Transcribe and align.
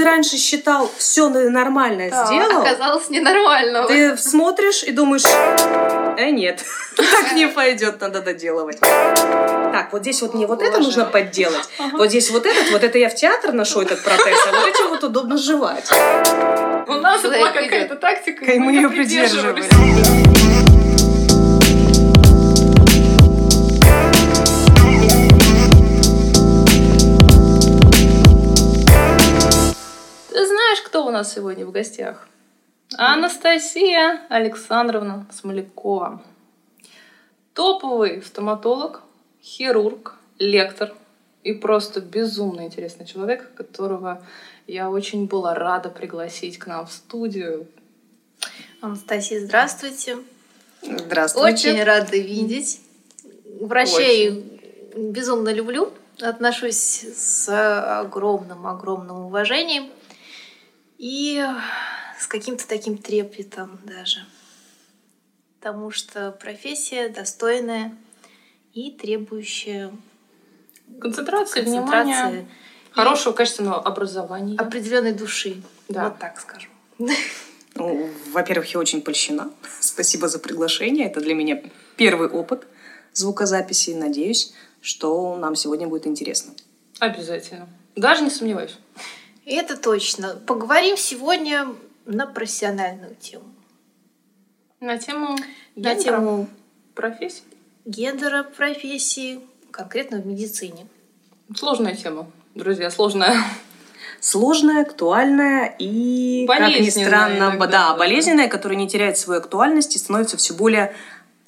ты 0.00 0.06
раньше 0.06 0.38
считал, 0.38 0.90
все 0.96 1.28
нормально 1.28 2.08
Да, 2.10 2.24
сделал, 2.24 2.62
Оказалось 2.62 3.10
ненормально. 3.10 3.86
ты 3.86 4.16
смотришь 4.16 4.82
и 4.82 4.92
думаешь, 4.92 5.24
э, 6.16 6.30
нет, 6.30 6.64
так 6.96 7.32
не 7.32 7.46
пойдет, 7.48 8.00
надо 8.00 8.22
доделывать. 8.22 8.80
Так, 8.80 9.92
вот 9.92 10.00
здесь 10.00 10.22
вот 10.22 10.32
мне 10.32 10.46
вот 10.46 10.62
это 10.62 10.78
нужно 10.78 11.04
подделать. 11.04 11.68
Вот 11.92 12.08
здесь 12.08 12.30
вот 12.30 12.46
этот, 12.46 12.70
вот 12.72 12.82
это 12.82 12.96
я 12.96 13.10
в 13.10 13.14
театр 13.14 13.52
ношу 13.52 13.82
этот 13.82 14.02
протез, 14.02 14.38
а 14.48 14.52
вот 14.52 14.68
этим 14.68 14.88
вот 14.88 15.04
удобно 15.04 15.36
жевать. 15.36 15.90
У 16.86 16.94
нас 16.94 17.20
была 17.20 17.50
какая-то 17.50 17.96
тактика, 17.96 18.46
И 18.46 18.58
мы 18.58 18.72
ее 18.72 18.88
придерживались. 18.88 19.68
У 31.10 31.12
нас 31.12 31.34
сегодня 31.34 31.66
в 31.66 31.72
гостях? 31.72 32.28
Анастасия 32.96 34.20
Александровна 34.28 35.26
Смолякова. 35.32 36.22
Топовый 37.52 38.22
стоматолог, 38.22 39.02
хирург, 39.42 40.14
лектор 40.38 40.94
и 41.42 41.52
просто 41.52 42.00
безумно 42.00 42.60
интересный 42.60 43.06
человек, 43.06 43.52
которого 43.54 44.22
я 44.68 44.88
очень 44.88 45.26
была 45.26 45.52
рада 45.56 45.88
пригласить 45.90 46.58
к 46.58 46.68
нам 46.68 46.86
в 46.86 46.92
студию. 46.92 47.66
Анастасия, 48.80 49.40
здравствуйте. 49.40 50.18
Здравствуйте. 50.80 51.72
Очень 51.72 51.82
рада 51.82 52.16
видеть. 52.16 52.82
Врачей 53.60 54.60
безумно 54.96 55.52
люблю. 55.52 55.92
Отношусь 56.20 57.04
с 57.16 57.48
огромным-огромным 58.00 59.24
уважением. 59.24 59.90
И 61.00 61.42
с 62.18 62.26
каким-то 62.26 62.68
таким 62.68 62.98
трепетом 62.98 63.80
даже. 63.84 64.26
Потому 65.58 65.90
что 65.90 66.30
профессия 66.32 67.08
достойная 67.08 67.96
и 68.74 68.90
требующая 68.90 69.92
Концентрация, 71.00 71.62
внимания, 71.62 72.12
концентрации 72.14 72.48
хорошего 72.90 73.32
качественного 73.32 73.80
образования. 73.80 74.58
определенной 74.58 75.14
души. 75.14 75.62
Да. 75.88 76.10
Вот 76.10 76.18
так 76.18 76.38
скажем. 76.38 76.70
Ну, 77.76 78.10
во-первых, 78.32 78.74
я 78.74 78.78
очень 78.78 79.00
польщена. 79.00 79.50
Спасибо 79.80 80.28
за 80.28 80.38
приглашение. 80.38 81.06
Это 81.06 81.20
для 81.20 81.34
меня 81.34 81.62
первый 81.96 82.28
опыт 82.28 82.66
звукозаписи. 83.14 83.92
Надеюсь, 83.92 84.52
что 84.82 85.34
нам 85.38 85.56
сегодня 85.56 85.88
будет 85.88 86.06
интересно. 86.06 86.52
Обязательно. 86.98 87.70
Даже 87.96 88.22
не 88.22 88.28
сомневаюсь. 88.28 88.76
Это 89.50 89.76
точно. 89.76 90.40
Поговорим 90.46 90.96
сегодня 90.96 91.74
на 92.06 92.26
профессиональную 92.26 93.16
тему. 93.16 93.44
На 94.78 94.96
тему 94.96 95.36
На 95.74 95.94
гендера, 95.94 96.18
тему 96.18 96.48
профессии. 96.94 97.42
гендера, 97.84 98.44
профессии, 98.44 99.40
конкретно 99.72 100.18
в 100.18 100.26
медицине. 100.26 100.86
Сложная 101.56 101.96
тема, 101.96 102.30
друзья, 102.54 102.90
сложная. 102.90 103.34
Сложная, 104.20 104.82
актуальная 104.82 105.74
и, 105.78 106.46
как 106.46 106.68
ни 106.68 106.90
странно, 106.90 107.38
иногда, 107.38 107.66
да, 107.66 107.88
да. 107.90 107.96
болезненная, 107.96 108.48
которая 108.48 108.78
не 108.78 108.86
теряет 108.86 109.18
свою 109.18 109.40
актуальность 109.40 109.96
и 109.96 109.98
становится 109.98 110.36
все 110.36 110.54
более 110.54 110.94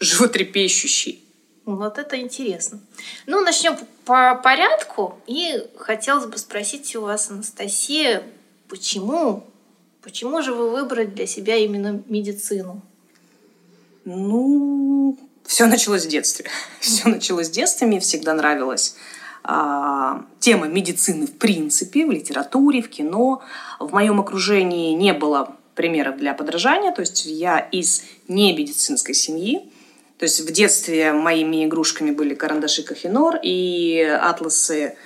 животрепещущей. 0.01 1.22
Вот 1.65 1.99
это 1.99 2.21
интересно. 2.21 2.81
Ну, 3.27 3.41
начнем 3.41 3.77
по 4.05 4.35
порядку. 4.35 5.19
И 5.27 5.65
хотелось 5.77 6.27
бы 6.27 6.37
спросить 6.39 6.95
у 6.97 7.03
вас, 7.03 7.31
Анастасия, 7.31 8.23
почему? 8.69 9.45
Почему 10.03 10.43
же 10.43 10.53
вы 10.53 10.71
выбрали 10.71 11.07
для 11.07 11.27
себя 11.27 11.57
именно 11.57 12.03
медицину? 12.09 12.83
Ну, 14.05 15.17
все 15.45 15.67
началось 15.67 16.07
в 16.07 16.09
детстве. 16.09 16.47
Все 16.81 17.09
началось 17.09 17.49
в 17.49 17.53
детстве. 17.53 17.87
Мне 17.87 18.01
всегда 18.01 18.35
нравилась 18.35 18.97
а, 19.45 20.25
тема 20.41 20.67
медицины 20.67 21.27
в 21.27 21.39
принципе, 21.39 22.07
в 22.07 22.11
литературе, 22.11 22.83
в 22.83 22.91
кино. 22.91 23.43
В 23.79 23.93
моем 23.93 24.21
окружении 24.21 24.95
не 24.95 25.13
было 25.13 25.55
примеров 25.77 26.17
для 26.17 26.35
подражания. 26.35 26.93
То 26.93 27.03
есть 27.03 27.25
я 27.25 27.59
из 27.59 28.03
немедицинской 28.27 29.15
семьи. 29.15 29.72
То 30.19 30.25
есть 30.25 30.41
в 30.41 30.53
детстве 30.53 31.13
моими 31.13 31.65
игрушками 31.65 32.11
были 32.11 32.35
карандаши 32.35 32.83
Кофенор 32.83 33.41
и 33.43 34.01
атласы 34.01 34.97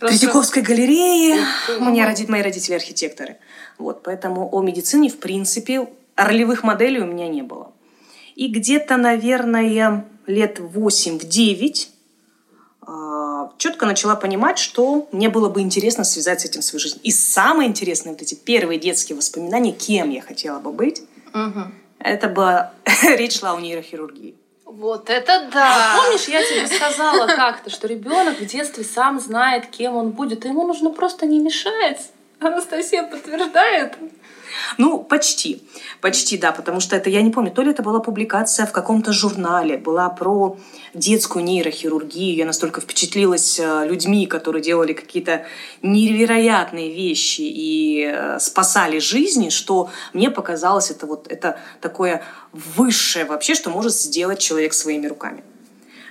Третьяковской 0.00 0.62
галереи. 0.62 1.38
У 1.78 1.84
меня 1.84 2.06
роди- 2.06 2.26
мои 2.28 2.42
родители 2.42 2.74
архитекторы. 2.74 3.38
Вот, 3.78 4.02
поэтому 4.02 4.48
о 4.52 4.62
медицине, 4.62 5.08
в 5.08 5.18
принципе, 5.18 5.88
ролевых 6.16 6.62
моделей 6.62 7.00
у 7.00 7.06
меня 7.06 7.28
не 7.28 7.42
было. 7.42 7.72
И 8.34 8.48
где-то, 8.48 8.96
наверное, 8.96 10.04
лет 10.26 10.60
8-9 10.60 11.88
четко 13.58 13.86
начала 13.86 14.14
понимать, 14.14 14.58
что 14.58 15.08
мне 15.10 15.28
было 15.28 15.48
бы 15.48 15.60
интересно 15.60 16.04
связать 16.04 16.42
с 16.42 16.44
этим 16.44 16.62
свою 16.62 16.80
жизнь. 16.80 17.00
И 17.02 17.10
самое 17.10 17.68
интересное, 17.68 18.12
вот 18.12 18.22
эти 18.22 18.34
первые 18.34 18.78
детские 18.78 19.16
воспоминания, 19.16 19.72
кем 19.72 20.10
я 20.10 20.20
хотела 20.22 20.60
бы 20.60 20.72
быть, 20.72 21.02
это 21.98 22.28
была 22.28 22.72
речь 23.16 23.38
шла 23.38 23.52
о 23.54 23.60
нейрохирургии. 23.60 24.34
Вот 24.64 25.08
это 25.08 25.36
А 25.36 25.50
да! 25.50 25.96
помнишь, 25.96 26.28
я 26.28 26.42
тебе 26.42 26.66
сказала 26.66 27.26
как-то, 27.26 27.70
что 27.70 27.88
ребенок 27.88 28.38
в 28.38 28.44
детстве 28.44 28.84
сам 28.84 29.18
знает, 29.18 29.66
кем 29.66 29.96
он 29.96 30.10
будет, 30.10 30.44
и 30.44 30.48
ему 30.48 30.66
нужно 30.66 30.90
просто 30.90 31.26
не 31.26 31.40
мешать. 31.40 32.10
Анастасия 32.38 33.02
подтверждает. 33.02 33.94
Ну, 34.76 34.98
почти. 35.02 35.62
Почти, 36.00 36.38
да, 36.38 36.52
потому 36.52 36.80
что 36.80 36.96
это, 36.96 37.10
я 37.10 37.22
не 37.22 37.30
помню, 37.30 37.50
то 37.50 37.62
ли 37.62 37.70
это 37.70 37.82
была 37.82 38.00
публикация 38.00 38.66
в 38.66 38.72
каком-то 38.72 39.12
журнале, 39.12 39.76
была 39.76 40.08
про 40.08 40.56
детскую 40.94 41.44
нейрохирургию. 41.44 42.36
Я 42.36 42.46
настолько 42.46 42.80
впечатлилась 42.80 43.58
э, 43.58 43.86
людьми, 43.86 44.26
которые 44.26 44.62
делали 44.62 44.92
какие-то 44.92 45.44
невероятные 45.82 46.92
вещи 46.92 47.42
и 47.42 48.04
э, 48.12 48.38
спасали 48.40 48.98
жизни, 48.98 49.48
что 49.48 49.90
мне 50.12 50.30
показалось 50.30 50.90
это 50.90 51.06
вот 51.06 51.26
это 51.30 51.58
такое 51.80 52.22
высшее 52.52 53.24
вообще, 53.24 53.54
что 53.54 53.70
может 53.70 53.92
сделать 53.92 54.38
человек 54.38 54.74
своими 54.74 55.06
руками. 55.06 55.42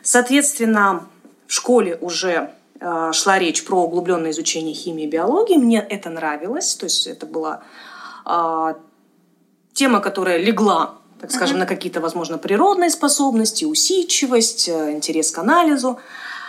Соответственно, 0.03 1.08
в 1.47 1.53
школе 1.53 1.97
уже 2.02 2.52
э, 2.79 3.12
шла 3.14 3.40
речь 3.40 3.64
про 3.66 3.84
углубленное 3.84 4.31
изучение 4.31 4.74
химии 4.74 5.06
и 5.06 5.08
биологии. 5.08 5.58
Мне 5.58 5.79
это 5.79 6.09
нравилось, 6.09 6.75
то 6.75 6.85
есть 6.85 7.08
это 7.08 7.25
была 7.25 7.64
тема, 9.73 9.99
которая 9.99 10.38
легла, 10.38 10.95
так 11.21 11.31
скажем, 11.31 11.59
на 11.59 11.65
какие-то, 11.65 12.01
возможно, 12.01 12.38
природные 12.38 12.89
способности, 12.89 13.63
усидчивость, 13.63 14.67
э, 14.69 14.91
интерес 14.91 15.31
к 15.31 15.38
анализу. 15.38 15.99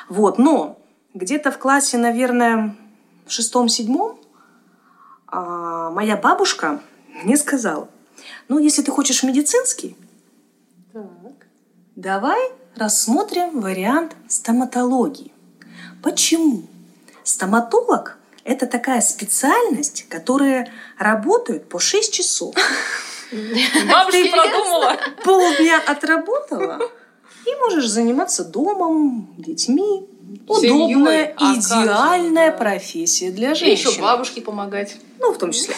Вот. 0.09 0.39
Но 0.39 0.79
где-то 1.15 1.51
в 1.51 1.59
классе, 1.59 1.99
наверное, 1.99 2.75
в 3.27 3.31
шестом-седьмом 3.31 4.19
а, 5.27 5.91
моя 5.91 6.17
бабушка 6.17 6.81
мне 7.23 7.37
сказала, 7.37 7.89
ну, 8.49 8.59
если 8.59 8.83
ты 8.83 8.91
хочешь 8.91 9.23
медицинский, 9.23 9.97
Так. 10.93 11.03
Давай 11.97 12.53
рассмотрим 12.77 13.61
вариант 13.61 14.17
стоматологии. 14.29 15.33
Почему? 16.03 16.63
Стоматолог– 17.25 18.17
это 18.49 18.67
такая 18.67 19.01
специальность, 19.03 20.07
которая 20.09 20.73
работает 20.99 21.69
по 21.69 21.79
6 21.79 22.13
часов. 22.13 22.55
Бабушка 23.31 24.27
продумала. 24.33 24.97
Полдня 25.23 25.81
отработала, 25.87 26.79
и 27.45 27.55
можешь 27.61 27.87
заниматься 27.89 28.45
домом, 28.45 29.35
детьми. 29.37 30.09
Семьей. 30.49 30.95
Удобная, 30.95 31.35
А 31.39 31.55
же, 31.55 31.61
идеальная 31.61 32.51
да. 32.51 32.57
профессия 32.57 33.31
для 33.31 33.53
И 33.53 33.55
женщины. 33.55 33.91
еще 33.91 34.03
бабушке 34.03 34.41
помогать. 34.41 34.97
Ну, 35.19 35.33
в 35.33 35.39
том 35.39 35.53
числе. 35.53 35.75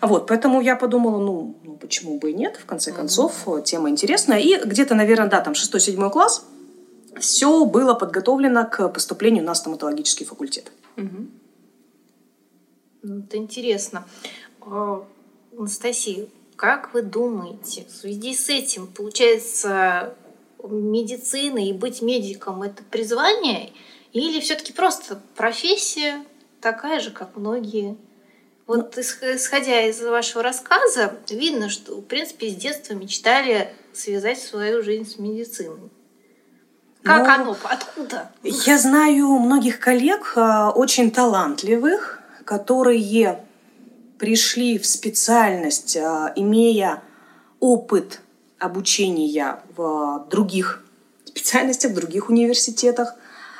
Вот, 0.00 0.28
поэтому 0.28 0.60
я 0.60 0.76
подумала, 0.76 1.18
ну, 1.18 1.56
ну, 1.64 1.76
почему 1.76 2.18
бы 2.18 2.30
и 2.30 2.34
нет, 2.34 2.56
в 2.56 2.64
конце 2.66 2.92
концов, 2.92 3.32
тема 3.64 3.90
интересная. 3.90 4.38
И 4.38 4.56
где-то, 4.64 4.94
наверное, 4.94 5.28
да, 5.28 5.40
там 5.40 5.54
6-7 5.54 6.10
класс, 6.10 6.44
все 7.18 7.64
было 7.64 7.94
подготовлено 7.94 8.64
к 8.66 8.88
поступлению 8.88 9.44
на 9.44 9.54
стоматологический 9.54 10.26
факультет. 10.26 10.70
Мгм. 10.96 11.30
Ну, 13.08 13.20
Это 13.20 13.38
интересно. 13.38 14.06
А, 14.60 15.02
Анастасия, 15.56 16.26
как 16.56 16.92
вы 16.92 17.00
думаете, 17.02 17.86
в 17.88 17.90
связи 17.90 18.34
с 18.34 18.50
этим, 18.50 18.86
получается, 18.86 20.14
медицина 20.62 21.66
и 21.66 21.72
быть 21.72 22.02
медиком– 22.02 22.62
это 22.64 22.82
призвание? 22.84 23.72
Или 24.12 24.40
все-таки 24.40 24.72
просто 24.74 25.20
профессия 25.36 26.22
такая 26.60 27.00
же, 27.00 27.10
как 27.10 27.34
многие? 27.36 27.96
Вот 28.66 28.98
исх- 28.98 29.36
исходя 29.36 29.86
из 29.86 30.02
вашего 30.02 30.42
рассказа, 30.42 31.14
видно, 31.30 31.70
что, 31.70 31.96
в 31.96 32.02
принципе, 32.02 32.50
с 32.50 32.54
детства 32.54 32.92
мечтали 32.92 33.72
связать 33.94 34.38
свою 34.38 34.82
жизнь 34.82 35.08
с 35.10 35.18
медициной. 35.18 35.88
Как 37.02 37.26
Ну, 37.38 37.44
оно? 37.44 37.56
Откуда? 37.62 38.30
Я 38.42 38.76
знаю 38.76 39.28
многих 39.38 39.80
коллег, 39.80 40.34
э, 40.36 40.68
очень 40.74 41.10
талантливых, 41.10 42.17
которые 42.48 43.44
пришли 44.18 44.78
в 44.78 44.86
специальность, 44.86 45.98
а, 45.98 46.32
имея 46.34 47.02
опыт 47.60 48.22
обучения 48.58 49.60
в 49.76 50.26
других 50.30 50.82
специальностях, 51.26 51.92
в 51.92 51.94
других 51.94 52.30
университетах. 52.30 53.16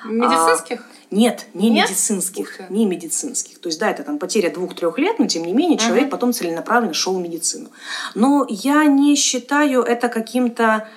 Медицинских? 0.07 0.81
А, 0.81 1.15
нет, 1.15 1.45
не 1.53 1.69
Нет? 1.69 1.91
медицинских. 1.91 2.61
Ух. 2.61 2.71
Не 2.71 2.87
медицинских. 2.87 3.59
То 3.59 3.69
есть, 3.69 3.79
да, 3.79 3.91
это 3.91 4.05
там 4.05 4.19
потеря 4.19 4.49
двух-трех 4.49 4.97
лет, 4.99 5.19
но 5.19 5.27
тем 5.27 5.45
не 5.45 5.53
менее 5.53 5.77
человек 5.77 6.09
потом 6.09 6.33
целенаправленно 6.33 6.95
шел 6.95 7.15
в 7.15 7.21
медицину. 7.21 7.69
Но 8.15 8.47
я 8.49 8.87
не 8.87 9.17
считаю 9.17 9.83
это 9.83 10.09
каким-то 10.09 10.89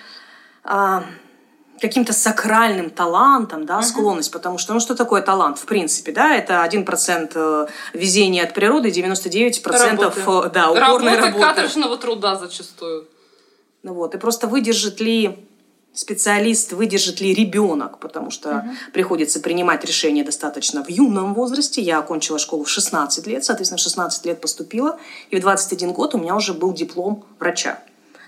а, 0.64 1.04
каким-то 1.82 2.14
сакральным 2.14 2.90
талантом, 2.92 3.66
да, 3.66 3.82
склонность, 3.82 4.32
потому 4.32 4.58
что, 4.60 4.74
ну, 4.74 4.80
что 4.80 4.96
такое 4.96 5.22
талант, 5.22 5.58
в 5.58 5.66
принципе, 5.66 6.12
да, 6.12 6.36
это 6.36 6.64
1% 6.64 7.32
э, 7.34 7.68
везения 7.94 8.44
от 8.44 8.54
природы, 8.54 8.90
99% 8.90 9.64
Работы. 9.66 10.22
э, 10.22 10.50
да, 10.54 10.72
упорной 10.72 11.16
Работа 11.16 11.22
работы. 11.22 11.46
каторжного 11.46 11.98
труда 11.98 12.36
зачастую. 12.36 13.08
Ну 13.82 13.96
вот, 13.96 14.14
и 14.14 14.20
просто 14.20 14.48
выдержит 14.48 15.02
ли 15.02 15.48
специалист, 15.94 16.72
выдержит 16.72 17.20
ли 17.20 17.34
ребенок, 17.34 18.00
потому 18.00 18.30
что 18.32 18.64
приходится 18.94 19.40
принимать 19.40 19.84
решения 19.84 20.24
достаточно 20.24 20.84
в 20.84 20.90
юном 20.90 21.34
возрасте. 21.34 21.82
Я 21.82 22.00
окончила 22.00 22.40
школу 22.40 22.64
в 22.64 22.70
16 22.70 23.28
лет, 23.28 23.44
соответственно, 23.44 23.78
в 23.78 23.82
16 23.82 24.26
лет 24.26 24.40
поступила, 24.40 25.00
и 25.32 25.38
в 25.38 25.42
21 25.42 25.92
год 25.92 26.16
у 26.16 26.20
меня 26.20 26.36
уже 26.36 26.54
был 26.54 26.74
диплом 26.74 27.26
врача. 27.40 27.80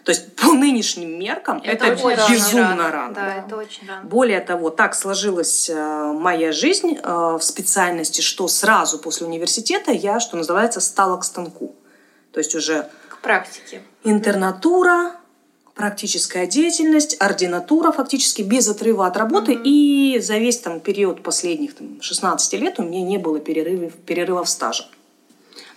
То 0.04 0.12
есть 0.12 0.36
по 0.36 0.52
нынешним 0.52 1.18
меркам 1.18 1.62
это, 1.64 1.86
Это 1.86 2.06
очень 2.06 2.18
рано. 2.18 2.30
безумно 2.34 2.92
рано. 2.92 3.14
Да, 3.14 3.22
да. 3.22 3.36
это 3.46 3.56
очень 3.58 3.88
рано. 3.88 4.04
Более 4.04 4.42
того, 4.42 4.70
так 4.70 4.96
сложилась 4.96 5.70
э, 5.70 6.12
моя 6.14 6.52
жизнь 6.52 6.98
э, 7.02 7.38
в 7.40 7.42
специальности, 7.42 8.22
что 8.22 8.48
сразу 8.50 9.00
после 9.00 9.28
университета 9.28 9.92
я, 9.92 10.20
что 10.20 10.36
называется, 10.36 10.82
стала 10.82 11.18
к 11.18 11.24
станку. 11.24 11.74
То 12.34 12.40
есть 12.40 12.54
уже 12.54 12.90
К 13.10 13.20
практике. 13.22 13.82
интернатура, 14.04 15.14
практическая 15.76 16.48
деятельность, 16.48 17.16
ординатура 17.20 17.92
фактически 17.92 18.42
без 18.42 18.68
отрыва 18.68 19.08
от 19.08 19.16
работы. 19.18 19.54
И 19.54 20.20
за 20.20 20.38
весь 20.38 20.60
там, 20.60 20.80
период 20.80 21.24
последних 21.24 21.76
там, 21.76 22.02
16 22.02 22.54
лет 22.60 22.80
у 22.80 22.84
меня 22.84 23.02
не 23.04 23.18
было 23.18 23.40
перерывов, 23.40 23.94
перерывов 23.94 24.50
стажа. 24.50 24.86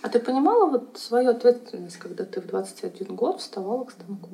А 0.07 0.09
ты 0.09 0.19
понимала 0.19 0.69
вот 0.69 0.97
свою 0.97 1.31
ответственность, 1.31 1.97
когда 1.97 2.23
ты 2.23 2.39
в 2.39 2.47
21 2.47 3.13
год 3.13 3.41
вставала 3.41 3.83
к 3.83 3.91
станку? 3.91 4.29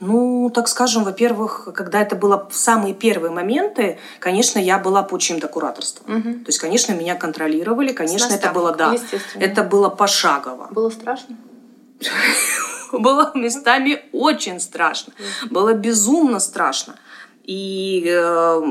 Ну, 0.00 0.48
так 0.48 0.68
скажем, 0.68 1.04
во-первых, 1.04 1.68
когда 1.74 2.00
это 2.00 2.16
было 2.16 2.48
в 2.50 2.56
самые 2.56 2.94
первые 2.94 3.30
моменты, 3.30 3.98
конечно, 4.20 4.58
я 4.58 4.78
была 4.78 5.02
под 5.02 5.20
чьим-то 5.20 5.48
кураторством. 5.48 6.22
То 6.22 6.48
есть, 6.48 6.58
конечно, 6.58 6.94
меня 6.94 7.14
контролировали, 7.14 7.92
конечно, 7.92 8.32
это 8.32 8.52
было, 8.52 8.74
да, 8.74 8.96
это 9.34 9.62
было 9.64 9.90
пошагово. 9.90 10.68
Было 10.70 10.88
страшно? 10.88 11.36
Было 12.92 13.32
местами 13.34 14.02
очень 14.12 14.60
страшно. 14.60 15.14
Было 15.50 15.72
безумно 15.72 16.40
страшно. 16.40 16.96
И 17.44 18.04
э, 18.06 18.62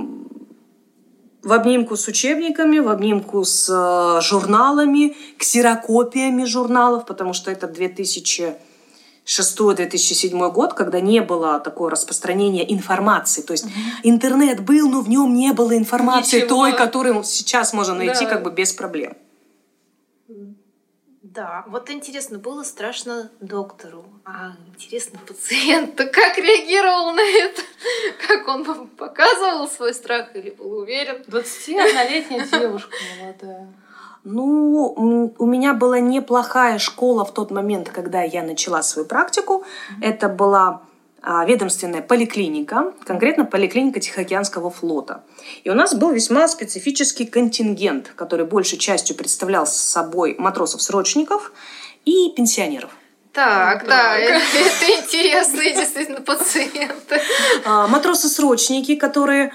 в 1.43 1.53
обнимку 1.53 1.95
с 1.97 2.07
учебниками, 2.07 2.79
в 2.79 2.87
обнимку 2.89 3.43
с 3.43 3.67
э, 3.69 4.21
журналами, 4.21 5.15
ксерокопиями 5.37 6.45
журналов, 6.45 7.05
потому 7.05 7.33
что 7.33 7.49
это 7.51 7.67
2006-2007 9.25 10.51
год, 10.51 10.73
когда 10.73 10.99
не 10.99 11.21
было 11.21 11.59
такого 11.59 11.89
распространения 11.89 12.71
информации. 12.71 13.41
То 13.41 13.53
есть 13.53 13.65
интернет 14.03 14.61
был, 14.63 14.89
но 14.89 15.01
в 15.01 15.09
нем 15.09 15.33
не 15.33 15.51
было 15.53 15.75
информации 15.77 16.37
Ничего. 16.37 16.49
той, 16.49 16.73
которую 16.73 17.23
сейчас 17.23 17.73
можно 17.73 17.95
найти 17.95 18.25
Да. 18.25 18.29
как 18.29 18.43
бы 18.43 18.51
без 18.51 18.71
проблем. 18.73 19.13
Да, 21.33 21.63
вот 21.67 21.89
интересно, 21.89 22.39
было 22.39 22.63
страшно 22.63 23.31
доктору, 23.39 24.03
а 24.25 24.51
интересно 24.67 25.17
пациенту, 25.25 26.03
как 26.11 26.37
реагировал 26.37 27.13
на 27.13 27.21
это, 27.21 27.61
как 28.27 28.45
он 28.49 28.63
вам 28.63 28.87
показывал 28.87 29.69
свой 29.69 29.93
страх 29.93 30.35
или 30.35 30.49
был 30.49 30.79
уверен. 30.79 31.23
21-летняя 31.27 32.45
девушка 32.51 32.97
молодая. 33.21 33.73
Ну, 34.25 35.33
у 35.37 35.45
меня 35.45 35.73
была 35.73 35.99
неплохая 36.01 36.79
школа 36.79 37.23
в 37.23 37.33
тот 37.33 37.49
момент, 37.49 37.89
когда 37.89 38.23
я 38.23 38.43
начала 38.43 38.83
свою 38.83 39.07
практику. 39.07 39.63
Это 40.01 40.27
была 40.27 40.81
ведомственная 41.23 42.01
поликлиника, 42.01 42.93
конкретно 43.05 43.45
поликлиника 43.45 43.99
Тихоокеанского 43.99 44.71
флота. 44.71 45.23
И 45.63 45.69
у 45.69 45.73
нас 45.75 45.93
был 45.93 46.11
весьма 46.11 46.47
специфический 46.47 47.25
контингент, 47.25 48.11
который 48.15 48.45
большей 48.45 48.77
частью 48.79 49.15
представлял 49.15 49.67
собой 49.67 50.35
матросов-срочников 50.39 51.51
и 52.05 52.31
пенсионеров. 52.35 52.89
Так, 53.33 53.81
Так. 53.81 53.87
да, 53.87 54.17
это, 54.17 54.35
это 54.35 55.01
интересные 55.05 55.73
действительно 55.75 56.21
пациенты. 56.21 57.21
А, 57.65 57.87
Матросы-срочники, 57.87 58.95
которые 58.95 59.53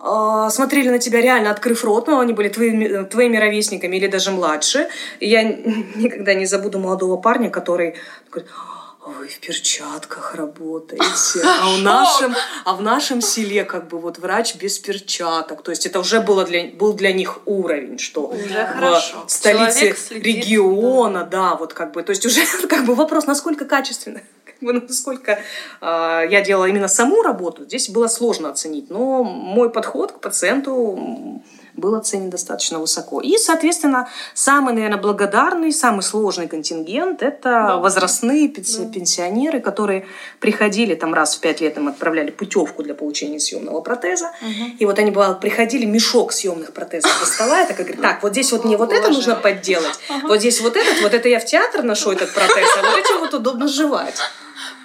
а, 0.00 0.50
смотрели 0.50 0.88
на 0.88 0.98
тебя 0.98 1.20
реально 1.20 1.50
открыв 1.50 1.84
рот, 1.84 2.06
но 2.06 2.20
они 2.20 2.32
были 2.32 2.48
твоими, 2.48 3.04
твоими 3.04 3.38
ровесниками 3.38 3.96
или 3.96 4.06
даже 4.06 4.30
младше. 4.30 4.88
И 5.20 5.28
я 5.28 5.42
никогда 5.42 6.34
не 6.34 6.46
забуду 6.46 6.78
молодого 6.78 7.16
парня, 7.16 7.50
который 7.50 7.96
«А 8.32 8.81
вы 9.04 9.26
в 9.26 9.40
перчатках 9.40 10.34
работаете. 10.36 11.42
А, 11.44 11.74
у 11.74 11.78
нашем, 11.78 12.34
а 12.64 12.74
в 12.74 12.82
нашем 12.82 13.20
селе 13.20 13.64
как 13.64 13.88
бы 13.88 13.98
вот 13.98 14.18
врач 14.18 14.54
без 14.54 14.78
перчаток. 14.78 15.62
То 15.62 15.72
есть 15.72 15.86
это 15.86 15.98
уже 15.98 16.20
было 16.20 16.44
для, 16.44 16.68
был 16.68 16.92
для 16.92 17.12
них 17.12 17.40
уровень, 17.46 17.98
что 17.98 18.28
Уже 18.28 18.64
в 18.64 18.72
хорошо. 18.72 19.24
столице 19.26 19.96
следит, 19.96 20.24
региона, 20.24 21.24
да. 21.24 21.56
вот 21.56 21.74
как 21.74 21.92
бы, 21.92 22.02
то 22.02 22.10
есть 22.10 22.24
уже 22.26 22.42
как 22.68 22.84
бы 22.84 22.94
вопрос, 22.94 23.26
насколько 23.26 23.64
качественно, 23.64 24.22
как 24.44 24.60
бы, 24.60 24.72
насколько 24.72 25.40
а, 25.80 26.22
я 26.22 26.40
делала 26.40 26.66
именно 26.66 26.88
саму 26.88 27.22
работу, 27.22 27.64
здесь 27.64 27.88
было 27.88 28.06
сложно 28.06 28.50
оценить, 28.50 28.88
но 28.88 29.24
мой 29.24 29.70
подход 29.70 30.12
к 30.12 30.20
пациенту 30.20 31.42
был 31.74 31.94
оценен 31.94 32.30
достаточно 32.30 32.78
высоко. 32.78 33.20
И, 33.20 33.36
соответственно, 33.38 34.08
самый, 34.34 34.74
наверное, 34.74 34.98
благодарный, 34.98 35.72
самый 35.72 36.02
сложный 36.02 36.48
контингент– 36.48 37.22
это 37.24 37.42
Да. 37.42 37.76
возрастные 37.78 38.48
пенси- 38.48 38.84
Да. 38.84 38.92
пенсионеры, 38.92 39.60
которые 39.60 40.06
приходили 40.40 40.94
там 40.94 41.14
раз 41.14 41.36
в 41.36 41.40
пять 41.40 41.60
лет, 41.60 41.76
им 41.76 41.88
отправляли 41.88 42.30
путевку 42.30 42.82
для 42.82 42.94
получения 42.94 43.40
съемного 43.40 43.80
протеза. 43.80 44.32
И 44.78 44.84
вот 44.86 44.98
они, 44.98 45.10
бывало, 45.10 45.34
приходили, 45.34 45.84
мешок 45.86 46.32
съемных 46.32 46.72
протезов 46.72 47.10
доставая, 47.20 47.66
так 47.66 47.80
и 47.80 47.82
говорят, 47.84 48.02
так, 48.02 48.22
вот 48.22 48.32
здесь 48.32 48.52
вот 48.52 48.64
мне 48.64 48.76
вот 48.76 48.92
это 48.92 49.08
нужно 49.10 49.34
подделать, 49.34 49.98
вот 50.24 50.38
здесь 50.40 50.60
вот 50.60 50.76
этот, 50.76 51.02
вот 51.02 51.14
это 51.14 51.28
я 51.28 51.40
в 51.40 51.44
театр 51.44 51.82
ношу 51.82 52.10
этот 52.12 52.32
протез, 52.34 52.68
а 52.78 52.82
вот 52.90 52.98
этим 52.98 53.18
вот 53.20 53.34
удобно 53.34 53.68
жевать. 53.68 54.18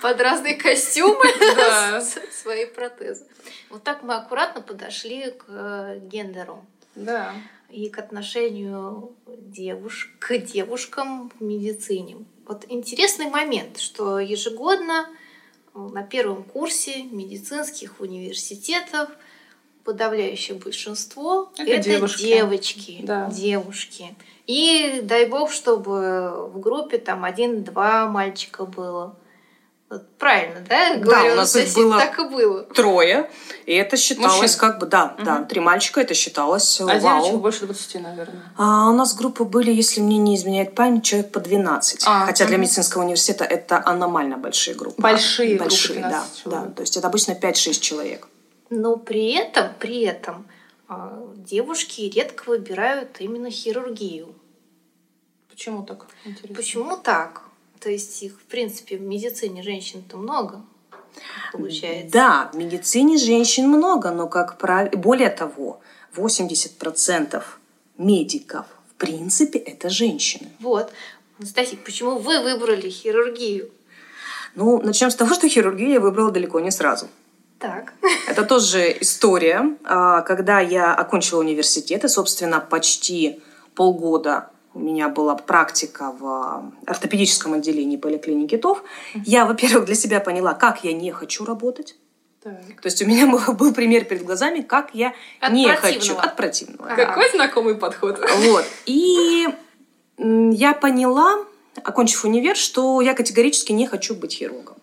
Под 0.02 0.22
разные 0.22 0.56
костюмы 0.56 1.26
свои 2.44 2.66
протезы. 2.66 3.26
Вот 3.70 3.84
так 3.84 4.04
мы 4.04 4.14
аккуратно 4.16 4.62
подошли 4.62 5.32
к 5.32 5.46
э, 5.50 6.00
гендеру 6.02 6.64
Да. 6.98 7.34
и 7.70 7.90
к 7.90 8.00
отношению 8.00 9.16
девуш... 9.28 10.16
к 10.20 10.38
девушкам 10.38 11.32
в 11.38 11.44
медицине. 11.44 12.18
Вот 12.46 12.66
интересный 12.70 13.30
момент, 13.30 13.78
что 13.78 14.20
ежегодно 14.20 15.08
э, 15.74 15.80
на 15.80 16.04
первом 16.04 16.44
курсе 16.44 17.04
медицинских 17.04 18.00
университетов 18.00 19.10
подавляющее 19.84 20.58
большинство 20.58 21.50
Это 21.58 21.72
это, 21.72 21.90
девушки. 21.90 22.24
девочки, 22.24 23.00
Да. 23.04 23.30
девушки. 23.30 24.16
И 24.46 25.00
дай 25.04 25.26
бог, 25.28 25.52
чтобы 25.52 26.50
в 26.50 26.60
группе 26.60 26.98
там 26.98 27.24
один-два 27.24 28.08
мальчика 28.08 28.66
было. 28.66 29.18
Правильно, 30.20 30.66
да? 30.68 30.98
Говорю, 30.98 31.32
у 31.34 31.36
нас 31.38 31.56
их 31.56 31.74
было 31.74 31.98
так 31.98 32.20
и 32.20 32.24
было. 32.28 32.64
Трое, 32.64 33.30
и 33.66 33.74
это 33.74 33.96
считалось 33.96 34.42
Мужчин? 34.42 34.60
как 34.60 34.80
бы, 34.80 34.86
да, 34.86 35.16
да, 35.24 35.36
Мгм. 35.40 35.48
три 35.48 35.62
мальчика, 35.62 36.02
это 36.02 36.14
считалось 36.14 36.82
А 36.82 36.86
вау. 36.86 37.22
девочек 37.24 37.40
больше 37.40 37.66
20, 37.68 38.02
наверное. 38.02 38.52
А 38.58 38.90
у 38.90 38.94
нас 38.94 39.16
группы 39.16 39.46
были, 39.46 39.72
если 39.72 40.02
мне 40.02 40.18
не 40.18 40.36
изменяет 40.36 40.76
память, 40.76 41.06
человек 41.06 41.32
по 41.32 41.40
12. 41.40 42.04
А, 42.06 42.26
Хотя 42.26 42.46
для 42.46 42.58
мгм. 42.58 42.64
медицинского 42.64 43.04
университета 43.04 43.46
это 43.46 43.82
аномально 43.86 44.38
большие 44.38 44.76
группы. 44.76 45.02
Большие 45.02 45.56
группы, 45.56 45.64
Большие, 45.70 46.02
да, 46.02 46.10
12 46.10 46.44
да. 46.46 46.52
человек. 46.52 46.76
То 46.76 46.82
есть 46.82 46.98
это 46.98 47.08
обычно 47.08 47.32
5-6 47.36 47.80
человек. 47.82 48.28
Но 48.70 48.98
при 48.98 49.32
этом, 49.36 49.70
при 49.80 50.02
этом 50.02 50.48
а, 50.90 51.18
девушки 51.38 52.02
редко 52.14 52.50
выбирают 52.50 53.16
именно 53.20 53.50
хирургию. 53.50 54.36
Почему 55.50 55.84
так? 55.84 56.08
Интересно. 56.26 56.56
Почему 56.56 56.98
так? 56.98 57.44
То 57.80 57.90
есть 57.90 58.22
их, 58.24 58.34
в 58.34 58.46
принципе, 58.46 58.98
в 58.98 59.02
медицине 59.02 59.64
женщин-то 59.64 60.18
много, 60.18 60.62
получается. 61.52 62.12
Да, 62.12 62.50
в 62.54 62.58
медицине 62.58 63.18
женщин 63.18 63.68
много, 63.68 64.12
но 64.12 64.28
как 64.28 64.58
правило, 64.58 64.96
более 64.98 65.30
того, 65.30 65.80
80% 66.16 67.44
медиков, 67.98 68.66
в 68.90 68.94
принципе, 68.96 69.60
это 69.60 69.90
женщины. 69.90 70.50
Вот. 70.60 70.92
Анастасия, 71.40 71.78
почему 71.84 72.18
вы 72.18 72.42
выбрали 72.42 72.90
хирургию? 72.90 73.70
Ну, 74.56 74.82
начнем 74.82 75.12
с 75.12 75.16
того, 75.16 75.36
что 75.36 75.48
хирургию 75.48 75.92
я 75.92 76.00
выбрала 76.00 76.32
далеко 76.32 76.60
не 76.60 76.72
сразу. 76.72 77.08
Так. 77.60 77.94
Это 78.28 78.44
тоже 78.44 78.96
история, 79.02 79.78
а, 79.84 80.22
когда 80.22 80.60
я 80.60 80.94
окончила 80.94 81.40
университет 81.40 82.04
и, 82.04 82.08
собственно, 82.08 82.60
почти 82.60 83.42
полгода 83.76 84.50
у 84.74 84.80
меня 84.80 85.10
была 85.10 85.36
практика 85.36 86.12
в 86.20 86.72
ортопедическом 86.86 87.54
отделении 87.54 87.98
поликлиники 87.98 88.58
ТОВ. 88.58 88.84
Я, 89.26 89.46
во-первых, 89.46 89.86
для 89.86 89.96
себя 89.96 90.20
поняла, 90.20 90.54
как 90.54 90.84
я 90.84 90.94
не 90.94 91.12
хочу 91.12 91.46
работать. 91.46 91.96
Так. 92.44 92.82
То 92.82 92.88
есть 92.88 93.02
у 93.02 93.06
меня 93.06 93.28
был, 93.28 93.54
был 93.54 93.74
пример 93.74 94.06
перед 94.06 94.24
глазами, 94.24 94.62
как 94.62 94.92
я 94.94 95.14
От 95.40 95.54
не 95.54 95.66
противного. 95.68 95.94
хочу. 95.94 96.16
От 96.18 96.36
противного. 96.36 96.96
Какой 96.96 97.32
знакомый 97.32 97.76
подход. 97.76 98.20
Вот. 98.38 98.66
И 98.86 99.48
я 100.18 100.74
поняла, 100.74 101.46
окончив 101.84 102.24
универ, 102.26 102.56
что 102.56 103.02
я 103.02 103.14
категорически 103.14 103.72
не 103.72 103.88
хочу 103.88 104.16
быть 104.16 104.34
хирургом. 104.34 104.78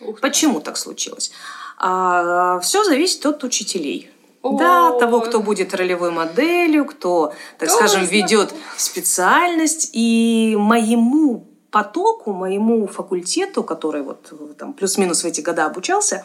Ух. 0.00 0.20
Почему 0.20 0.60
так 0.60 0.76
случилось? 0.76 1.32
все 1.78 2.84
зависит 2.84 3.24
от 3.26 3.42
учителей. 3.42 4.10
О. 4.42 4.58
Да, 4.58 4.98
того, 4.98 5.20
кто 5.20 5.40
будет 5.40 5.74
ролевой 5.74 6.10
моделью, 6.10 6.86
кто, 6.86 7.32
так 7.58 7.68
Тоже 7.68 7.88
скажем, 7.88 8.06
ведет 8.06 8.54
специальность. 8.76 9.90
И 9.92 10.56
моему 10.58 11.46
потоку, 11.70 12.32
моему 12.32 12.86
факультету, 12.86 13.62
который 13.62 14.02
вот 14.02 14.28
э, 14.32 14.54
там 14.58 14.72
плюс-минус 14.72 15.22
в 15.22 15.26
эти 15.26 15.40
года 15.40 15.66
обучался, 15.66 16.24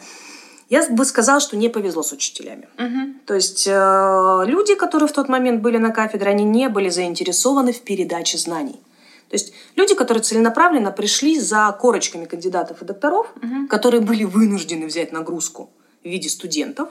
я 0.68 0.84
бы 0.88 1.04
сказала, 1.04 1.40
что 1.40 1.56
не 1.56 1.68
повезло 1.68 2.02
с 2.02 2.12
учителями. 2.12 2.68
Мгм. 2.78 3.20
То 3.26 3.34
есть 3.34 3.66
э, 3.68 4.42
люди, 4.46 4.74
которые 4.74 5.08
в 5.08 5.12
тот 5.12 5.28
момент 5.28 5.62
были 5.62 5.76
на 5.78 5.90
кафедре, 5.90 6.30
они 6.30 6.44
не 6.44 6.68
были 6.68 6.88
заинтересованы 6.88 7.72
в 7.72 7.82
передаче 7.82 8.38
знаний. 8.38 8.80
То 9.28 9.34
есть 9.34 9.52
люди, 9.76 9.94
которые 9.94 10.22
целенаправленно 10.22 10.90
пришли 10.90 11.38
за 11.38 11.76
корочками 11.80 12.24
кандидатов 12.24 12.82
и 12.82 12.84
докторов, 12.84 13.26
Мгм. 13.42 13.68
которые 13.68 14.00
были 14.00 14.24
вынуждены 14.24 14.86
взять 14.86 15.12
нагрузку 15.12 15.70
в 16.02 16.08
виде 16.08 16.28
студентов, 16.28 16.88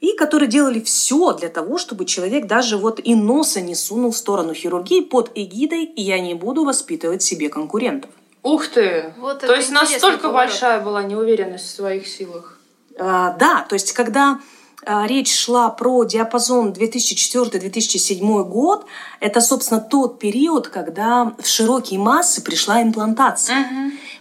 и 0.00 0.14
которые 0.16 0.48
делали 0.48 0.80
все 0.80 1.32
для 1.32 1.48
того, 1.48 1.78
чтобы 1.78 2.04
человек 2.04 2.46
даже 2.46 2.76
вот 2.76 3.00
и 3.02 3.14
носа 3.14 3.60
не 3.60 3.74
сунул 3.74 4.12
в 4.12 4.16
сторону 4.16 4.54
хирургии 4.54 5.00
под 5.00 5.30
эгидой 5.34 5.90
«я 5.96 6.20
не 6.20 6.34
буду 6.34 6.64
воспитывать 6.64 7.22
себе 7.22 7.48
конкурентов». 7.48 8.10
Ух 8.42 8.68
ты! 8.68 9.12
Вот 9.18 9.40
То 9.40 9.54
есть 9.54 9.72
настолько 9.72 10.28
поворот. 10.28 10.50
большая 10.50 10.80
была 10.80 11.02
неуверенность 11.02 11.66
в 11.66 11.70
своих 11.70 12.06
силах. 12.06 12.58
А, 12.98 13.32
Да, 13.32 13.66
то 13.68 13.74
есть 13.74 13.92
когда 13.92 14.38
речь 14.86 15.34
шла 15.36 15.68
про 15.70 16.04
диапазон 16.04 16.70
2004-2007 16.72 18.44
год, 18.44 18.86
это, 19.20 19.40
собственно, 19.40 19.80
тот 19.80 20.18
период, 20.18 20.68
когда 20.68 21.32
в 21.38 21.46
широкие 21.46 21.98
массы 21.98 22.42
пришла 22.42 22.82
имплантация. 22.82 23.66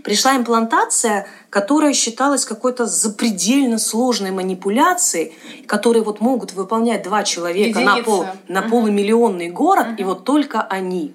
Пришла 0.03 0.35
имплантация, 0.35 1.27
которая 1.49 1.93
считалась 1.93 2.45
какой-то 2.45 2.85
запредельно 2.85 3.79
сложной 3.79 4.31
манипуляцией, 4.31 5.33
которые 5.67 6.03
вот 6.03 6.19
могут 6.21 6.53
выполнять 6.53 7.03
два 7.03 7.23
человека 7.23 7.79
на, 7.79 7.97
пол, 8.03 8.21
Единица. 8.21 8.37
на 8.47 8.61
Мгм. 8.61 8.69
полумиллионный 8.71 9.49
город, 9.49 9.87
и 9.97 10.03
вот 10.03 10.23
только 10.25 10.61
они. 10.61 11.13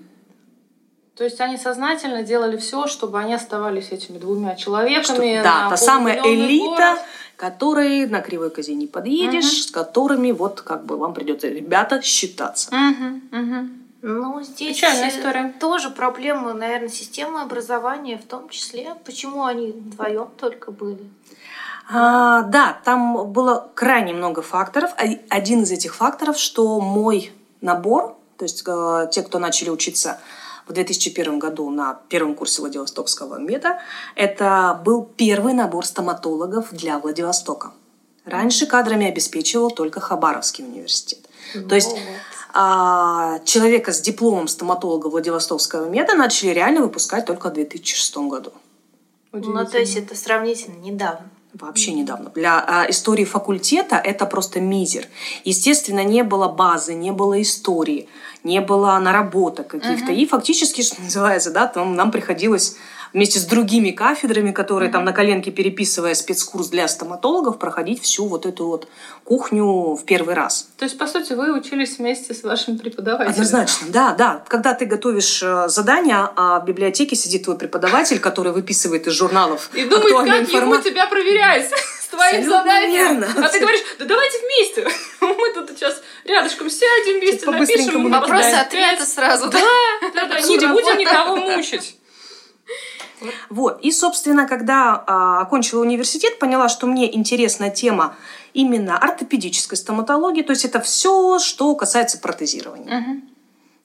То 1.17 1.25
есть 1.25 1.41
они 1.41 1.57
сознательно 1.59 2.23
делали 2.23 2.57
все, 2.57 2.87
чтобы 2.87 3.21
они 3.21 3.35
оставались 3.35 3.91
этими 3.91 4.17
двумя 4.19 4.55
человеками. 4.57 5.35
Что- 5.35 5.43
да, 5.43 5.69
та 5.69 5.77
самая 5.77 6.21
элита, 6.25 6.67
город. 6.67 6.99
Которые 7.41 8.07
на 8.07 8.21
кривой 8.21 8.51
козе 8.51 8.75
не 8.75 8.87
подъедешь, 8.87 9.63
с 9.63 9.71
которыми 9.71 10.31
вот 10.31 10.61
как 10.61 10.85
бы 10.85 10.99
вам 10.99 11.15
придется, 11.15 11.49
ребята, 11.49 12.03
считаться. 12.03 12.69
Мгм, 12.71 13.23
мгм. 13.31 13.83
Ну, 14.03 14.43
здесь 14.43 14.77
Печальная 14.77 15.07
э, 15.07 15.09
история. 15.09 15.55
тоже 15.59 15.89
проблема, 15.89 16.53
наверное, 16.53 16.91
системы 16.91 17.41
образования 17.41 18.19
в 18.19 18.29
том 18.29 18.51
числе. 18.51 18.95
Почему 19.07 19.45
они 19.45 19.73
вдвоем 19.73 20.29
только 20.37 20.71
были? 20.71 20.99
А, 21.91 22.43
да, 22.43 22.79
там 22.85 23.33
было 23.33 23.71
крайне 23.75 24.13
много 24.13 24.43
факторов. 24.43 24.91
Один 25.31 25.63
из 25.63 25.71
этих 25.71 25.95
факторов, 25.95 26.37
что 26.37 26.79
мой 26.79 27.33
набор, 27.63 28.19
то 28.37 28.45
есть 28.45 28.63
э, 28.67 29.09
те, 29.11 29.23
кто 29.23 29.39
начали 29.39 29.71
учиться 29.71 30.19
в 30.71 30.73
2001 30.73 31.41
году 31.41 31.69
на 31.69 32.01
первом 32.09 32.37
курсе 32.37 32.63
Владивостокского 32.63 33.39
меда, 33.39 33.81
это 34.15 34.81
был 34.85 35.05
первый 35.05 35.53
набор 35.53 35.85
стоматологов 35.85 36.73
для 36.73 37.01
Владивостока. 37.01 37.73
Раньше 38.25 38.67
кадрами 38.67 39.09
обеспечивал 39.09 39.73
только 39.73 39.99
Хабаровский 40.01 40.65
университет. 40.65 41.19
То 41.69 41.75
есть 41.75 41.93
Ну, 41.93 42.01
а, 42.55 43.41
человека 43.45 43.93
с 43.93 44.01
дипломом 44.01 44.47
стоматолога 44.47 45.09
Владивостокского 45.09 45.89
меда 45.89 46.15
начали 46.15 46.51
реально 46.51 46.83
выпускать 46.83 47.27
только 47.27 47.51
в 47.51 47.55
2006 47.55 48.29
году. 48.29 48.53
Ну, 49.33 49.67
то 49.67 49.79
есть 49.79 49.97
это 49.97 50.17
сравнительно 50.17 50.77
недавно. 50.77 51.29
Вообще 51.55 51.93
недавно. 51.93 52.31
Для 52.31 52.61
а, 52.61 52.89
истории 52.89 53.25
факультета 53.25 53.97
это 53.97 54.25
просто 54.25 54.61
мизер. 54.61 55.07
Естественно, 55.45 56.05
не 56.05 56.23
было 56.23 56.49
базы, 56.49 56.95
не 56.95 57.11
было 57.11 57.43
истории, 57.43 58.09
не 58.45 58.61
было 58.61 58.97
наработок 58.99 59.67
каких-то. 59.69 60.13
И 60.13 60.27
фактически, 60.27 60.83
что 60.83 61.03
называется, 61.03 61.51
да, 61.51 61.67
там 61.67 61.97
нам 61.97 62.13
приходилось 62.13 62.77
вместе 63.13 63.39
с 63.39 63.45
другими 63.45 63.91
кафедрами, 63.91 64.53
которые 64.53 64.91
там 64.91 65.05
на 65.05 65.13
коленке 65.13 65.51
переписывая 65.51 66.15
спецкурс 66.15 66.69
для 66.69 66.87
стоматологов, 66.89 67.59
проходить 67.59 68.03
всю 68.03 68.27
вот 68.27 68.47
эту 68.47 68.67
вот 68.67 68.89
кухню 69.25 69.95
в 69.95 70.05
первый 70.05 70.35
раз. 70.35 70.69
То 70.79 70.85
есть, 70.85 70.99
по 70.99 71.07
сути, 71.07 71.33
вы 71.33 71.53
учились 71.57 71.99
вместе 71.99 72.35
с 72.35 72.43
вашим 72.43 72.79
преподавателем. 72.79 73.31
Однозначно, 73.33 73.87
да, 73.91 74.13
да. 74.15 74.45
Когда 74.49 74.75
ты 74.75 74.85
готовишь 74.87 75.43
э, 75.43 75.69
задание, 75.69 76.29
а 76.37 76.61
в 76.61 76.65
библиотеке 76.65 77.17
сидит 77.17 77.45
твой 77.45 77.57
преподаватель, 77.57 78.19
который 78.21 78.53
выписывает 78.53 79.07
из 79.07 79.13
журналов 79.15 79.71
И 79.75 79.85
думает, 79.85 80.05
как 80.13 80.27
ему 80.27 80.41
информацию. 80.41 80.93
тебя 80.93 81.07
проверять 81.07 81.71
с 82.03 82.09
твоим 82.09 82.41
Абсолютно 82.41 82.59
заданием. 82.59 83.21
верно. 83.21 83.47
А 83.47 83.49
ты 83.49 83.61
говоришь, 83.61 83.81
да 83.99 84.05
давайте 84.05 84.39
вместе. 84.39 84.89
Мы 85.21 85.53
тут 85.55 85.71
сейчас 85.71 86.01
рядышком 86.25 86.69
сядем 86.71 87.19
вместе, 87.21 87.47
напишем. 87.47 87.53
по-быстренькому 87.53 88.09
ему 88.09 88.21
Вопросы, 88.21 88.35
накидаем 88.45 88.67
ответы 88.67 88.97
пять. 88.99 89.09
сразу. 89.09 89.49
Да, 89.51 89.61
да, 90.15 90.27
да, 90.27 90.41
не 90.41 90.57
будем 90.67 90.99
никого 90.99 91.37
мучить. 91.37 91.97
Вот. 93.49 93.81
И, 93.83 93.93
собственно, 93.93 94.47
когда 94.47 95.03
а, 95.07 95.41
окончила 95.41 95.81
университет, 95.81 96.39
поняла, 96.39 96.69
что 96.69 96.87
мне 96.87 97.15
интересна 97.15 97.71
тема 97.71 98.17
именно 98.55 98.99
ортопедической 98.99 99.79
стоматологии, 99.79 100.43
то 100.43 100.51
есть 100.51 100.65
это 100.65 100.81
все, 100.81 101.39
что 101.39 101.75
касается 101.75 102.19
протезирования. 102.19 103.01
Мгм. 103.01 103.23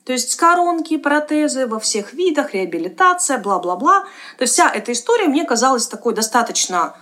То 0.06 0.14
есть 0.14 0.36
коронки, 0.36 0.98
протезы 0.98 1.66
во 1.66 1.80
всех 1.80 2.14
видах, 2.14 2.54
реабилитация, 2.54 3.40
бла-бла-бла. 3.40 4.02
То 4.38 4.44
есть 4.44 4.54
вся 4.54 4.70
эта 4.70 4.92
история 4.92 5.28
мне 5.28 5.46
казалась 5.46 5.88
такой 5.88 6.14
достаточно 6.14 6.96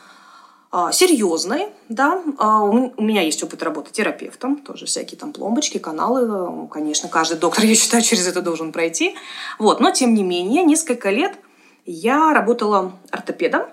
а, 0.75 0.91
серьезной, 0.91 1.67
да. 1.87 2.19
А, 2.39 2.63
у, 2.63 2.91
меня 2.97 3.21
есть 3.21 3.43
опыт 3.43 3.61
работы 3.61 3.91
терапевтом, 3.91 4.55
тоже 4.55 4.87
всякие 4.87 5.19
там 5.19 5.31
пломбочки, 5.31 5.77
каналы, 5.77 6.67
конечно, 6.69 7.09
каждый 7.09 7.37
доктор, 7.37 7.65
я 7.65 7.75
считаю, 7.75 8.01
через 8.01 8.25
это 8.25 8.41
должен 8.41 8.71
пройти. 8.71 9.15
Вот, 9.59 9.81
но 9.81 9.91
тем 9.91 10.15
не 10.15 10.23
менее, 10.23 10.63
несколько 10.63 11.11
лет 11.11 11.37
я 11.85 12.33
работала 12.33 12.93
ортопедом, 13.11 13.63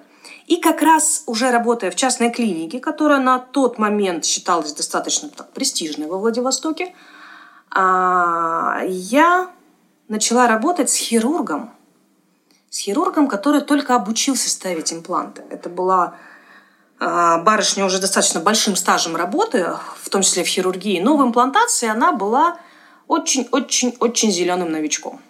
и 0.47 0.57
как 0.57 0.83
раз 0.83 1.23
уже 1.27 1.51
работая 1.51 1.91
в 1.91 1.95
частной 1.95 2.31
клинике, 2.31 2.81
которая 2.81 3.21
на 3.21 3.39
тот 3.39 3.79
момент 3.79 4.25
считалась 4.25 4.73
достаточно 4.73 5.29
так, 5.29 5.53
престижной 5.53 6.09
во 6.09 6.19
Владивостоке, 6.19 6.93
а, 7.71 8.81
я 8.85 9.51
начала 10.09 10.49
работать 10.49 10.91
с 10.91 10.97
хирургом. 10.97 11.71
С 12.69 12.79
хирургом, 12.81 13.29
который 13.29 13.61
только 13.61 13.95
обучился 13.95 14.51
ставить 14.51 14.93
импланты. 14.93 15.43
Это 15.51 15.69
была 15.69 16.15
а, 16.99 17.39
барышня 17.39 17.85
уже 17.85 18.01
достаточно 18.01 18.41
большим 18.41 18.75
стажем 18.75 19.15
работы, 19.15 19.69
в 20.03 20.11
том 20.11 20.23
числе 20.23 20.43
в 20.43 20.49
хирургии, 20.49 21.01
но 21.01 21.17
в 21.17 21.23
имплантации 21.23 21.89
она 21.89 22.13
была 22.13 22.59
очень-очень-очень 23.07 24.33
зеленым 24.33 24.73
новичком. 24.73 25.21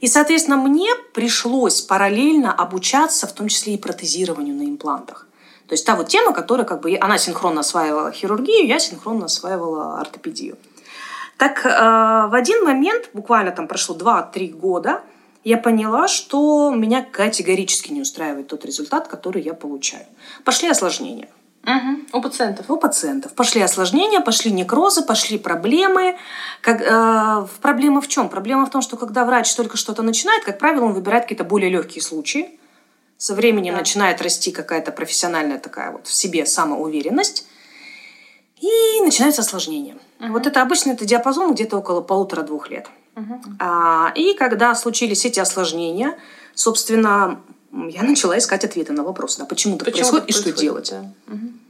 И, 0.00 0.06
соответственно, 0.06 0.56
мне 0.56 0.88
пришлось 1.14 1.80
параллельно 1.80 2.52
обучаться, 2.52 3.26
в 3.26 3.32
том 3.32 3.48
числе 3.48 3.74
и 3.74 3.78
протезированию 3.78 4.54
на 4.54 4.62
имплантах. 4.62 5.26
То 5.66 5.74
есть 5.74 5.86
та 5.86 5.94
вот 5.94 6.08
тема, 6.08 6.32
которая 6.32 6.66
как 6.66 6.80
бы 6.80 6.98
она 7.00 7.16
синхронно 7.16 7.60
осваивала 7.60 8.10
хирургию, 8.10 8.66
я 8.66 8.78
синхронно 8.78 9.26
осваивала 9.26 10.00
ортопедию. 10.00 10.56
Так 11.36 11.64
э, 11.64 11.70
в 11.70 12.34
один 12.34 12.64
момент, 12.64 13.10
буквально 13.12 13.52
там 13.52 13.68
прошло 13.68 13.96
2-3 13.96 14.48
года, 14.48 15.02
я 15.44 15.56
поняла, 15.56 16.08
что 16.08 16.70
меня 16.70 17.02
категорически 17.02 17.92
не 17.92 18.02
устраивает 18.02 18.48
тот 18.48 18.64
результат, 18.64 19.08
который 19.08 19.42
я 19.42 19.54
получаю. 19.54 20.06
Пошли 20.44 20.68
осложнения. 20.68 21.28
Мгм. 21.62 22.06
У 22.12 22.20
пациентов. 22.22 22.70
У 22.70 22.76
пациентов 22.76 23.34
пошли 23.34 23.60
осложнения, 23.60 24.20
пошли 24.20 24.50
некрозы, 24.50 25.02
пошли 25.02 25.38
проблемы. 25.38 26.16
Как, 26.62 26.80
э, 26.80 27.46
проблема 27.60 28.00
в 28.00 28.08
чем? 28.08 28.28
Проблема 28.28 28.64
в 28.66 28.70
том, 28.70 28.80
что 28.82 28.96
когда 28.96 29.24
врач 29.24 29.54
только 29.54 29.76
что-то 29.76 30.02
начинает, 30.02 30.44
как 30.44 30.58
правило, 30.58 30.86
он 30.86 30.94
выбирает 30.94 31.24
какие-то 31.24 31.44
более 31.44 31.70
легкие 31.70 32.02
случаи. 32.02 32.58
Со 33.18 33.34
временем 33.34 33.74
Да. 33.74 33.80
начинает 33.80 34.22
расти 34.22 34.50
какая-то 34.50 34.92
профессиональная 34.92 35.58
такая 35.58 35.90
вот 35.92 36.06
в 36.06 36.14
себе 36.14 36.46
самоуверенность. 36.46 37.46
И 38.60 39.00
начинаются 39.02 39.42
осложнения. 39.42 39.98
Мгм. 40.18 40.32
Вот 40.32 40.46
это 40.46 40.62
обычно 40.62 40.92
это 40.92 41.04
диапазон 41.04 41.52
где-то 41.52 41.78
около 41.78 42.00
полутора-двух 42.00 42.70
лет. 42.70 42.88
Мгм. 43.16 43.56
А, 43.58 44.12
и 44.14 44.34
когда 44.34 44.74
случились 44.74 45.24
эти 45.26 45.40
осложнения, 45.40 46.18
собственно, 46.54 47.40
я 47.72 48.02
начала 48.02 48.36
искать 48.38 48.64
ответы 48.64 48.92
на 48.92 49.02
вопросы, 49.04 49.38
да, 49.38 49.44
почему 49.44 49.76
так 49.78 49.86
Почему 49.86 50.10
происходит 50.10 50.26
так 50.26 50.30
и 50.30 50.32
что 50.32 50.42
происходит, 50.42 50.60
делать. 50.62 50.90
да. 50.90 51.32
Мгм. 51.32 51.60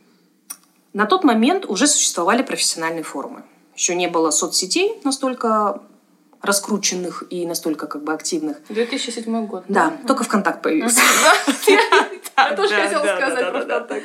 На 0.93 1.07
тот 1.07 1.25
момент 1.25 1.67
уже 1.67 1.87
существовали 1.87 2.43
профессиональные 2.43 3.03
форумы. 3.05 3.43
Еще 3.77 3.95
не 3.95 4.09
было 4.09 4.31
соцсетей 4.31 5.01
настолько 5.05 5.81
раскрученных 6.43 7.25
и 7.29 7.45
настолько 7.47 7.87
как 7.87 8.03
бы 8.03 8.13
активных. 8.15 8.57
2007 8.71 9.47
год. 9.47 9.65
Да, 9.69 9.93
только 10.07 10.25
ВКонтакт 10.25 10.63
появился. 10.63 11.01
Я 12.37 12.57
тоже 12.57 12.71
Да, 12.71 12.83
хотела 12.83 13.05
да, 13.05 13.17
сказать 13.17 13.39
да, 13.45 13.51
про 13.51 13.65
да, 13.65 13.81
да. 13.81 13.85
ВКонтакт. 13.85 14.05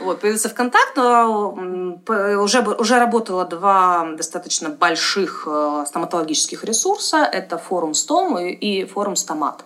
Вот, 0.00 0.20
появился 0.20 0.48
ВКонтакт, 0.48 0.98
уже, 0.98 2.62
уже 2.62 2.98
работало 2.98 3.44
два 3.44 4.08
достаточно 4.16 4.68
больших 4.70 5.44
э, 5.46 5.84
стоматологических 5.86 6.64
ресурса. 6.64 7.18
Это 7.18 7.58
форум 7.58 7.94
Стом 7.94 8.36
и 8.38 8.84
форум 8.84 9.14
Стомат. 9.14 9.64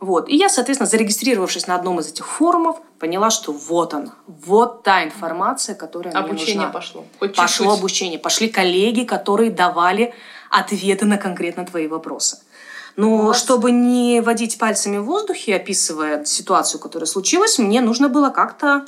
Вот. 0.00 0.28
И 0.28 0.36
я, 0.36 0.48
соответственно, 0.48 0.88
зарегистрировавшись 0.88 1.66
на 1.66 1.74
одном 1.74 2.00
из 2.00 2.08
этих 2.08 2.26
форумов, 2.26 2.76
поняла, 2.98 3.30
что 3.30 3.52
вот 3.52 3.94
она, 3.94 4.14
вот 4.26 4.82
та 4.82 5.04
информация, 5.04 5.74
которая 5.74 6.12
мне 6.14 6.22
Обучение 6.24 6.54
нужна. 6.56 6.70
пошло. 6.70 7.04
Хоть 7.18 7.34
Пошло 7.34 7.64
чуть-чуть. 7.66 7.78
обучение, 7.78 8.18
пошли 8.18 8.48
коллеги, 8.48 9.04
которые 9.04 9.50
давали 9.50 10.12
ответы 10.50 11.06
на 11.06 11.16
конкретно 11.16 11.64
твои 11.64 11.86
вопросы. 11.86 12.38
Но 12.96 13.08
Молодцы. 13.10 13.40
чтобы 13.40 13.72
не 13.72 14.20
водить 14.20 14.58
пальцами 14.58 14.98
в 14.98 15.04
воздухе, 15.04 15.56
описывая 15.56 16.24
ситуацию, 16.24 16.80
которая 16.80 17.06
случилась, 17.06 17.58
мне 17.58 17.80
нужно 17.80 18.08
было 18.08 18.30
как-то 18.30 18.84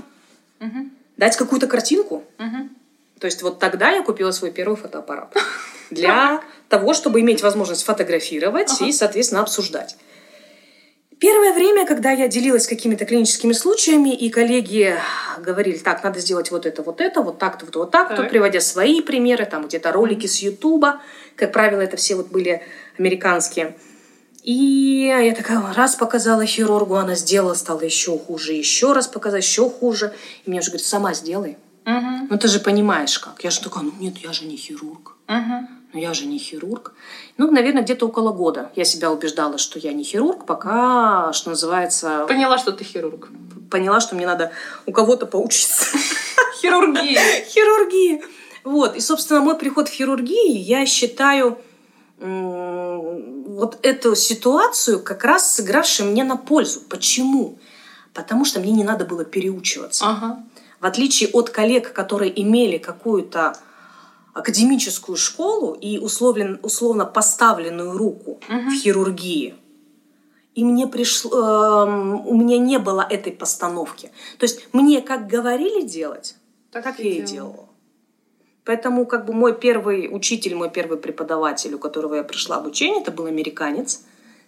Мгм. 0.61 0.93
дать 1.17 1.37
какую-то 1.37 1.67
картинку. 1.67 2.25
Мгм. 2.39 2.71
То 3.21 3.27
есть 3.27 3.43
вот 3.43 3.59
тогда 3.59 3.91
я 3.91 4.03
купила 4.03 4.31
свой 4.31 4.51
первый 4.51 4.77
фотоаппарат. 4.77 5.35
Для 5.91 6.41
того, 6.69 6.93
чтобы 6.95 7.21
иметь 7.21 7.43
возможность 7.43 7.83
фотографировать 7.83 8.81
и, 8.83 8.93
соответственно, 8.93 9.41
обсуждать. 9.43 9.97
Первое 11.21 11.53
время, 11.53 11.85
когда 11.85 12.13
я 12.13 12.29
делилась 12.29 12.69
какими-то 12.69 13.05
клиническими 13.05 13.53
случаями, 13.53 14.15
и 14.15 14.31
коллеги 14.31 14.95
говорили, 15.41 15.79
так, 15.79 16.05
надо 16.05 16.21
сделать 16.21 16.51
вот 16.53 16.65
это, 16.65 16.83
вот 16.83 17.01
это, 17.01 17.23
вот 17.23 17.39
так-то, 17.39 17.67
вот, 17.67 17.75
вот 17.75 17.91
так-то, 17.91 18.17
Так. 18.17 18.31
приводя 18.31 18.61
свои 18.61 19.01
примеры, 19.01 19.45
там 19.45 19.67
где-то 19.67 19.91
ролики 19.91 20.27
с 20.27 20.39
Ютуба, 20.39 21.01
как 21.35 21.53
правило, 21.53 21.81
это 21.81 21.97
все 21.97 22.15
вот 22.15 22.29
были 22.29 22.63
американские. 22.99 23.75
И 24.45 25.07
я 25.09 25.35
такая 25.35 25.61
раз 25.75 25.97
показала 25.97 26.47
хирургу, 26.47 26.95
она 26.95 27.17
сделала, 27.17 27.55
стало 27.55 27.81
еще 27.81 28.17
хуже, 28.17 28.53
еще 28.53 28.93
раз 28.93 29.09
показала, 29.09 29.39
еще 29.39 29.69
хуже. 29.69 30.15
И 30.45 30.51
мне 30.51 30.61
уже 30.61 30.71
говорит, 30.71 30.87
сама 30.87 31.15
сделай. 31.15 31.57
Мгм. 31.85 32.29
Ну 32.31 32.39
ты 32.39 32.49
же 32.49 32.61
понимаешь 32.61 33.19
как. 33.19 33.43
Я 33.43 33.51
же 33.51 33.61
такая, 33.61 33.83
ну 33.83 33.93
нет, 33.99 34.19
я 34.19 34.33
же 34.33 34.45
не 34.45 34.57
хирург. 34.57 35.17
Мгм. 35.27 35.78
Ну 35.93 36.01
я 36.01 36.13
же 36.13 36.27
не 36.27 36.39
хирург. 36.39 36.93
Ну, 37.39 37.51
наверное, 37.51 37.83
где-то 37.83 38.07
около 38.07 38.33
года 38.33 38.71
я 38.77 38.85
себя 38.85 39.11
убеждала, 39.11 39.57
что 39.59 39.79
я 39.79 39.93
не 39.93 40.05
хирург, 40.05 40.45
пока, 40.45 41.33
что 41.33 41.51
называется, 41.51 42.27
Поняла, 42.29 42.59
что 42.59 42.73
ты 42.73 42.85
хирург. 42.85 43.29
поняла, 43.71 44.01
что 44.01 44.15
мне 44.15 44.27
надо 44.27 44.53
у 44.87 44.93
кого-то 44.93 45.27
поучиться. 45.27 45.87
Хирургия. 46.61 47.21
Хирургии. 47.47 48.23
Вот. 48.65 48.97
И, 48.97 49.01
собственно, 49.01 49.41
мой 49.41 49.57
приход 49.57 49.89
в 49.89 49.93
хирургию, 49.93 50.63
я 50.63 50.85
считаю 50.87 51.59
вот 52.21 53.79
эту 53.83 54.15
ситуацию 54.17 55.03
как 55.03 55.25
раз 55.25 55.55
сыгравшей 55.55 56.07
мне 56.07 56.25
на 56.25 56.37
пользу. 56.37 56.81
Почему? 56.89 57.59
Потому 58.13 58.45
что 58.45 58.61
мне 58.61 58.73
не 58.73 58.85
надо 58.85 59.05
было 59.05 59.25
переучиваться. 59.25 60.05
Ага. 60.07 60.43
В 60.81 60.87
отличие 60.87 61.31
от 61.31 61.51
коллег, 61.51 61.93
которые 61.93 62.41
имели 62.43 62.79
какую-то 62.79 63.57
академическую 64.39 65.17
школу 65.17 65.75
и 65.75 65.99
условлен, 65.99 66.59
условно 66.63 67.05
поставленную 67.05 67.97
руку 67.97 68.41
Мгм. 68.49 68.71
в 68.71 68.75
хирургии, 68.75 69.55
и 70.55 70.65
мне 70.65 70.87
пришло, 70.87 71.31
эм, 71.31 72.27
у 72.27 72.35
меня 72.35 72.59
не 72.59 72.79
было 72.79 73.07
этой 73.09 73.33
постановки. 73.33 74.11
То 74.39 74.45
есть 74.45 74.69
мне 74.73 75.01
как 75.03 75.27
говорили 75.29 75.83
делать, 75.87 76.37
Так 76.73 76.85
так 76.85 76.99
я 76.99 77.05
и 77.11 77.15
делала. 77.23 77.27
делала. 77.53 77.69
Поэтому 78.65 79.07
как 79.07 79.25
бы 79.25 79.33
мой 79.33 79.55
первый 79.59 80.09
учитель, 80.15 80.55
мой 80.55 80.69
первый 80.71 80.99
преподаватель, 80.99 81.75
у 81.75 81.79
которого 81.79 82.17
я 82.17 82.23
пришла 82.23 82.57
обучение, 82.57 83.01
это 83.01 83.11
был 83.11 83.27
американец, 83.27 84.03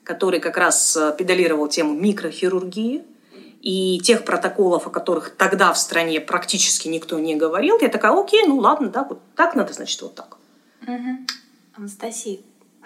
который 0.04 0.40
как 0.40 0.56
раз 0.58 0.96
э, 0.96 1.14
педалировал 1.16 1.68
тему 1.68 1.94
микрохирургии 1.94 3.02
и 3.60 4.00
тех 4.00 4.24
протоколов, 4.24 4.86
о 4.86 4.90
которых 4.90 5.36
тогда 5.36 5.72
в 5.72 5.78
стране 5.78 6.20
практически 6.20 6.88
никто 6.88 7.18
не 7.18 7.36
говорил. 7.36 7.78
Я 7.80 7.88
такая, 7.88 8.12
окей, 8.12 8.44
ну 8.46 8.56
ладно, 8.58 8.88
да, 8.88 9.04
вот 9.04 9.20
так 9.36 9.54
надо, 9.54 9.72
значит, 9.72 10.00
вот 10.02 10.14
так. 10.14 10.38
Мгм. 10.80 11.26
Анастасия, 11.74 12.38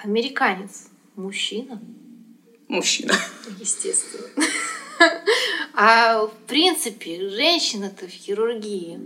американец, 0.03 0.89
мужчина, 1.17 1.81
Мужчина. 2.69 3.15
естественно. 3.61 4.27
А 5.75 6.27
в 6.27 6.33
принципе, 6.47 7.29
женщина-то 7.29 8.07
в 8.07 8.11
хирургии 8.11 9.01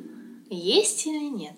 есть 0.51 1.07
или 1.07 1.25
нет? 1.31 1.55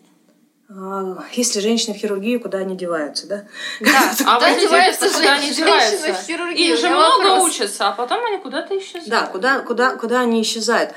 А, 0.72 1.24
Если 1.32 1.58
женщины 1.60 1.94
в 1.94 1.98
хирургию, 1.98 2.40
куда 2.40 2.58
они 2.58 2.76
деваются, 2.76 3.26
да? 3.26 3.44
Да, 3.80 4.12
А 4.26 4.34
куда 4.36 4.54
деваются 4.60 5.08
куда 5.10 5.32
они 5.34 5.46
женщины 5.46 5.56
деваются? 5.66 6.14
в 6.14 6.26
хирургии? 6.26 6.72
Их 6.72 6.78
же 6.78 6.88
много 6.90 7.18
вопрос. 7.28 7.48
учатся, 7.50 7.88
а 7.88 7.92
потом 7.92 8.24
они 8.24 8.38
куда-то 8.38 8.78
исчезают. 8.78 9.08
Да, 9.08 9.26
куда, 9.26 9.60
куда, 9.60 9.96
куда 9.96 10.20
они 10.20 10.40
исчезают. 10.42 10.92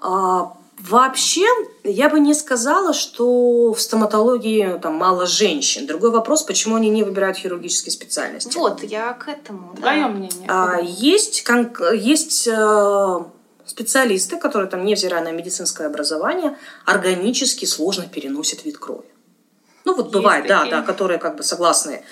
А, 0.00 0.52
вообще, 0.78 1.46
я 1.84 2.10
бы 2.10 2.20
не 2.20 2.34
сказала, 2.34 2.92
что 2.92 3.72
в 3.72 3.80
стоматологии 3.80 4.78
там 4.82 4.94
мало 4.96 5.26
женщин. 5.26 5.86
Другой 5.86 6.10
вопрос, 6.10 6.42
почему 6.42 6.76
они 6.76 6.90
не 6.90 7.02
выбирают 7.02 7.38
хирургические 7.38 7.92
специальности. 7.92 8.54
Вот, 8.56 8.82
я 8.82 9.14
к 9.14 9.28
этому. 9.28 9.72
да. 9.74 9.80
Твое 9.80 10.06
мнение. 10.08 10.48
А, 10.48 10.78
есть 10.82 11.44
конк- 11.48 11.94
есть 11.96 12.46
э, 12.46 13.18
специалисты, 13.68 14.36
которые 14.38 14.70
там, 14.70 14.84
невзирая 14.84 15.22
на 15.22 15.32
медицинское 15.32 15.86
образование, 15.86 16.56
органически 16.84 17.64
сложно 17.64 18.06
переносят 18.08 18.64
вид 18.64 18.78
крови. 18.78 19.08
Ну 19.84 19.94
вот 19.94 20.06
Есть 20.06 20.14
бывает, 20.14 20.46
да, 20.46 20.60
такие. 20.60 20.76
да, 20.76 20.82
которые 20.82 21.18
как 21.18 21.36
бы 21.36 21.42
согласны. 21.42 22.02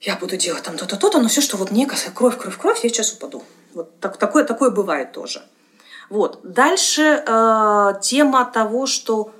Я 0.00 0.16
буду 0.16 0.36
делать 0.36 0.62
там 0.62 0.76
то-то, 0.76 0.96
то-то, 0.96 1.20
но 1.20 1.28
все, 1.28 1.40
что 1.40 1.56
вот 1.56 1.70
мне 1.70 1.86
кровь, 1.86 2.38
кровь, 2.38 2.56
кровь, 2.56 2.82
я 2.82 2.88
сейчас 2.88 3.12
упаду. 3.12 3.42
Вот 3.74 4.00
так, 4.00 4.16
такое, 4.16 4.44
такое 4.44 4.70
бывает 4.70 5.12
тоже. 5.12 5.42
Вот. 6.08 6.40
Дальше 6.42 7.22
э, 7.26 7.92
тема 8.00 8.44
того, 8.44 8.86
что 8.86 9.32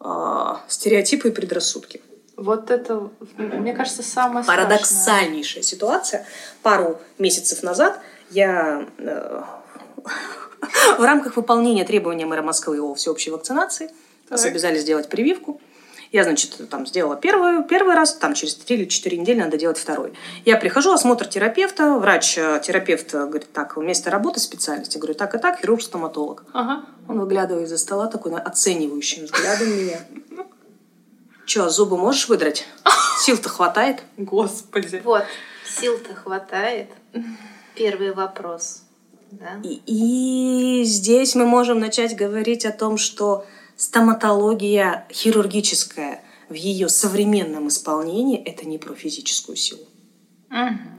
э, 0.00 0.54
стереотипы 0.68 1.28
и 1.28 1.30
предрассудки. 1.30 2.02
Вот 2.36 2.70
это, 2.70 3.10
мне 3.36 3.72
кажется, 3.72 4.02
страшное. 4.02 4.44
Парадоксальнейшая 4.44 5.62
ситуация. 5.62 6.26
Пару 6.62 7.00
месяцев 7.18 7.62
назад 7.62 7.98
я 8.30 8.86
э, 8.98 9.42
в 10.98 11.02
рамках 11.02 11.36
выполнения 11.36 11.84
требований 11.84 12.24
мэра 12.24 12.42
Москвы 12.42 12.80
о 12.80 12.94
всеобщей 12.94 13.30
вакцинации 13.30 13.90
нас 14.30 14.44
обязали 14.44 14.78
сделать 14.78 15.08
прививку. 15.08 15.60
Я, 16.10 16.24
значит, 16.24 16.70
там 16.70 16.86
сделала 16.86 17.16
первый, 17.16 17.62
первый 17.64 17.94
раз, 17.94 18.14
там 18.14 18.32
через 18.32 18.54
3 18.54 18.76
или 18.76 18.84
4 18.86 19.18
недели 19.18 19.40
надо 19.40 19.58
делать 19.58 19.76
второй. 19.76 20.14
Я 20.46 20.56
прихожу, 20.56 20.90
осмотр 20.92 21.26
терапевта, 21.26 21.94
врач-терапевт 21.98 23.12
говорит, 23.12 23.52
так, 23.52 23.76
место 23.76 24.10
работы 24.10 24.40
специальности. 24.40 24.96
Я 24.96 25.00
говорю, 25.02 25.14
так 25.18 25.34
и 25.34 25.38
так, 25.38 25.60
хирург-стоматолог. 25.60 26.44
Ага. 26.54 26.86
Он 27.08 27.20
выглядывает 27.20 27.66
из-за 27.66 27.76
стола 27.76 28.06
такой 28.06 28.32
на- 28.32 28.40
оценивающим 28.40 29.24
взглядом 29.24 29.68
меня. 29.68 29.98
Че, 31.44 31.68
зубы 31.68 31.98
можешь 31.98 32.28
выдрать? 32.28 32.66
Сил-то 33.20 33.50
хватает? 33.50 34.02
Господи. 34.16 35.02
Вот, 35.04 35.24
сил-то 35.66 36.14
хватает. 36.14 36.88
Первый 37.74 38.12
вопрос. 38.14 38.82
И, 39.62 39.82
и 39.86 40.84
здесь 40.84 41.34
мы 41.34 41.46
можем 41.46 41.80
начать 41.80 42.16
говорить 42.16 42.64
о 42.64 42.72
том, 42.72 42.96
что 42.96 43.44
стоматология 43.76 45.06
хирургическая 45.12 46.22
в 46.48 46.54
ее 46.54 46.88
современном 46.88 47.68
исполнении 47.68 48.42
это 48.42 48.66
не 48.66 48.78
про 48.78 48.94
физическую 48.94 49.56
силу. 49.56 49.82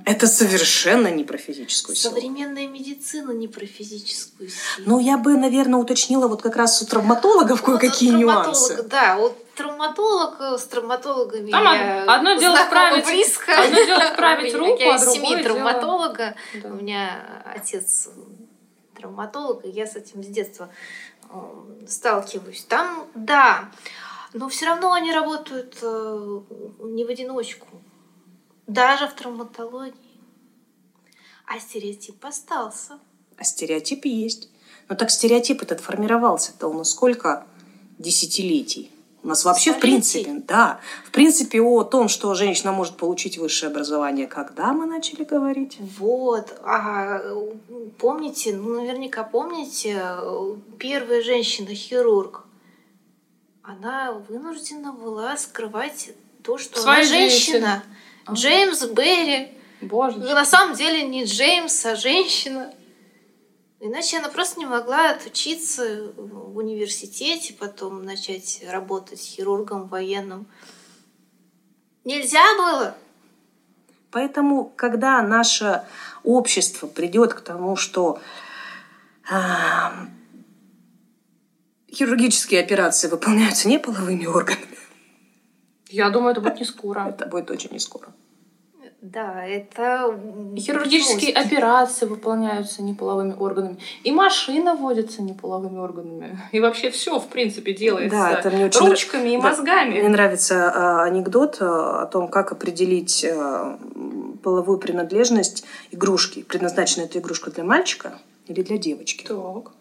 Это 0.06 0.28
совершенно 0.28 1.08
не 1.10 1.24
про 1.24 1.38
физическую 1.38 1.96
силу. 1.96 2.14
Современная 2.16 2.68
медицина 2.68 3.32
не 3.32 3.48
про 3.48 3.66
физическую 3.66 4.50
силу. 4.50 4.88
Ну, 4.88 5.00
я 5.00 5.18
бы, 5.18 5.38
наверное, 5.38 5.80
уточнила 5.80 6.28
вот 6.28 6.42
как 6.42 6.56
раз 6.56 6.82
у 6.82 6.86
травматологов 6.86 7.62
Вот 7.62 7.80
кое-какие 7.80 8.12
травматолог, 8.12 8.46
нюансы. 8.48 8.84
Да, 8.84 9.18
вот 9.18 9.54
травматолог 9.56 10.36
э, 10.40 10.58
с 10.58 10.64
травматологами 10.66 11.52
Там 11.52 11.64
я 11.64 12.04
од- 12.04 12.10
одно 12.10 12.34
дело 12.36 12.56
вправить- 12.58 13.06
близко. 13.06 13.62
одно 13.62 13.76
дело 13.86 14.00
меня- 14.54 14.58
руку, 14.58 14.80
я 14.82 14.94
а 14.94 14.96
из 14.98 15.02
семьи 15.04 15.14
другое 15.36 15.44
дело- 15.44 15.44
травматолога. 15.44 16.36
Да. 16.64 16.70
У 16.70 16.74
меня 16.74 17.44
отец 17.56 18.10
травматолог, 18.96 19.66
и 19.66 19.70
я 19.70 19.86
с 19.86 19.96
этим 19.96 20.24
с 20.24 20.28
детства 20.28 20.70
э, 21.30 21.36
сталкиваюсь. 21.88 22.64
Там, 22.68 23.08
да, 23.16 23.70
но 24.34 24.48
все 24.50 24.66
равно 24.68 24.94
они 24.94 25.12
работают 25.12 25.78
э, 25.82 26.40
не 26.84 27.04
в 27.06 27.10
одиночку. 27.10 27.68
Даже 28.70 29.08
в 29.08 29.14
травматологии. 29.16 29.96
А 31.48 31.60
стереотип 31.60 32.24
остался. 32.24 33.00
А 33.36 33.44
стереотип 33.44 34.06
есть. 34.06 34.50
Но 34.88 34.96
так 34.96 35.10
стереотип 35.10 35.64
этот 35.64 35.80
формировался-то 35.80 36.68
у 36.68 36.74
нас 36.74 36.92
сколько 36.92 37.48
десятилетий? 37.98 38.92
У 39.24 39.28
нас 39.28 39.44
вообще, 39.44 39.74
в 39.74 39.78
Столетий? 39.78 40.24
принципе, 40.24 40.44
да. 40.48 40.80
В 41.04 41.10
принципе, 41.10 41.62
о 41.62 41.84
том, 41.84 42.10
что 42.10 42.36
женщина 42.36 42.72
может 42.72 42.96
получить 42.98 43.40
высшее 43.40 43.72
образование, 43.72 44.28
когда 44.28 44.72
мы 44.72 44.86
начали 44.86 45.24
говорить? 45.24 45.78
Вот, 45.98 46.56
а 46.64 47.22
помните, 47.98 48.56
ну 48.56 48.82
наверняка 48.82 49.24
помните, 49.24 50.00
первая 50.78 51.24
женщина-хирург, 51.24 52.46
она 53.64 54.12
вынуждена 54.12 54.94
была 54.94 55.36
скрывать 55.38 56.12
то, 56.44 56.60
что 56.60 56.80
Свою 56.80 57.00
она 57.00 57.08
женщина. 57.08 57.84
Джеймс 58.34 58.86
Берри. 58.88 59.58
Боже. 59.82 60.18
На 60.18 60.46
самом 60.46 60.76
деле 60.76 61.04
не 61.04 61.24
Джеймс, 61.26 61.86
а 61.86 61.96
женщина. 61.96 62.74
Иначе 63.80 64.18
она 64.18 64.28
просто 64.28 64.60
не 64.60 64.66
могла 64.66 65.12
отучиться 65.12 66.12
в 66.18 66.58
университете, 66.58 67.54
потом 67.58 68.04
начать 68.04 68.62
работать 68.68 69.22
хирургом 69.22 69.88
военным. 69.88 70.48
Нельзя 72.04 72.44
было. 72.58 72.96
Поэтому, 74.12 74.74
когда 74.76 75.22
наше 75.22 75.84
общество 76.24 76.88
придет 76.88 77.34
к 77.34 77.42
тому, 77.42 77.76
что 77.76 78.20
а, 79.30 80.08
хирургические 81.94 82.62
операции 82.62 83.08
выполняются 83.08 83.68
не 83.68 83.80
половыми 83.80 84.26
органами, 84.26 84.69
Я 85.90 86.10
думаю, 86.10 86.32
это 86.32 86.42
будет 86.42 86.60
не 86.60 86.66
скоро. 86.66 87.08
это 87.10 87.26
будет 87.26 87.50
очень 87.52 87.72
не 87.72 87.80
скоро. 87.80 88.08
Да, 89.02 89.46
это... 89.46 90.20
Хирургические 90.58 91.34
операции 91.34 92.06
выполняются 92.06 92.84
неполовыми 92.84 93.34
органами. 93.40 93.78
И 94.04 94.12
машина 94.12 94.76
водится 94.76 95.22
неполовыми 95.24 95.78
органами. 95.80 96.38
И 96.52 96.60
вообще 96.60 96.90
все, 96.92 97.18
в 97.18 97.28
принципе, 97.28 97.74
делается 97.74 98.18
Да, 98.18 98.32
это 98.32 98.52
мне 98.52 98.66
очень 98.66 98.82
нрав- 98.82 98.90
ручками 98.90 99.30
и 99.30 99.38
Да. 99.38 99.44
мозгами. 99.50 100.00
Мне 100.00 100.10
нравится 100.10 100.70
а, 100.76 101.04
анекдот 101.06 101.58
а, 101.62 102.04
о 102.04 102.06
том, 102.08 102.28
как 102.28 102.52
определить 102.52 103.24
а, 103.26 103.80
половую 104.44 104.78
принадлежность 104.80 105.64
игрушки. 105.92 106.44
Предназначена 106.44 107.04
эта 107.06 107.20
игрушка 107.20 107.52
для 107.52 107.64
мальчика 107.64 108.20
или 108.48 108.62
для 108.62 108.78
девочки? 108.78 109.26
Так. 109.26 109.72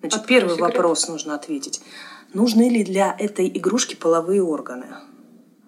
Значит, 0.00 0.20
Открой 0.20 0.38
первый 0.38 0.54
секрет. 0.56 0.74
вопрос 0.74 1.08
нужно 1.08 1.34
ответить. 1.34 1.82
Нужны 2.32 2.70
ли 2.70 2.82
для 2.84 3.14
этой 3.18 3.48
игрушки 3.48 3.94
половые 3.96 4.42
органы? 4.42 4.86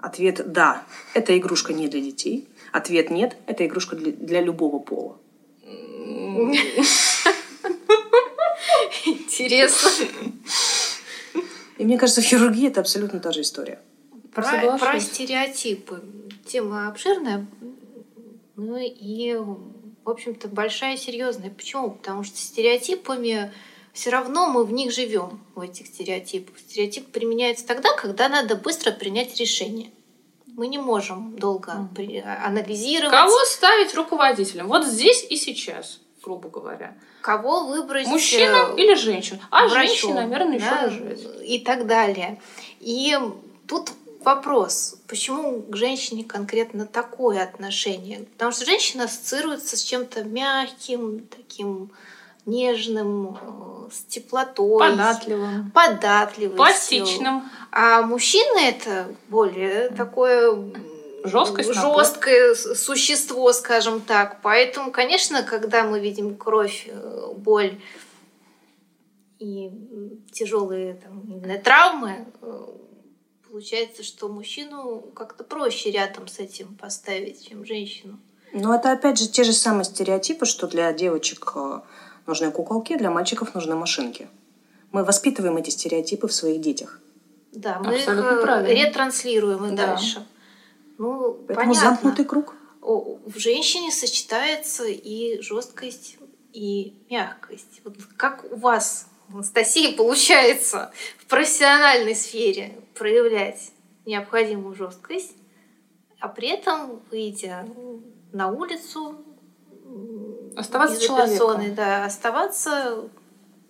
Ответ 0.05 0.53
«да». 0.53 0.83
Эта 1.15 1.37
игрушка 1.39 1.73
не 1.73 1.89
для 1.89 2.03
детей. 2.03 2.47
Ответ 2.73 3.09
«нет». 3.09 3.39
Это 3.47 3.65
игрушка 3.65 3.97
для, 3.97 4.13
для 4.13 4.43
любого 4.43 4.79
пола. 4.79 5.17
Интересно. 9.07 9.91
И 11.79 11.85
мне 11.85 11.97
кажется, 11.97 12.21
в 12.21 12.25
хирургии 12.25 12.69
это 12.69 12.81
абсолютно 12.81 13.19
та 13.19 13.33
же 13.33 13.41
история. 13.41 13.81
Про, 14.35 14.45
Соглашусь. 14.45 14.81
про 14.81 15.01
стереотипы. 15.01 16.03
Тема 16.45 16.89
обширная, 16.89 17.47
ну 18.57 18.77
и, 18.77 19.35
в 19.37 20.11
общем-то, 20.11 20.49
большая 20.49 20.97
и 20.97 20.99
серьезная. 20.99 21.49
Почему? 21.49 21.93
Потому 21.93 22.25
что 22.25 22.37
стереотипами 22.37 23.55
все 23.95 24.11
равно 24.11 24.49
мы 24.49 24.65
в 24.65 24.73
них 24.73 24.93
живем, 24.93 25.41
в 25.55 25.61
этих 25.61 25.87
стереотипах. 25.87 26.59
Стереотип 26.59 27.11
применяется 27.13 27.65
тогда, 27.65 27.95
когда 27.97 28.29
надо 28.29 28.57
быстро 28.57 28.91
принять 28.91 29.37
решение. 29.39 29.91
Мы 30.47 30.67
не 30.67 30.79
можем 30.79 31.37
долго 31.39 31.89
при- 31.95 32.19
анализировать, 32.21 33.13
Кого 33.13 33.39
ставить 33.45 33.95
руководителем? 33.95 34.67
Вот 34.69 34.85
здесь 34.85 35.25
и 35.31 35.37
сейчас, 35.37 36.01
грубо 36.23 36.49
говоря. 36.49 36.97
кого 37.23 37.67
выбрать 37.67 38.07
Мужчину 38.09 38.75
э, 38.77 38.81
или 38.81 38.95
женщину? 38.95 39.41
А 39.51 39.69
врачом, 39.69 39.87
женщине, 39.87 40.15
наверное, 40.15 40.57
еще 40.57 40.71
да, 40.71 40.83
рожать. 40.83 41.21
И 41.45 41.59
так 41.61 41.87
далее. 41.87 42.41
И 42.81 43.17
тут 43.69 43.91
вопрос, 44.21 44.97
почему 45.07 45.63
к 45.63 45.77
женщине 45.77 46.25
конкретно 46.25 46.87
такое 46.87 47.43
отношение? 47.45 48.21
Потому 48.33 48.53
что 48.53 48.65
женщина 48.65 49.05
ассоциируется 49.05 49.77
с 49.77 49.83
чем-то 49.83 50.25
мягким, 50.25 51.27
таким 51.29 51.91
нежным, 52.47 53.39
э, 53.41 53.91
с 53.93 54.05
теплотой, 54.05 54.91
Податливым. 54.91 55.71
податливостью. 55.73 56.57
Пластичным. 56.57 57.51
А 57.71 58.03
мужчина 58.03 58.59
это 58.61 59.09
более 59.29 59.89
такое 59.91 60.55
напор. 61.25 61.65
жесткое 61.65 62.55
существо, 62.55 63.53
скажем 63.53 64.01
так. 64.01 64.41
Поэтому, 64.43 64.91
конечно, 64.91 65.43
когда 65.43 65.85
мы 65.85 66.01
видим 66.01 66.37
кровь, 66.37 66.87
э, 66.89 67.33
боль 67.37 67.81
и 69.39 69.71
тяжелые 70.33 70.95
там, 70.95 71.21
именно 71.21 71.59
травмы, 71.59 72.27
э, 72.41 72.67
получается, 73.49 74.03
что 74.03 74.29
мужчину 74.29 75.01
как-то 75.15 75.45
проще 75.45 75.91
рядом 75.91 76.29
с 76.29 76.39
этим 76.39 76.75
поставить, 76.77 77.49
чем 77.49 77.65
женщину. 77.65 78.19
Но 78.53 78.75
это 78.75 78.93
опять 78.93 79.19
же 79.19 79.29
те 79.29 79.43
же 79.45 79.53
самые 79.53 79.85
стереотипы, 79.85 80.47
что 80.47 80.67
для 80.69 80.93
девочек 80.93 81.55
нужны 82.27 82.51
куколки, 82.51 82.97
для 82.97 83.11
мальчиков 83.11 83.55
нужны 83.55 83.75
машинки. 83.75 84.29
Мы 84.93 85.05
воспитываем 85.05 85.57
эти 85.57 85.71
стереотипы 85.71 86.29
в 86.29 86.33
своих 86.33 86.61
детях. 86.61 87.01
Да, 87.53 87.79
мы 87.81 87.95
Абсолютно 87.97 88.31
их 88.33 88.39
э, 88.39 88.43
правильно. 88.43 88.69
ретранслируем 88.83 89.65
и 89.67 89.77
Да. 89.77 89.87
дальше. 89.89 90.27
Ну, 90.99 91.35
Поэтому 91.47 91.57
понятно. 91.73 91.75
замкнутый 91.75 92.25
круг. 92.25 92.55
О, 92.81 93.19
в 93.25 93.39
женщине 93.39 93.91
сочетается 93.91 94.85
и 94.87 95.41
жесткость, 95.41 96.19
и 96.53 96.95
мягкость. 97.11 97.81
Вот 97.85 97.97
как 98.17 98.45
у 98.53 98.57
вас, 98.57 99.09
Анастасия, 99.33 99.93
получается 99.97 100.93
в 101.19 101.27
профессиональной 101.27 102.15
сфере 102.15 102.79
проявлять 102.95 103.71
необходимую 104.07 104.75
жесткость, 104.75 105.33
а 106.21 106.29
при 106.29 106.49
этом, 106.49 107.01
выйдя 107.11 107.67
на 108.33 108.49
улицу, 108.51 109.17
Оставаться 110.57 111.01
человеком. 111.01 111.75
да, 111.75 112.05
оставаться 112.05 113.09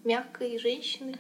мягкой 0.05 0.59
женщиной. 0.59 1.17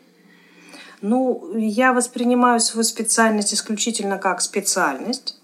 Ну, 1.01 1.57
я 1.57 1.93
воспринимаю 1.93 2.61
свою 2.61 2.85
специальность 2.85 3.53
исключительно 3.53 4.19
как 4.19 4.41
специальность. 4.41 5.39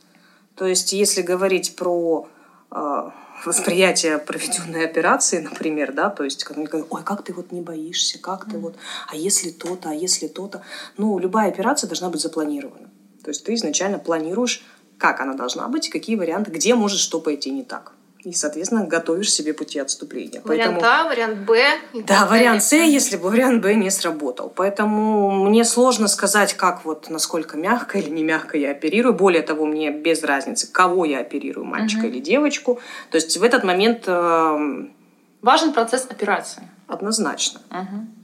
То 0.55 0.67
есть, 0.67 0.93
если 0.93 1.23
говорить 1.23 1.77
про 1.77 2.29
э, 2.71 3.11
восприятие 3.45 4.19
проведенной 4.19 4.85
операции, 4.85 5.41
например, 5.41 5.93
да, 5.93 6.11
то 6.11 6.25
есть, 6.25 6.45
когда 6.45 6.61
мне 6.61 6.69
говорят, 6.69 6.89
ой, 6.91 7.03
как 7.03 7.25
ты 7.25 7.33
вот 7.33 7.53
не 7.53 7.61
боишься, 7.61 8.19
как 8.19 8.49
ты 8.51 8.59
вот, 8.59 8.77
а 9.09 9.17
если 9.17 9.51
то-то, 9.51 9.91
а 9.91 9.95
если 9.95 10.29
то-то. 10.29 10.63
Ну, 10.97 11.19
любая 11.19 11.49
операция 11.49 11.89
должна 11.89 12.09
быть 12.09 12.21
запланирована. 12.21 12.91
То 13.23 13.31
есть, 13.31 13.45
ты 13.45 13.55
изначально 13.55 13.99
планируешь, 13.99 14.65
как 14.99 15.21
она 15.21 15.35
должна 15.35 15.69
быть, 15.69 15.91
какие 15.91 16.17
варианты, 16.17 16.51
где 16.51 16.75
может 16.75 17.01
что 17.01 17.21
пойти 17.21 17.51
не 17.51 17.65
так. 17.65 17.93
И, 18.23 18.33
соответственно, 18.35 18.85
готовишь 18.85 19.33
себе 19.33 19.55
пути 19.55 19.79
отступления. 19.79 20.43
Вариант 20.45 20.83
А, 20.83 21.09
вариант 21.09 21.39
Б. 21.39 21.59
Да, 22.07 22.27
вариант 22.27 22.63
С, 22.63 22.73
если 22.73 23.17
бы 23.17 23.31
вариант 23.31 23.63
Б 23.63 23.75
не 23.75 23.91
сработал. 23.91 24.53
Поэтому 24.55 25.31
мне 25.47 25.65
сложно 25.65 26.07
сказать, 26.07 26.53
как 26.53 26.85
вот, 26.85 27.09
насколько 27.09 27.57
мягко 27.57 27.99
или 27.99 28.11
не 28.11 28.23
мягко 28.23 28.59
я 28.59 28.73
оперирую. 28.73 29.15
Более 29.15 29.41
того, 29.43 29.65
мне 29.65 29.91
без 29.91 30.23
разницы, 30.23 30.71
кого 30.71 31.07
я 31.07 31.21
оперирую, 31.21 31.65
мальчика 31.65 32.03
Мгм. 32.03 32.11
или 32.11 32.21
девочку. 32.21 32.79
То 33.11 33.17
есть 33.17 33.39
в 33.39 33.43
этот 33.43 33.65
момент 33.65 34.05
эм, 34.07 34.93
Важен 35.41 35.73
процесс 35.73 36.07
операции. 36.11 36.69
однозначно. 36.89 37.63
Мгм. 37.71 38.15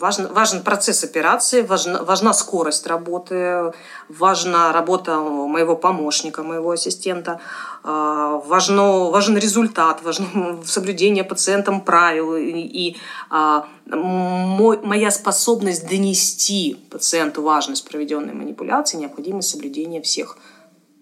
Важен, 0.00 0.32
важен 0.32 0.62
процесс 0.62 1.02
операции, 1.02 1.62
важна, 1.62 2.02
важна 2.04 2.32
скорость 2.32 2.86
работы, 2.86 3.72
важна 4.08 4.72
работа 4.72 5.16
моего 5.16 5.74
помощника, 5.74 6.42
моего 6.42 6.70
ассистента, 6.70 7.40
а, 7.82 8.36
важно, 8.46 9.10
важен 9.10 9.36
результат, 9.36 10.02
важно 10.02 10.62
соблюдение 10.64 11.24
пациентом 11.24 11.80
правил 11.80 12.36
и, 12.36 12.50
и, 12.50 12.96
а, 13.30 13.66
мой- 13.86 14.80
моя 14.82 15.10
способность 15.10 15.88
донести 15.88 16.76
пациенту 16.90 17.42
важность 17.42 17.88
проведенной 17.88 18.34
манипуляции, 18.34 18.98
необходимость 18.98 19.50
соблюдения 19.50 20.00
всех 20.00 20.38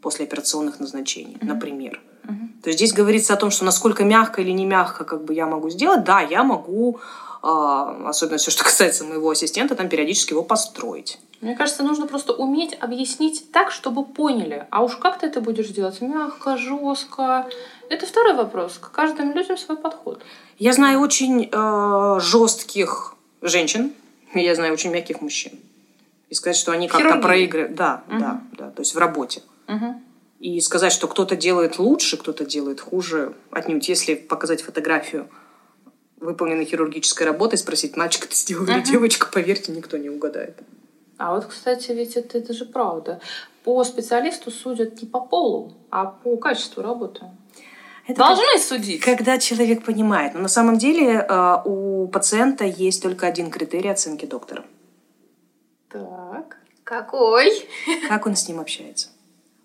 послеоперационных 0.00 0.80
назначений, 0.80 1.36
например. 1.42 2.00
Мгм. 2.24 2.60
То 2.62 2.70
есть 2.70 2.78
здесь 2.78 2.92
говорится 2.92 3.34
о 3.34 3.36
том, 3.36 3.50
что 3.50 3.64
насколько 3.64 4.04
мягко 4.04 4.40
или 4.40 4.52
не 4.52 4.64
мягко 4.64 5.04
как 5.04 5.24
бы 5.24 5.34
я 5.34 5.46
могу 5.46 5.70
сделать. 5.70 6.04
Да, 6.04 6.20
я 6.20 6.42
могу, 6.42 7.00
особенно 7.46 8.38
все, 8.38 8.50
что 8.50 8.64
касается 8.70 9.04
моего 9.04 9.30
ассистента, 9.30 9.74
там 9.74 9.88
периодически 9.88 10.32
его 10.32 10.42
построить. 10.42 11.18
Мне 11.40 11.54
кажется, 11.54 11.82
нужно 11.82 12.06
просто 12.06 12.32
уметь 12.32 12.76
объяснить 12.80 13.52
так, 13.52 13.70
чтобы 13.70 14.04
поняли. 14.04 14.66
А 14.70 14.82
уж 14.82 14.96
как 14.96 15.18
ты 15.18 15.26
это 15.26 15.40
будешь 15.40 15.68
делать? 15.68 16.00
Мягко, 16.00 16.56
жестко. 16.56 17.46
Это 17.90 18.06
второй 18.06 18.34
вопрос. 18.34 18.78
К 18.80 18.90
каждым 18.90 19.32
людям 19.32 19.58
свой 19.58 19.76
подход. 19.76 20.22
Я 20.58 20.72
знаю 20.72 21.00
очень 21.00 21.48
э, 21.52 22.20
жестких 22.20 23.14
женщин, 23.42 23.92
и 24.34 24.40
я 24.40 24.54
знаю 24.54 24.72
очень 24.72 24.90
мягких 24.90 25.20
мужчин. 25.20 25.52
И 26.30 26.34
сказать, 26.34 26.56
что 26.56 26.72
они 26.72 26.88
как-то 26.88 27.18
проигрывают. 27.18 27.74
Да, 27.76 28.02
Мгм. 28.08 28.18
да, 28.18 28.40
да. 28.52 28.70
То 28.70 28.80
есть 28.80 28.94
в 28.94 28.98
работе. 28.98 29.42
Мгм. 29.68 30.02
И 30.40 30.60
сказать, 30.60 30.92
что 30.92 31.06
кто-то 31.06 31.36
делает 31.36 31.78
лучше, 31.78 32.16
кто-то 32.16 32.44
делает 32.44 32.80
хуже, 32.80 33.34
отнюдь. 33.50 33.88
Если 33.88 34.14
показать 34.14 34.62
фотографию 34.62 35.28
выполненной 36.26 36.66
хирургической 36.66 37.26
работы 37.26 37.56
и 37.56 37.58
спросить, 37.58 37.96
мальчик 37.96 38.26
это 38.26 38.34
сделал 38.34 38.64
или 38.66 38.80
девочка, 38.82 39.28
поверьте, 39.32 39.72
никто 39.72 39.96
не 39.96 40.10
угадает. 40.10 40.58
А 41.18 41.34
вот, 41.34 41.46
кстати, 41.46 41.92
ведь 41.92 42.16
это, 42.16 42.36
это 42.36 42.52
же 42.52 42.66
правда. 42.66 43.20
По 43.64 43.82
специалисту 43.84 44.50
судят 44.50 45.00
не 45.00 45.08
по 45.08 45.20
полу, 45.20 45.72
а 45.90 46.04
по 46.04 46.36
качеству 46.36 46.82
работы. 46.82 47.22
Это 48.06 48.18
Должны 48.18 48.58
судить. 48.58 49.00
Когда 49.00 49.38
человек 49.38 49.84
понимает. 49.84 50.34
Но 50.34 50.40
на 50.40 50.48
самом 50.48 50.78
деле 50.78 51.26
э, 51.28 51.56
у 51.64 52.06
пациента 52.06 52.64
есть 52.64 53.02
только 53.02 53.26
один 53.26 53.50
критерий 53.50 53.88
оценки 53.88 54.26
доктора. 54.26 54.64
Так. 55.88 56.58
Какой? 56.84 57.50
Как 58.08 58.26
он 58.26 58.36
с 58.36 58.46
ним 58.46 58.60
общается. 58.60 59.08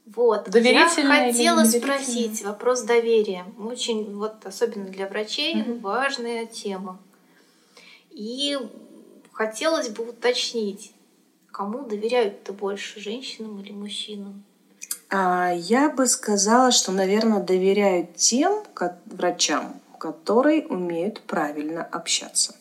Вот. 0.05 0.49
Доверительное 0.49 1.27
Я 1.27 1.31
хотела 1.31 1.63
спросить 1.63 2.43
вопрос 2.43 2.81
доверия. 2.81 3.45
Очень, 3.59 4.15
вот 4.15 4.45
особенно 4.45 4.85
для 4.85 5.07
врачей, 5.07 5.55
Мгм. 5.55 5.79
важная 5.79 6.45
тема. 6.45 6.99
И 8.09 8.57
хотелось 9.31 9.89
бы 9.89 10.09
уточнить, 10.09 10.93
кому 11.51 11.83
доверяют-то 11.85 12.51
больше, 12.53 12.99
женщинам 12.99 13.59
или 13.61 13.71
мужчинам? 13.71 14.43
А, 15.09 15.51
Я 15.53 15.89
бы 15.89 16.07
сказала, 16.07 16.71
что, 16.71 16.91
наверное, 16.91 17.41
доверяют 17.41 18.15
тем 18.15 18.63
ко- 18.73 18.97
врачам, 19.05 19.79
которые 19.99 20.65
умеют 20.67 21.21
правильно 21.21 21.83
общаться. 21.83 22.55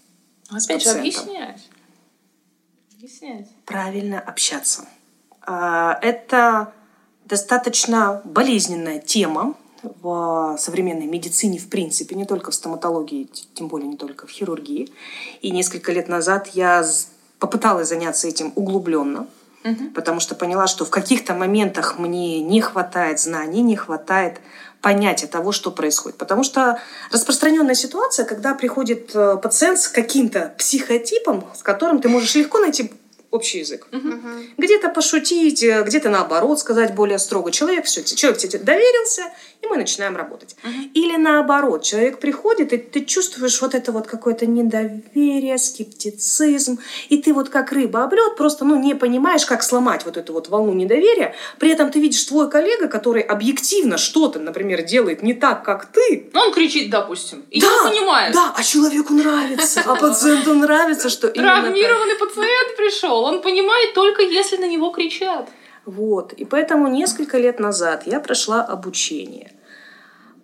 С 0.50 0.66
Опять 0.66 0.82
же, 0.82 0.90
объяснять. 0.90 1.68
Объяснять. 2.94 3.48
Правильно 3.64 4.20
общаться. 4.20 4.86
А, 5.42 5.98
Это 6.02 6.72
достаточно 7.30 8.20
болезненная 8.24 8.98
тема 8.98 9.54
в 9.82 10.56
современной 10.58 11.06
медицине, 11.06 11.58
в 11.58 11.68
принципе, 11.68 12.14
не 12.16 12.26
только 12.26 12.50
в 12.50 12.54
стоматологии, 12.54 13.30
тем 13.54 13.68
более 13.68 13.88
не 13.88 13.96
только 13.96 14.26
в 14.26 14.30
хирургии. 14.30 14.90
И 15.40 15.50
несколько 15.50 15.92
лет 15.92 16.08
назад 16.08 16.48
я 16.48 16.84
попыталась 17.38 17.88
заняться 17.88 18.28
этим 18.28 18.52
углубленно, 18.56 19.26
Мгм. 19.62 19.90
потому 19.92 20.20
что 20.20 20.34
поняла, 20.34 20.66
что 20.66 20.84
в 20.84 20.90
каких-то 20.90 21.34
моментах 21.34 21.98
мне 21.98 22.40
не 22.40 22.60
хватает 22.60 23.20
знаний, 23.20 23.62
не 23.62 23.76
хватает 23.76 24.40
понятия 24.82 25.26
того, 25.26 25.52
что 25.52 25.70
происходит. 25.70 26.18
Потому 26.18 26.42
что 26.42 26.78
распространенная 27.12 27.74
ситуация, 27.74 28.24
когда 28.24 28.54
приходит 28.54 29.14
э, 29.14 29.36
пациент 29.42 29.78
с 29.78 29.88
каким-то 29.88 30.54
психотипом, 30.58 31.44
с 31.54 31.62
которым 31.62 32.00
ты 32.00 32.08
можешь 32.08 32.34
легко 32.34 32.58
найти 32.58 32.90
общий 33.30 33.58
язык. 33.58 33.86
Где-то 34.58 34.88
пошутить, 34.88 35.62
э, 35.62 35.82
где-то 35.82 36.08
наоборот 36.10 36.58
сказать 36.58 36.94
более 36.94 37.18
строго. 37.18 37.52
Человек 37.52 37.84
все, 37.84 38.02
человек 38.02 38.38
тебе 38.38 38.58
доверился, 38.58 39.22
и 39.62 39.66
мы 39.66 39.76
начинаем 39.76 40.16
работать. 40.16 40.56
Мгм. 40.62 40.90
Или 40.94 41.16
наоборот, 41.16 41.82
человек 41.82 42.18
приходит, 42.18 42.72
и 42.72 42.78
ты 42.78 43.04
чувствуешь 43.04 43.60
вот 43.60 43.74
это 43.74 43.92
вот 43.92 44.06
какое-то 44.06 44.46
недоверие, 44.46 45.58
скептицизм, 45.58 46.78
и 47.08 47.18
ты 47.18 47.32
вот 47.32 47.50
как 47.50 47.72
рыба 47.72 48.04
об 48.04 48.14
лед 48.14 48.36
просто 48.36 48.64
ну, 48.64 48.76
не 48.76 48.94
понимаешь, 48.94 49.44
как 49.44 49.62
сломать 49.62 50.04
вот 50.04 50.16
эту 50.16 50.32
вот 50.32 50.48
волну 50.48 50.72
недоверия. 50.72 51.34
При 51.58 51.70
этом 51.70 51.90
ты 51.90 52.00
видишь 52.00 52.24
твой 52.24 52.50
коллега, 52.50 52.88
который 52.88 53.22
объективно 53.22 53.98
что-то, 53.98 54.38
например, 54.38 54.82
делает 54.82 55.22
не 55.22 55.34
так, 55.34 55.62
как 55.64 55.86
ты. 55.86 56.30
Ну, 56.32 56.40
он 56.40 56.52
кричит, 56.52 56.90
допустим, 56.90 57.44
и 57.50 57.60
Да, 57.60 57.68
не 57.84 57.90
понимает. 57.90 58.34
Да, 58.34 58.54
а 58.56 58.62
человеку 58.62 59.12
нравится, 59.12 59.82
а 59.86 59.94
пациенту 59.94 60.54
нравится, 60.54 61.10
что 61.10 61.28
именно. 61.28 61.60
Травмированный 61.60 62.16
пациент 62.16 62.76
пришел. 62.76 63.19
Он 63.20 63.42
понимает 63.42 63.94
только 63.94 64.22
если 64.22 64.56
на 64.56 64.68
него 64.68 64.90
кричат. 64.90 65.48
Вот. 65.84 66.32
И 66.34 66.44
поэтому 66.44 66.88
несколько 66.88 67.38
лет 67.38 67.58
назад 67.58 68.06
я 68.06 68.20
прошла 68.20 68.62
обучение 68.62 69.52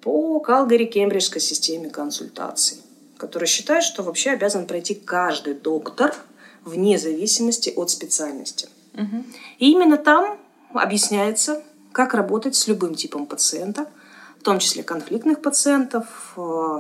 по 0.01 0.39
Калгари-Кембриджской 0.41 1.41
системе 1.41 1.91
консультаций, 1.91 2.79
которая 3.19 3.49
считает, 3.49 3.83
что 3.83 4.03
вообще 4.03 4.31
обязан 4.31 4.67
пройти 4.67 4.95
каждый 4.95 5.55
доктор 5.55 6.15
вне 6.65 6.99
зависимости 6.99 7.73
от 7.77 7.91
специальности. 7.91 8.69
И 9.59 9.71
именно 9.71 9.97
там 9.97 10.39
объясняется, 10.73 11.63
как 11.93 12.15
работать 12.15 12.55
с 12.55 12.67
любым 12.67 12.95
типом 12.95 13.27
пациента, 13.27 13.89
в 14.47 14.49
том 14.49 14.61
числе 14.61 14.85
конфликтных 14.85 15.43
пациентов, 15.43 16.07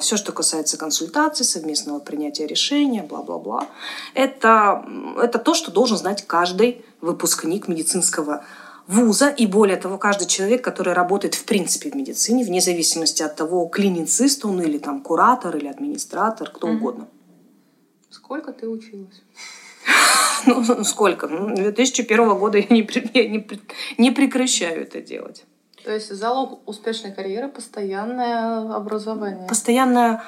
все, 0.00 0.16
что 0.16 0.30
касается 0.30 0.78
консультаций, 0.78 1.44
совместного 1.44 1.98
принятия 1.98 2.46
решения, 2.46 3.02
бла-бла-бла. 3.02 3.66
Это, 4.14 4.86
это 5.20 5.40
то, 5.40 5.52
что 5.52 5.72
должен 5.72 5.96
знать 5.96 6.24
каждый 6.28 6.84
выпускник 7.00 7.66
медицинского 7.66 8.44
вуза 8.86 9.30
и 9.30 9.46
более 9.48 9.78
того, 9.78 9.98
каждый 9.98 10.28
человек, 10.28 10.62
который 10.62 10.92
работает 10.92 11.34
в 11.34 11.44
принципе 11.44 11.90
в 11.90 11.96
медицине, 11.96 12.44
вне 12.44 12.60
зависимости 12.60 13.24
от 13.24 13.34
того, 13.34 13.66
клиницист 13.66 14.44
он 14.44 14.62
или 14.62 14.78
там 14.78 15.00
куратор 15.00 15.56
или 15.56 15.66
администратор, 15.66 16.50
кто 16.50 16.68
Мгм. 16.68 16.76
угодно. 16.76 17.08
Сколько 18.10 18.52
ты 18.52 18.68
училась? 18.68 19.24
Ну, 20.46 20.84
сколько? 20.84 21.26
Ну, 21.26 21.52
2001 21.56 22.38
года 22.38 22.58
я 22.58 22.66
не 23.98 24.10
прекращаю 24.12 24.82
это 24.82 25.00
делать. 25.00 25.44
То 25.86 25.92
есть 25.92 26.12
залог 26.12 26.68
успешной 26.68 27.12
карьеры– 27.12 27.48
постоянное 27.54 28.74
образование. 28.74 29.46
Постоянное 29.46 30.20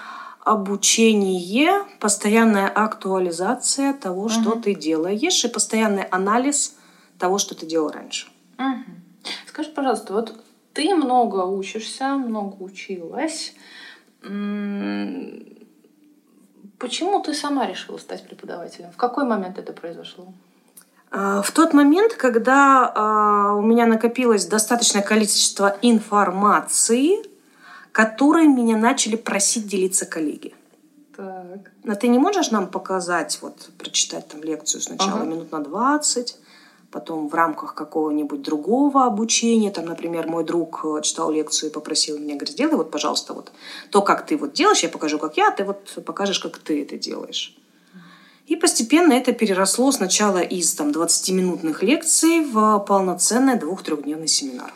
обучение, 0.45 1.85
постоянная 1.99 2.69
актуализация 2.69 3.93
того, 3.93 4.29
что 4.29 4.51
Мгм. 4.51 4.63
ты 4.63 4.75
делаешь, 4.77 5.45
и 5.45 5.49
постоянный 5.49 6.05
анализ 6.05 6.77
того, 7.19 7.39
что 7.39 7.57
ты 7.57 7.67
делал 7.67 7.91
раньше. 7.91 8.29
Мгм. 8.57 9.03
Скажи, 9.49 9.71
пожалуйста, 9.71 10.13
вот 10.13 10.33
ты 10.75 10.95
много 10.95 11.45
учишься, 11.45 12.15
много 12.15 12.63
училась. 12.63 13.53
Почему 16.79 17.21
ты 17.21 17.35
сама 17.35 17.67
решила 17.67 17.99
стать 17.99 18.25
преподавателем? 18.25 18.93
В 18.93 18.97
какой 18.97 19.25
момент 19.25 19.59
это 19.59 19.73
произошло? 19.73 20.33
А, 21.11 21.43
В 21.43 21.51
тот 21.53 21.73
момент, 21.75 22.15
когда 22.15 22.93
а, 22.95 23.55
у 23.55 23.63
меня 23.63 23.87
накопилось 23.87 24.47
достаточное 24.47 25.03
количество 25.03 25.77
информации, 25.83 27.23
которой 27.93 28.47
меня 28.47 28.77
начали 28.77 29.17
просить 29.17 29.67
делиться 29.67 30.07
коллеги. 30.07 30.55
Так. 31.17 31.73
Но 31.83 31.95
ты 31.95 32.09
не 32.09 32.19
можешь 32.19 32.51
нам 32.51 32.69
показать, 32.69 33.39
вот, 33.43 33.71
прочитать 33.79 34.29
там 34.29 34.43
лекцию 34.43 34.81
сначала 34.81 35.21
Ага. 35.23 35.25
минут 35.25 35.51
на 35.51 35.65
20, 35.65 36.37
потом 36.93 37.29
в 37.29 37.35
рамках 37.35 37.75
какого-нибудь 37.75 38.43
другого 38.43 39.05
обучения, 39.05 39.71
там, 39.71 39.87
например, 39.87 40.29
мой 40.29 40.45
друг 40.45 40.85
э, 40.85 41.01
читал 41.03 41.31
лекцию 41.33 41.71
и 41.71 41.73
попросил 41.73 42.19
меня, 42.19 42.35
говорит, 42.35 42.51
сделай 42.51 42.77
вот, 42.77 42.91
пожалуйста, 42.91 43.35
вот 43.35 43.51
то, 43.91 44.03
как 44.03 44.27
ты 44.27 44.37
вот 44.37 44.53
делаешь, 44.53 44.83
я 44.83 44.89
покажу, 44.89 45.19
как 45.19 45.37
я, 45.37 45.49
а 45.49 45.51
ты 45.51 45.65
вот 45.65 45.99
покажешь, 46.07 46.39
как 46.39 46.59
ты 46.59 46.83
это 46.83 46.97
делаешь. 46.97 47.57
И 48.49 48.57
постепенно 48.57 49.13
это 49.13 49.33
переросло 49.33 49.93
сначала 49.93 50.39
из 50.39 50.75
там, 50.75 50.89
20-минутных 50.91 51.83
лекций 51.83 52.41
в 52.41 52.79
полноценный 52.79 53.59
двух-трехдневный 53.59 54.27
семинар. 54.27 54.73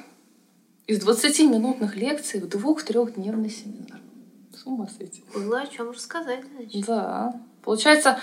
Из 0.87 1.03
20-минутных 1.03 1.97
лекций 1.97 2.41
в 2.41 2.49
двух-трехдневный 2.51 3.49
семинар. 3.49 3.99
С 4.55 4.67
ума 4.67 4.89
сойти. 4.95 5.25
Было 5.33 5.61
о 5.61 5.67
чем 5.67 5.91
рассказать, 5.91 6.41
значит. 6.55 6.85
Да. 6.85 7.41
Получается, 7.63 8.19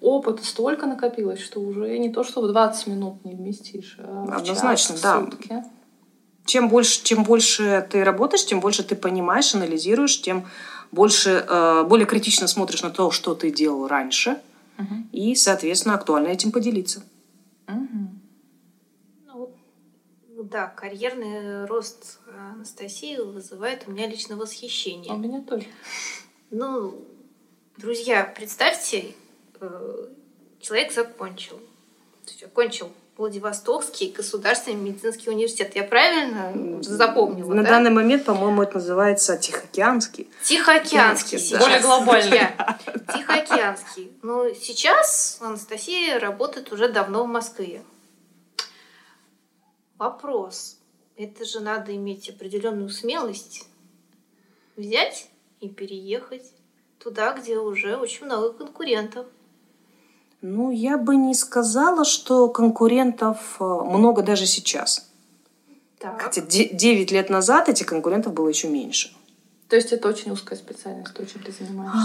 опыта 0.00 0.42
столько 0.42 0.86
накопилось, 0.86 1.40
что 1.40 1.60
уже 1.60 1.98
не 1.98 2.08
то, 2.10 2.24
что 2.24 2.40
в 2.40 2.48
20 2.48 2.86
минут 2.86 3.22
не 3.26 3.34
вместишь, 3.34 3.96
а 3.98 4.24
в 4.24 4.38
Однозначно, 4.38 4.94
час, 4.94 5.00
в 5.00 5.02
да. 5.02 5.20
сутки. 5.20 5.64
Чем 6.46 6.70
больше, 6.70 7.04
чем 7.04 7.24
больше 7.24 7.86
ты 7.90 8.04
работаешь, 8.04 8.46
тем 8.46 8.60
больше 8.60 8.82
ты 8.82 8.96
понимаешь, 8.96 9.54
анализируешь, 9.54 10.22
тем 10.22 10.46
больше, 10.92 11.44
э, 11.46 11.84
более 11.84 12.06
критично 12.06 12.48
смотришь 12.48 12.82
на 12.82 12.90
то, 12.90 13.10
что 13.10 13.34
ты 13.34 13.50
делал 13.50 13.86
раньше, 13.86 14.38
Мгм. 14.76 15.08
и, 15.12 15.34
соответственно, 15.34 15.94
актуально 15.94 16.28
этим 16.28 16.50
поделиться. 16.52 17.02
Мгм. 17.66 18.20
Ну, 19.26 19.54
да, 20.28 20.66
карьерный 20.66 21.64
рост 21.66 22.20
Анастасии 22.52 23.16
вызывает 23.16 23.86
у 23.86 23.92
меня 23.92 24.06
лично 24.06 24.36
восхищение. 24.36 25.12
А 25.12 25.14
у 25.14 25.18
меня 25.18 25.42
тоже. 25.42 25.66
Ну, 26.50 27.06
друзья, 27.76 28.24
представьте, 28.36 29.14
э, 29.60 30.06
человек 30.60 30.92
закончил. 30.92 31.58
То 32.24 32.30
есть 32.30 32.42
окончил 32.42 32.90
Владивостокский 33.16 34.10
государственный 34.10 34.76
медицинский 34.76 35.30
университет. 35.30 35.76
Я 35.76 35.84
правильно 35.84 36.82
запомнила, 36.82 37.54
На 37.54 37.62
да? 37.62 37.70
данный 37.70 37.90
момент, 37.90 38.24
по-моему, 38.24 38.62
это 38.62 38.74
называется 38.74 39.36
Тихоокеанский. 39.36 40.28
Тихоокеанский 40.42 41.38
сейчас. 41.38 41.60
Более 41.62 41.80
глобальный. 41.80 42.40
Тихоокеанский. 43.14 44.12
Но 44.22 44.50
сейчас 44.50 45.38
Анастасия 45.40 46.18
работает 46.18 46.72
уже 46.72 46.88
давно 46.88 47.22
в 47.24 47.28
Москве. 47.28 47.82
Вопрос. 49.96 50.78
Это 51.16 51.44
же 51.44 51.60
надо 51.60 51.94
иметь 51.94 52.28
определенную 52.28 52.88
смелость 52.88 53.68
взять 54.74 55.28
и 55.60 55.68
переехать 55.68 56.50
туда, 56.98 57.32
где 57.32 57.58
уже 57.58 57.96
очень 57.96 58.26
много 58.26 58.52
конкурентов. 58.52 59.26
Ну, 60.46 60.70
я 60.70 60.98
бы 60.98 61.16
не 61.16 61.32
сказала, 61.34 62.04
что 62.04 62.48
конкурентов 62.50 63.38
э, 63.60 63.64
много 63.64 64.20
даже 64.22 64.44
сейчас. 64.44 65.06
Так. 65.98 66.20
Хотя 66.20 66.42
9 66.42 67.10
лет 67.12 67.30
назад 67.30 67.70
этих 67.70 67.86
конкурентов 67.86 68.34
было 68.34 68.48
еще 68.50 68.68
меньше. 68.68 69.10
То 69.70 69.76
есть 69.76 69.90
это 69.92 70.06
очень 70.06 70.30
узкая 70.32 70.58
специальность, 70.58 71.14
то, 71.14 71.24
чем 71.24 71.42
ты 71.42 71.50
занимаешься. 71.50 71.98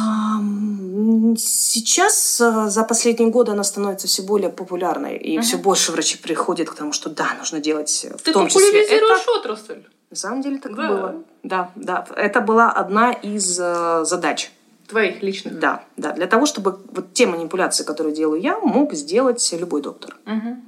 Сейчас 1.38 2.39
э, 2.39 2.69
за 2.69 2.84
последние 2.86 3.30
годы 3.30 3.52
она 3.52 3.65
становится 3.65 4.08
все 4.08 4.21
более 4.23 4.49
популярной, 4.49 5.17
и 5.17 5.34
Мгм. 5.38 5.43
все 5.43 5.58
больше 5.58 5.91
врачи 5.91 6.17
приходят 6.17 6.69
к 6.69 6.75
тому, 6.75 6.93
что 6.93 7.10
да, 7.10 7.34
нужно 7.38 7.60
делать 7.60 8.06
э, 8.10 8.15
в 8.17 8.21
Ты 8.21 8.32
том 8.32 8.47
числе 8.47 8.62
популяризируешь 8.67 9.21
это. 9.21 9.32
отрасль. 9.32 9.84
На 10.10 10.15
самом 10.15 10.41
деле 10.41 10.60
так 10.60 10.73
Да. 10.75 10.88
было. 10.88 11.15
Да, 11.43 11.71
да. 11.75 12.06
Это 12.15 12.39
была 12.39 12.71
одна 12.71 13.12
из 13.12 13.43
задач. 13.43 14.49
Твоих 14.89 15.21
личных. 15.21 15.60
Да, 15.60 15.84
да. 15.97 16.13
Для 16.13 16.28
того, 16.28 16.45
чтобы 16.45 16.80
вот 16.91 17.13
те 17.13 17.28
манипуляции, 17.28 17.84
которые 17.84 18.13
делаю 18.15 18.41
я, 18.41 18.60
мог 18.60 18.93
сделать 18.93 19.54
любой 19.54 19.82
доктор. 19.82 20.17
Мгм. 20.25 20.63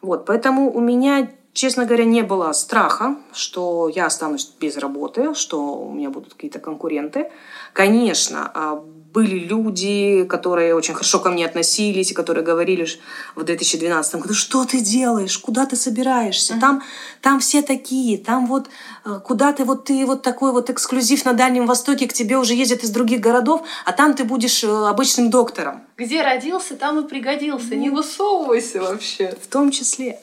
Вот, 0.00 0.24
поэтому 0.24 0.72
у 0.72 0.80
меня 0.80 1.28
честно 1.52 1.84
говоря, 1.84 2.04
не 2.04 2.22
было 2.22 2.52
страха, 2.52 3.16
что 3.32 3.90
я 3.94 4.06
останусь 4.06 4.50
без 4.60 4.76
работы, 4.76 5.34
что 5.34 5.74
у 5.74 5.92
меня 5.92 6.10
будут 6.10 6.34
какие-то 6.34 6.58
конкуренты. 6.58 7.30
Конечно, 7.72 8.50
а, 8.54 8.82
были 9.12 9.38
люди, 9.38 10.24
которые 10.24 10.74
очень 10.74 10.94
хорошо 10.94 11.18
ко 11.18 11.30
мне 11.30 11.44
относились, 11.44 12.10
и 12.10 12.14
которые 12.14 12.44
говорили 12.44 12.86
в 13.34 13.44
2012 13.44 14.14
году, 14.16 14.34
что 14.34 14.64
ты 14.64 14.80
делаешь, 14.80 15.38
куда 15.38 15.66
ты 15.66 15.76
собираешься, 15.76 16.58
там, 16.58 16.82
там 17.20 17.40
все 17.40 17.62
такие, 17.62 18.18
там 18.18 18.46
вот 18.46 18.68
э, 19.04 19.20
куда 19.24 19.52
ты 19.52 19.64
вот 19.64 19.84
ты 19.84 20.06
вот 20.06 20.22
такой 20.22 20.52
вот 20.52 20.70
эксклюзив 20.70 21.24
на 21.24 21.34
Дальнем 21.34 21.66
Востоке, 21.66 22.08
к 22.08 22.12
тебе 22.12 22.38
уже 22.38 22.54
ездят 22.54 22.82
из 22.84 22.90
других 22.90 23.20
городов, 23.20 23.62
а 23.84 23.92
там 23.92 24.14
ты 24.14 24.24
будешь 24.24 24.64
э, 24.64 24.68
обычным 24.68 25.30
доктором. 25.30 25.82
Где 25.96 26.22
родился, 26.22 26.76
там 26.76 26.98
и 27.04 27.08
пригодился, 27.08 27.76
не 27.76 27.90
высовывайся 27.90 28.80
вообще. 28.80 29.36
В 29.42 29.46
том 29.46 29.70
числе. 29.70 30.18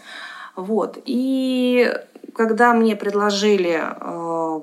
Вот. 0.56 0.98
И 1.06 1.94
когда 2.34 2.74
мне 2.74 2.96
предложили, 2.96 3.84
э, 3.84 4.62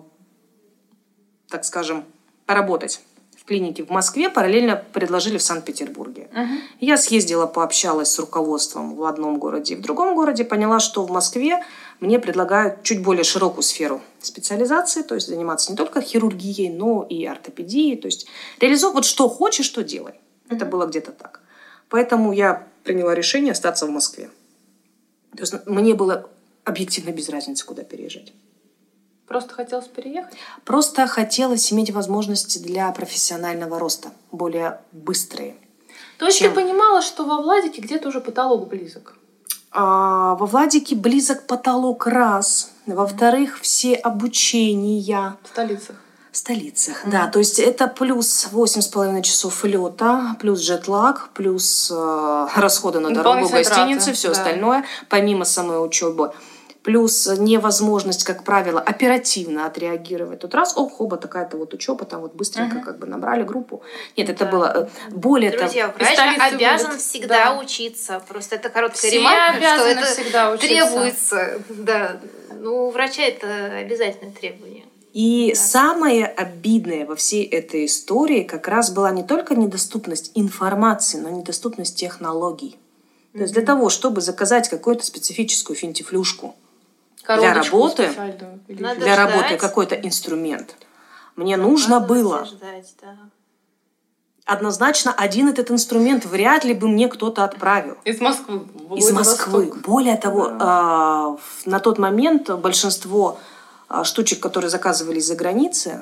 так 1.49 1.65
скажем, 1.65 2.05
поработать 2.47 3.01
клинике 3.47 3.85
в 3.85 3.91
Москве, 3.91 4.29
параллельно 4.29 4.83
предложили 4.93 5.39
в 5.39 5.43
Санкт-Петербурге. 5.43 6.29
Мгм. 6.33 6.61
Я 6.81 6.97
съездила, 6.97 7.47
пообщалась 7.47 8.11
с 8.11 8.19
руководством 8.19 8.97
в 8.97 9.05
одном 9.05 9.39
городе 9.39 9.75
и 9.75 9.77
в 9.77 9.81
другом 9.81 10.15
городе, 10.15 10.45
поняла, 10.45 10.81
что 10.81 11.05
в 11.05 11.11
Москве 11.11 11.63
мне 12.01 12.19
предлагают 12.19 12.83
чуть 12.83 13.03
более 13.03 13.25
широкую 13.25 13.63
сферу 13.63 14.03
специализации, 14.21 15.03
то 15.03 15.15
есть 15.15 15.29
заниматься 15.29 15.71
не 15.71 15.77
только 15.77 16.03
хирургией, 16.03 16.71
но 16.71 17.07
и 17.09 17.25
ортопедией, 17.25 17.97
то 17.97 18.07
есть 18.07 18.27
реализовывать 18.61 19.05
что 19.05 19.29
хочешь, 19.29 19.67
что 19.67 19.83
делай. 19.83 20.15
Это 20.49 20.67
было 20.67 20.87
где-то 20.87 21.13
так. 21.13 21.41
Поэтому 21.89 22.33
я 22.33 22.67
приняла 22.85 23.15
решение 23.15 23.53
остаться 23.53 23.87
в 23.87 23.91
Москве. 23.91 24.29
То 25.37 25.43
есть 25.43 25.55
мне 25.67 25.95
было 25.95 26.29
объективно 26.65 27.11
без 27.11 27.29
разницы, 27.29 27.65
куда 27.65 27.85
переезжать. 27.85 28.33
Просто 29.29 29.55
хотелось 29.55 29.89
переехать? 29.89 30.35
Просто 30.65 31.07
хотелось 31.07 31.73
иметь 31.73 31.91
возможности 31.91 32.59
для 32.59 32.91
профессионального 32.93 33.79
роста, 33.79 34.11
более 34.31 34.81
быстрые. 34.93 35.57
То 36.19 36.27
есть 36.27 36.39
Чем? 36.39 36.51
ты 36.55 36.61
понимала, 36.61 37.03
что 37.03 37.25
во 37.25 37.43
Владике 37.43 37.83
где-то 37.83 38.09
уже 38.09 38.21
потолок 38.21 38.69
близок? 38.69 39.17
А, 39.73 40.37
во 40.37 40.47
Владике 40.47 40.95
близок 40.95 41.47
потолок 41.47 42.07
раз. 42.07 42.71
Во-вторых, 42.87 43.59
все 43.61 43.95
обучения 43.95 45.37
В 45.43 45.49
столицах. 45.49 45.97
в 46.31 46.37
столицах. 46.37 47.03
Да, 47.07 47.27
то 47.27 47.41
есть 47.41 47.59
это 47.59 47.89
плюс 47.89 48.49
8,5 48.53 49.23
часов 49.23 49.65
лета, 49.65 50.37
плюс 50.41 50.61
джетлаг, 50.61 51.31
плюс 51.35 51.93
э, 51.95 52.47
расходы 52.55 53.01
на 53.01 53.13
дорогу, 53.13 53.49
гостиницы, 53.49 54.13
все 54.13 54.29
да. 54.29 54.33
остальное, 54.33 54.85
помимо 55.09 55.45
самой 55.45 55.85
учебы. 55.85 56.33
Плюс 56.87 57.27
невозможность, 57.37 58.23
как 58.23 58.45
правило, 58.45 58.81
оперативно 58.81 59.67
отреагировать. 59.67 60.39
Тут 60.39 60.55
раз, 60.55 60.77
ох, 60.77 60.93
хоба, 60.93 61.17
такая-то 61.17 61.57
вот 61.57 61.75
учеба, 61.75 62.05
там 62.05 62.21
вот 62.21 62.35
быстренько 62.37 62.77
Мгм. 62.77 62.85
как 62.85 63.01
бы 63.01 63.09
набрали 63.09 63.43
группу. 63.43 63.83
Нет, 64.17 64.29
это 64.29 64.45
Да. 64.45 64.51
было 64.53 64.73
э, 65.09 65.11
более 65.11 65.51
того. 65.51 65.63
Друзья, 65.65 65.89
из 65.89 65.95
врач 65.97 66.53
обязан 66.53 66.91
вылет. 66.91 67.03
всегда 67.03 67.45
Да. 67.47 67.59
учиться. 67.59 68.23
Просто 68.29 68.55
это 68.55 68.69
короткая 68.69 69.11
Все 69.11 69.19
ремарка, 69.19 69.59
что 69.79 69.85
это 69.85 70.07
всегда 70.07 70.53
учиться. 70.53 70.69
требуется. 70.69 71.59
Да. 71.71 72.21
Ну, 72.61 72.87
у 72.87 72.91
врача 72.93 73.23
это 73.23 73.49
обязательное 73.81 74.33
требование. 74.33 74.85
И 75.13 75.55
Да. 75.57 75.61
самое 75.61 76.25
обидное 76.27 77.05
во 77.05 77.17
всей 77.17 77.43
этой 77.47 77.87
истории 77.87 78.45
как 78.45 78.69
раз 78.69 78.91
была 78.93 79.11
не 79.11 79.25
только 79.25 79.57
недоступность 79.57 80.31
информации, 80.37 81.19
но 81.19 81.31
и 81.31 81.33
недоступность 81.33 81.97
технологий. 81.97 82.79
То 83.33 83.41
есть 83.41 83.55
для 83.55 83.63
того, 83.63 83.91
чтобы 83.91 84.21
заказать 84.21 84.69
какую-то 84.69 85.05
специфическую 85.05 85.75
финтифлюшку, 85.77 86.55
Коробочку 87.27 87.77
работы? 87.77 88.11
для 88.69 88.95
ждать. 88.95 89.17
работы 89.19 89.57
какой-то 89.57 89.95
инструмент, 89.97 90.77
мне 91.35 91.57
нужно 91.57 92.01
Надо 92.01 92.07
было 92.07 92.45
ждать, 92.45 92.95
да. 93.03 93.17
однозначно 94.45 95.13
один 95.13 95.49
этот 95.49 95.71
инструмент 95.71 96.25
вряд 96.25 96.65
ли 96.65 96.73
бы 96.75 96.89
мне 96.89 97.09
кто-то 97.09 97.45
отправил. 97.45 97.97
Из 98.05 98.21
Москвы. 98.21 98.63
Из 98.97 99.11
Москвы. 99.11 99.53
Владивосток. 99.53 99.83
Более 99.87 100.17
того, 100.17 100.49
Да. 100.51 101.37
в- 101.37 101.67
на 101.67 101.81
тот 101.81 101.99
момент 101.99 102.49
большинство 102.51 103.39
а, 103.89 104.03
штучек, 104.03 104.41
которые 104.41 104.69
заказывались 104.69 105.27
за 105.27 105.37
границей, 105.37 105.93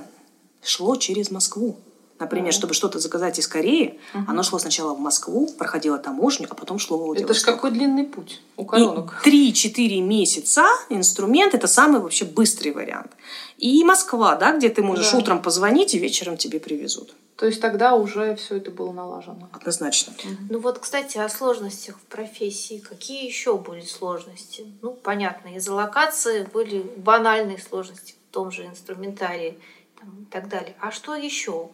шло 0.62 0.96
через 0.96 1.30
Москву. 1.30 1.76
Например, 2.20 2.46
Мгм. 2.46 2.52
чтобы 2.52 2.74
что-то 2.74 2.98
заказать 3.00 3.38
из 3.40 3.48
Кореи, 3.48 3.98
Мгм. 4.14 4.30
оно 4.30 4.42
шло 4.44 4.58
сначала 4.60 4.94
в 4.94 5.00
Москву, 5.00 5.48
проходило 5.58 5.98
таможню, 5.98 6.46
а 6.48 6.54
потом 6.54 6.78
шло 6.78 6.96
в 6.96 7.00
Это 7.00 7.06
Владивосток. 7.06 7.36
ж 7.36 7.54
какой 7.56 7.70
длинный 7.72 8.04
путь 8.04 8.40
у 8.56 8.64
коронок. 8.64 9.20
3-4 9.24 10.00
месяца 10.00 10.64
инструмент– 10.90 11.54
это 11.56 11.66
самый 11.66 12.00
вообще 12.00 12.24
быстрый 12.24 12.70
вариант. 12.70 13.10
И 13.58 13.82
Москва, 13.84 14.36
да, 14.36 14.56
где 14.56 14.68
ты 14.68 14.82
можешь 14.82 15.10
Да. 15.10 15.18
утром 15.18 15.42
позвонить 15.42 15.94
и 15.94 15.98
вечером 15.98 16.36
тебе 16.36 16.60
привезут. 16.60 17.14
То 17.36 17.46
есть 17.46 17.60
тогда 17.60 17.96
уже 17.96 18.36
все 18.36 18.58
это 18.58 18.70
было 18.70 18.92
налажено. 18.92 19.48
Однозначно. 19.52 20.12
Ну 20.48 20.60
вот, 20.60 20.78
кстати, 20.78 21.18
о 21.18 21.28
сложностях 21.28 21.96
в 21.98 22.02
профессии. 22.02 22.78
Какие 22.78 23.26
еще 23.26 23.58
были 23.58 23.80
сложности? 23.80 24.64
Ну, 24.82 24.92
понятно, 24.92 25.48
из-за 25.56 25.74
локации 25.74 26.44
были 26.54 26.78
банальные 26.96 27.58
сложности 27.58 28.14
в 28.30 28.32
том 28.32 28.52
же 28.52 28.64
инструментарии 28.66 29.58
там, 29.98 30.22
и 30.22 30.24
так 30.26 30.48
далее. 30.48 30.76
А 30.80 30.92
что 30.92 31.16
еще? 31.16 31.70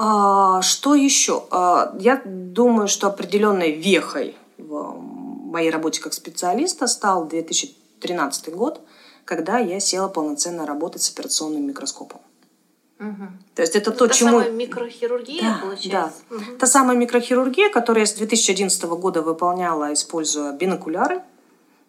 А, 0.00 0.62
что 0.62 0.94
еще? 0.94 1.44
А, 1.50 1.92
я 1.98 2.22
думаю, 2.24 2.86
что 2.86 3.08
определенной 3.08 3.72
вехой 3.72 4.36
в 4.56 4.94
моей 5.50 5.70
работе 5.70 6.00
как 6.00 6.12
специалиста 6.12 6.86
стал 6.86 7.26
2013 7.26 8.54
год, 8.54 8.80
когда 9.24 9.58
я 9.58 9.80
села 9.80 10.06
полноценно 10.08 10.66
работать 10.66 11.02
с 11.02 11.10
операционным 11.10 11.66
микроскопом. 11.66 12.20
Мгм. 13.00 13.38
То 13.56 13.62
есть 13.62 13.74
это 13.74 13.90
то, 13.90 14.06
та 14.06 14.14
чему... 14.14 14.30
самая 14.30 14.50
микрохирургия, 14.50 15.42
Да, 15.42 15.58
получается? 15.62 16.18
Мгм. 16.30 16.58
Та 16.58 16.66
самая 16.66 16.96
микрохирургия, 16.96 17.68
которую 17.70 18.02
я 18.02 18.06
с 18.06 18.12
2011 18.12 18.84
года 18.84 19.22
выполняла, 19.22 19.92
используя 19.92 20.52
бинокуляры. 20.52 21.22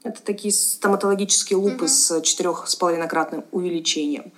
Это 0.03 0.23
такие 0.23 0.51
стоматологические 0.51 1.57
лупы 1.57 1.85
Мгм. 1.85 1.87
с 1.87 2.21
четырех 2.21 2.67
с 2.67 2.75
половинократным 2.75 3.43
увеличением. 3.51 4.31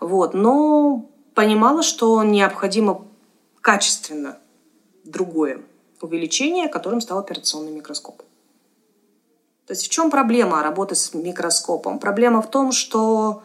Вот. 0.00 0.34
Но 0.34 1.06
понимала, 1.34 1.82
что 1.82 2.22
необходимо 2.22 3.06
качественно 3.60 4.38
другое 5.04 5.62
увеличение, 6.00 6.68
которым 6.68 7.00
стал 7.00 7.18
операционный 7.18 7.72
микроскоп. 7.72 8.22
То 9.66 9.72
есть 9.72 9.86
в 9.86 9.88
чем 9.88 10.10
проблема 10.10 10.62
работы 10.62 10.94
с 10.94 11.14
микроскопом? 11.14 11.98
Проблема 11.98 12.42
в 12.42 12.50
том, 12.50 12.72
что 12.72 13.42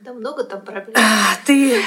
Да 0.00 0.12
много 0.12 0.44
там 0.44 0.60
проблем. 0.60 0.94
а, 0.96 1.36
ты, 1.46 1.80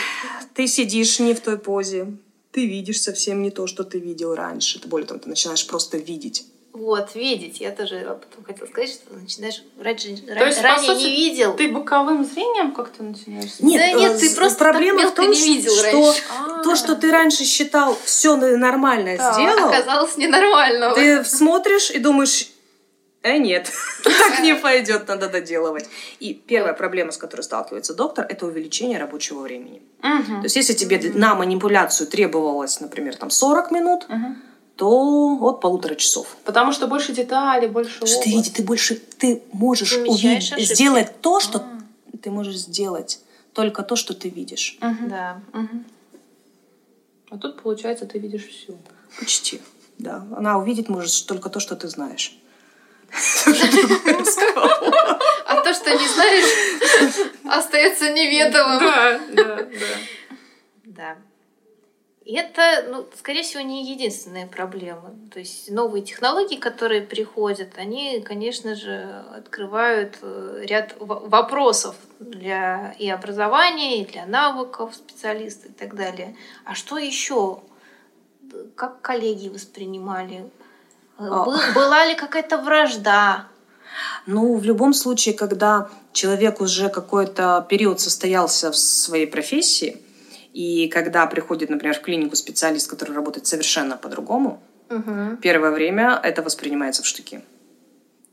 ты 0.56 0.68
сидишь 0.68 1.20
не 1.20 1.36
в 1.36 1.42
той 1.42 1.60
позе, 1.60 2.18
ты 2.52 2.66
видишь 2.66 3.02
совсем 3.02 3.44
не 3.44 3.52
то, 3.52 3.68
что 3.68 3.84
ты 3.84 4.00
видел 4.00 4.34
раньше. 4.34 4.80
Ты 4.80 4.88
более 4.88 5.08
того, 5.08 5.20
ты 5.20 5.30
начинаешь 5.30 5.66
просто 5.68 5.98
видеть. 5.98 6.46
Вот, 6.74 7.16
видеть. 7.16 7.60
Я 7.60 7.72
тоже 7.72 8.00
об 8.00 8.24
этом 8.24 8.44
хотела 8.46 8.66
сказать, 8.66 8.90
что 8.92 9.14
начинаешь 9.14 9.62
раньше, 9.80 10.08
есть, 10.10 10.26
по 10.26 10.64
ранее 10.64 10.94
сути, 10.94 11.04
не 11.04 11.16
видел. 11.16 11.54
Ты 11.56 11.68
боковым 11.68 12.24
зрением 12.24 12.72
как-то 12.74 13.04
начинаешь? 13.04 13.60
Нет, 13.60 13.80
Да 13.80 14.00
нет, 14.00 14.14
э, 14.14 14.18
ты 14.20 14.30
с- 14.30 14.34
просто 14.36 14.58
проблема 14.60 15.02
так 15.02 15.12
в 15.12 15.16
том, 15.16 15.32
не 15.32 15.42
видел 15.42 15.74
что 15.74 15.84
раньше. 15.92 16.22
А. 16.40 16.64
то, 16.64 16.76
что 16.76 16.96
ты 16.96 17.12
раньше 17.12 17.44
считал 17.44 17.98
все 18.06 18.36
нормально 18.38 19.18
Так, 19.18 19.34
сделал, 19.34 19.70
Оказалось 19.70 20.16
ненормально. 20.18 20.94
ты 20.96 21.26
смотришь 21.26 21.92
и 21.92 22.00
думаешь, 22.00 22.48
э, 23.24 23.38
нет, 23.38 23.70
так 24.04 24.40
не 24.40 24.56
пойдет, 24.56 25.10
надо 25.10 25.28
доделывать. 25.28 25.90
И 26.22 26.34
первая 26.34 26.74
проблема, 26.74 27.12
с 27.12 27.18
которой 27.18 27.42
сталкивается 27.42 27.94
доктор, 27.94 28.26
это 28.30 28.46
увеличение 28.46 28.98
рабочего 28.98 29.42
времени. 29.42 29.82
То 30.02 30.44
есть, 30.44 30.56
если 30.56 30.74
тебе 30.74 31.00
на 31.14 31.36
манипуляцию 31.36 32.08
требовалось, 32.08 32.80
например, 32.80 33.18
там 33.18 33.30
40 33.30 33.72
минут. 33.72 34.06
То 34.76 35.38
от 35.42 35.62
полутора 35.62 35.96
часов. 35.96 36.36
Потому 36.44 36.72
что 36.72 36.88
больше 36.88 37.14
деталей, 37.14 37.68
больше 37.68 38.00
Потому 38.00 38.08
что 38.08 38.24
ты 38.24 38.52
ты 38.52 38.64
больше, 38.64 38.96
ты 38.96 39.44
можешь 39.52 39.98
увидеть, 39.98 40.54
сделать 40.58 41.22
то, 41.22 41.40
что 41.40 41.60
А. 41.60 42.18
ты 42.22 42.32
можешь 42.32 42.58
сделать, 42.58 43.20
только 43.54 43.84
то, 43.84 43.96
что 43.96 44.14
ты 44.14 44.30
видишь. 44.30 44.78
Мгм. 44.82 45.10
Да. 45.10 45.42
Мгм. 45.54 45.86
А 47.30 47.38
тут, 47.38 47.62
получается, 47.62 48.06
ты 48.06 48.20
видишь 48.20 48.48
все. 48.48 48.76
Почти, 49.20 49.62
да. 49.98 50.26
Она 50.36 50.58
увидеть 50.58 50.90
может 50.90 51.26
только 51.28 51.50
то, 51.50 51.60
что 51.60 51.76
ты 51.76 51.88
знаешь. 51.88 52.38
А 55.46 55.62
то, 55.62 55.74
что 55.74 55.92
не 55.92 56.08
знаешь, 56.08 57.28
остается 57.46 58.12
неведомым. 58.12 58.80
Да, 58.80 59.20
да, 59.34 59.56
да. 59.56 59.68
Да. 60.86 61.18
И 62.32 62.34
это, 62.34 62.86
ну, 62.90 63.06
скорее 63.20 63.44
всего, 63.44 63.62
не 63.62 63.92
единственная 63.92 64.48
проблема. 64.48 65.14
То 65.34 65.40
есть 65.40 65.70
новые 65.70 66.02
технологии, 66.02 66.56
которые 66.56 67.02
приходят, 67.02 67.72
они, 67.76 68.22
конечно 68.22 68.74
же, 68.74 69.26
открывают 69.36 70.18
э, 70.22 70.64
ряд 70.66 70.96
вопросов 71.00 71.94
для 72.22 72.96
и 73.00 73.10
образования, 73.10 74.02
и 74.02 74.06
для 74.06 74.26
навыков 74.26 74.96
специалиста 74.96 75.68
и 75.68 75.72
так 75.74 75.94
далее. 75.94 76.38
А 76.64 76.74
что 76.74 76.98
еще? 76.98 77.60
Как 78.76 79.02
коллеги 79.02 79.50
воспринимали? 79.50 80.50
Э, 81.20 81.28
А. 81.30 81.44
бы- 81.44 81.74
Была 81.76 82.06
ли 82.06 82.16
какая-то 82.16 82.60
вражда? 82.60 83.48
Ну, 84.26 84.56
в 84.56 84.64
любом 84.64 84.94
случае, 84.94 85.36
когда 85.36 85.90
человек 86.14 86.62
уже 86.62 86.88
какой-то 86.88 87.66
период 87.68 88.00
состоялся 88.00 88.72
в 88.72 88.78
своей 88.78 89.28
профессии, 89.28 90.02
и 90.54 90.88
когда 90.90 91.26
приходит, 91.28 91.70
например, 91.70 91.96
в 91.96 92.02
клинику 92.02 92.36
специалист, 92.36 92.90
который 92.90 93.16
работает 93.16 93.48
совершенно 93.48 93.98
по-другому, 93.98 94.62
Мгм. 94.90 95.38
первое 95.38 95.72
время 95.72 96.20
это 96.22 96.42
воспринимается 96.42 97.04
в 97.04 97.06
штыки. 97.06 97.42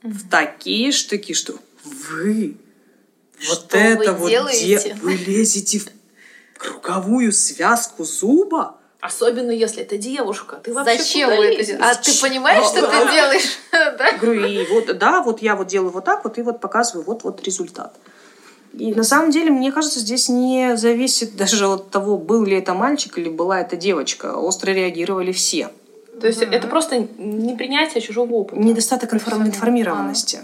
В 0.02 0.28
такие 0.28 0.90
штыки, 0.92 1.32
что 1.34 1.54
вы 1.84 2.56
вот 3.48 3.58
Что 3.68 3.78
это 3.78 4.12
вы 4.12 4.18
вот 4.18 4.30
делаете? 4.30 4.66
де- 4.88 4.94
вы 5.00 5.14
лезете 5.14 5.78
в 5.80 6.58
круговую 6.58 7.32
связку 7.32 8.02
зуба. 8.04 8.76
Особенно 9.00 9.52
если 9.52 9.82
это 9.82 9.96
девушка. 9.96 10.56
Ты 10.56 10.72
вообще 10.74 10.98
Зачем 10.98 11.28
куда 11.30 11.40
вы 11.40 11.46
это 11.54 11.64
делаете? 11.64 11.84
А 11.84 11.94
ты 11.94 12.20
понимаешь, 12.20 12.64
что 12.66 12.80
ты 12.86 13.12
делаешь? 13.12 13.58
Да? 13.70 14.16
Говорю, 14.18 14.44
и 14.44 14.66
вот, 14.66 14.98
да, 14.98 15.22
вот 15.22 15.40
я 15.40 15.54
вот 15.54 15.68
делаю 15.68 15.90
вот 15.92 16.04
так 16.04 16.24
вот, 16.24 16.36
и 16.38 16.42
вот 16.42 16.60
показываю 16.60 17.04
вот, 17.06 17.22
вот 17.22 17.40
результат. 17.44 17.96
И 18.72 18.94
на 18.94 19.02
самом 19.02 19.30
деле, 19.30 19.50
мне 19.50 19.72
кажется, 19.72 20.00
здесь 20.00 20.28
не 20.28 20.76
зависит 20.76 21.36
даже 21.36 21.66
от 21.66 21.90
того, 21.90 22.16
был 22.16 22.44
ли 22.44 22.56
это 22.56 22.74
мальчик 22.74 23.18
или 23.18 23.28
была 23.28 23.60
это 23.60 23.76
девочка. 23.76 24.36
Остро 24.36 24.70
реагировали 24.70 25.32
все. 25.32 25.70
То 26.20 26.26
есть 26.26 26.42
это 26.42 26.66
просто 26.68 26.98
непринятие 27.18 28.00
чужого 28.00 28.34
опыта. 28.34 28.60
Недостаток 28.60 29.14
информ- 29.14 29.46
информированности 29.46 30.40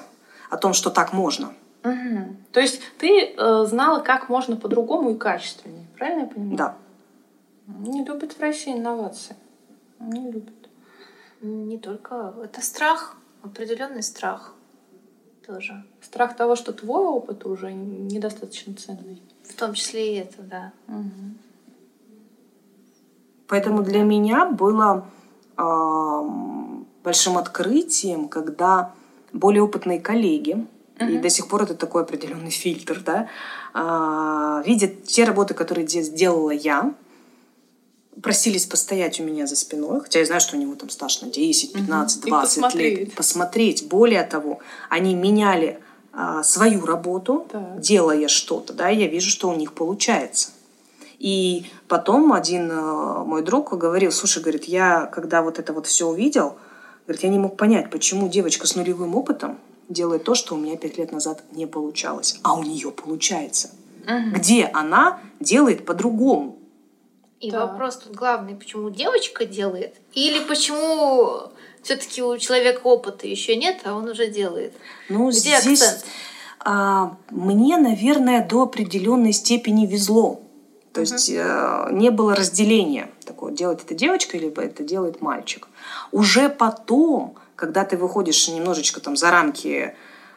о 0.51 0.57
том, 0.57 0.73
что 0.73 0.91
так 0.91 1.13
можно. 1.13 1.53
Мгм. 1.83 2.37
То 2.53 2.61
есть 2.61 2.81
ты 2.99 3.35
э, 3.37 3.65
знала, 3.69 4.01
как 4.01 4.29
можно 4.29 4.57
по-другому 4.57 5.11
и 5.11 5.19
качественнее. 5.19 5.87
Правильно 5.99 6.21
я 6.23 6.27
понимаю? 6.27 6.57
Да. 6.57 6.77
Не 7.67 8.05
любят 8.05 8.33
в 8.33 8.41
России 8.41 8.73
инновации. 8.73 9.37
Не 10.01 10.31
любят. 10.31 10.55
Не 11.41 11.79
только. 11.79 12.35
Это 12.43 12.63
страх. 12.63 13.17
Определенный 13.43 14.03
страх 14.03 14.54
тоже. 15.47 15.85
Страх 16.03 16.37
того, 16.37 16.57
что 16.57 16.73
твой 16.73 17.05
опыт 17.05 17.45
уже 17.47 17.73
недостаточно 17.73 18.75
ценный. 18.75 19.23
В 19.43 19.55
том 19.55 19.75
числе 19.75 20.15
и 20.15 20.19
это, 20.19 20.43
да. 20.43 20.73
Мгм. 20.87 21.39
Поэтому 23.47 23.83
для 23.83 24.03
меня 24.03 24.47
было 24.47 25.07
ам, 25.57 26.87
большим 27.05 27.37
открытием, 27.39 28.29
когда 28.29 28.93
более 29.33 29.63
опытные 29.63 30.01
коллеги, 30.01 30.67
и 30.99 31.05
Мгм. 31.05 31.23
до 31.23 31.29
сих 31.29 31.49
пор 31.49 31.63
это 31.65 31.75
такой 31.75 32.03
определенный 32.03 32.51
фильтр, 32.51 33.03
да, 33.05 33.29
а, 33.75 34.63
видят 34.65 35.05
те 35.05 35.25
работы, 35.25 35.53
которые 35.55 35.87
де- 35.87 36.03
сделала 36.03 36.51
я, 36.51 36.95
просились 38.23 38.67
постоять 38.67 39.21
у 39.21 39.25
меня 39.25 39.47
за 39.47 39.57
спиной, 39.57 40.01
хотя 40.01 40.21
я 40.21 40.25
знаю, 40.27 40.41
что 40.41 40.57
у 40.57 40.61
него 40.61 40.75
там 40.75 40.89
стаж 40.91 41.21
на 41.23 41.29
10, 41.29 41.73
15, 41.73 42.25
И 42.25 42.29
20 42.29 42.55
посмотреть. 42.63 42.99
лет. 42.99 43.15
Посмотреть. 43.15 43.89
Более 43.89 44.23
того, 44.25 44.61
они 44.89 45.15
меняли 45.15 45.81
а, 46.13 46.43
свою 46.43 46.87
работу, 46.87 47.47
Так. 47.51 47.81
делая 47.81 48.29
что-то, 48.29 48.73
да, 48.73 48.91
и 48.91 48.99
я 49.01 49.09
вижу, 49.09 49.31
что 49.31 49.49
у 49.49 49.55
них 49.57 49.73
получается. 49.73 50.51
И 51.19 51.67
потом 51.89 52.33
один 52.33 52.71
э, 52.71 53.25
мой 53.25 53.43
друг 53.43 53.73
говорил, 53.73 54.13
слушай, 54.13 54.43
говорит, 54.43 54.65
я 54.65 55.07
когда 55.07 55.43
вот 55.43 55.59
это 55.59 55.73
вот 55.73 55.87
все 55.87 56.07
увидел, 56.07 56.57
говорит, 57.07 57.23
я 57.23 57.31
не 57.31 57.39
мог 57.39 57.57
понять, 57.57 57.91
почему 57.91 58.29
девочка 58.29 58.67
с 58.67 58.75
нулевым 58.77 59.15
опытом 59.17 59.59
делает 59.89 60.25
то, 60.25 60.35
что 60.35 60.55
у 60.55 60.59
меня 60.59 60.77
пять 60.77 60.99
лет 60.99 61.13
назад 61.13 61.43
не 61.53 61.67
получалось, 61.67 62.39
а 62.43 62.55
у 62.55 62.63
нее 62.63 62.91
получается. 62.91 63.71
Мгм. 64.07 64.35
Где 64.35 64.67
она 64.67 65.21
делает 65.41 65.87
по-другому? 65.87 66.54
И 67.41 67.51
Да. 67.51 67.67
вопрос 67.67 67.97
тут 67.99 68.15
главный, 68.15 68.55
почему 68.55 68.91
девочка 68.91 69.45
делает? 69.45 69.97
Или 70.15 70.41
почему 70.45 71.51
все-таки 71.83 72.23
у 72.23 72.39
человека 72.39 72.81
опыта 72.87 73.27
еще 73.27 73.57
нет, 73.57 73.81
а 73.85 73.95
он 73.95 74.09
уже 74.09 74.29
делает? 74.29 74.73
Ну, 75.09 75.29
Где 75.31 75.39
здесь 75.61 75.83
акцент? 75.83 76.05
а, 76.61 77.17
мне, 77.31 77.77
наверное, 77.77 78.47
до 78.47 78.63
определенной 78.63 79.33
степени 79.33 79.87
везло. 79.87 80.41
То 80.95 81.01
есть 81.01 81.29
э, 81.29 81.89
не 81.91 82.11
было 82.11 82.37
разделения 82.37 83.11
такого, 83.27 83.51
делает 83.51 83.83
это 83.83 83.95
девочка 83.95 84.37
или 84.37 84.49
это 84.65 84.85
делает 84.85 85.21
мальчик. 85.21 85.67
Уже 86.13 86.49
потом, 86.49 87.35
когда 87.57 87.85
ты 87.85 87.97
выходишь 87.97 88.47
немножечко 88.49 89.01
там 89.01 89.17
за 89.17 89.33
рамки 89.33 89.97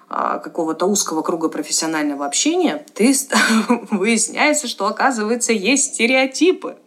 а, 0.09 0.39
какого-то 0.39 0.87
узкого 0.87 1.21
круга 1.21 1.49
профессионального 1.49 2.25
общения, 2.25 2.83
ты 2.95 3.13
выясняется, 3.91 4.67
что 4.67 4.87
оказывается 4.87 5.53
есть 5.53 5.93
стереотипы, 5.93 6.77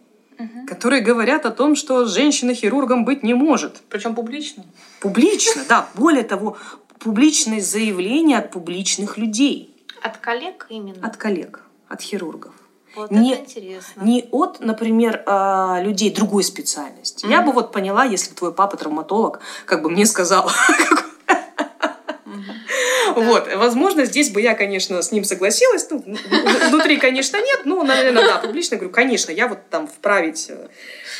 которые 0.67 1.01
говорят 1.01 1.45
о 1.45 1.51
том, 1.51 1.75
что 1.75 2.05
женщина 2.05 2.53
хирургом 2.53 3.05
быть 3.05 3.23
не 3.23 3.33
может. 3.33 3.81
Причем 3.89 4.15
публично. 4.15 4.63
Публично, 4.99 5.63
да. 5.67 5.87
Более 5.95 6.23
того, 6.23 6.57
публичные 6.99 7.61
заявления 7.61 8.37
от 8.39 8.51
публичных 8.51 9.17
людей, 9.17 9.67
От 10.03 10.17
коллег 10.17 10.67
именно? 10.69 11.05
от 11.07 11.17
коллег, 11.17 11.63
от 11.87 12.01
хирургов. 12.01 12.53
Вот 12.95 13.09
не- 13.11 13.33
это 13.33 13.43
интересно. 13.43 14.01
Не 14.03 14.27
от, 14.31 14.59
например, 14.59 15.23
а, 15.25 15.79
людей 15.81 16.09
другой 16.13 16.43
специальности. 16.43 17.25
Я 17.25 17.41
бы 17.41 17.51
вот 17.53 17.71
поняла, 17.71 18.03
если 18.03 18.31
бы 18.31 18.35
твой 18.35 18.53
папа 18.53 18.75
травматолог, 18.77 19.39
как 19.65 19.81
бы 19.81 19.89
мне 19.89 20.05
сказал. 20.05 20.49
Вот, 23.15 23.49
возможно, 23.55 24.05
здесь 24.05 24.29
бы 24.31 24.41
я, 24.41 24.53
конечно, 24.53 25.01
с 25.01 25.11
ним 25.11 25.23
согласилась. 25.23 25.87
Ну, 25.89 26.03
внутри, 26.69 26.97
конечно, 26.97 27.37
нет, 27.37 27.61
но, 27.65 27.83
наверное, 27.83 28.23
да, 28.23 28.37
публично 28.37 28.77
говорю, 28.77 28.93
конечно, 28.93 29.31
я 29.31 29.47
вот 29.47 29.59
там 29.69 29.87
вправить 29.87 30.47
э, 30.49 30.67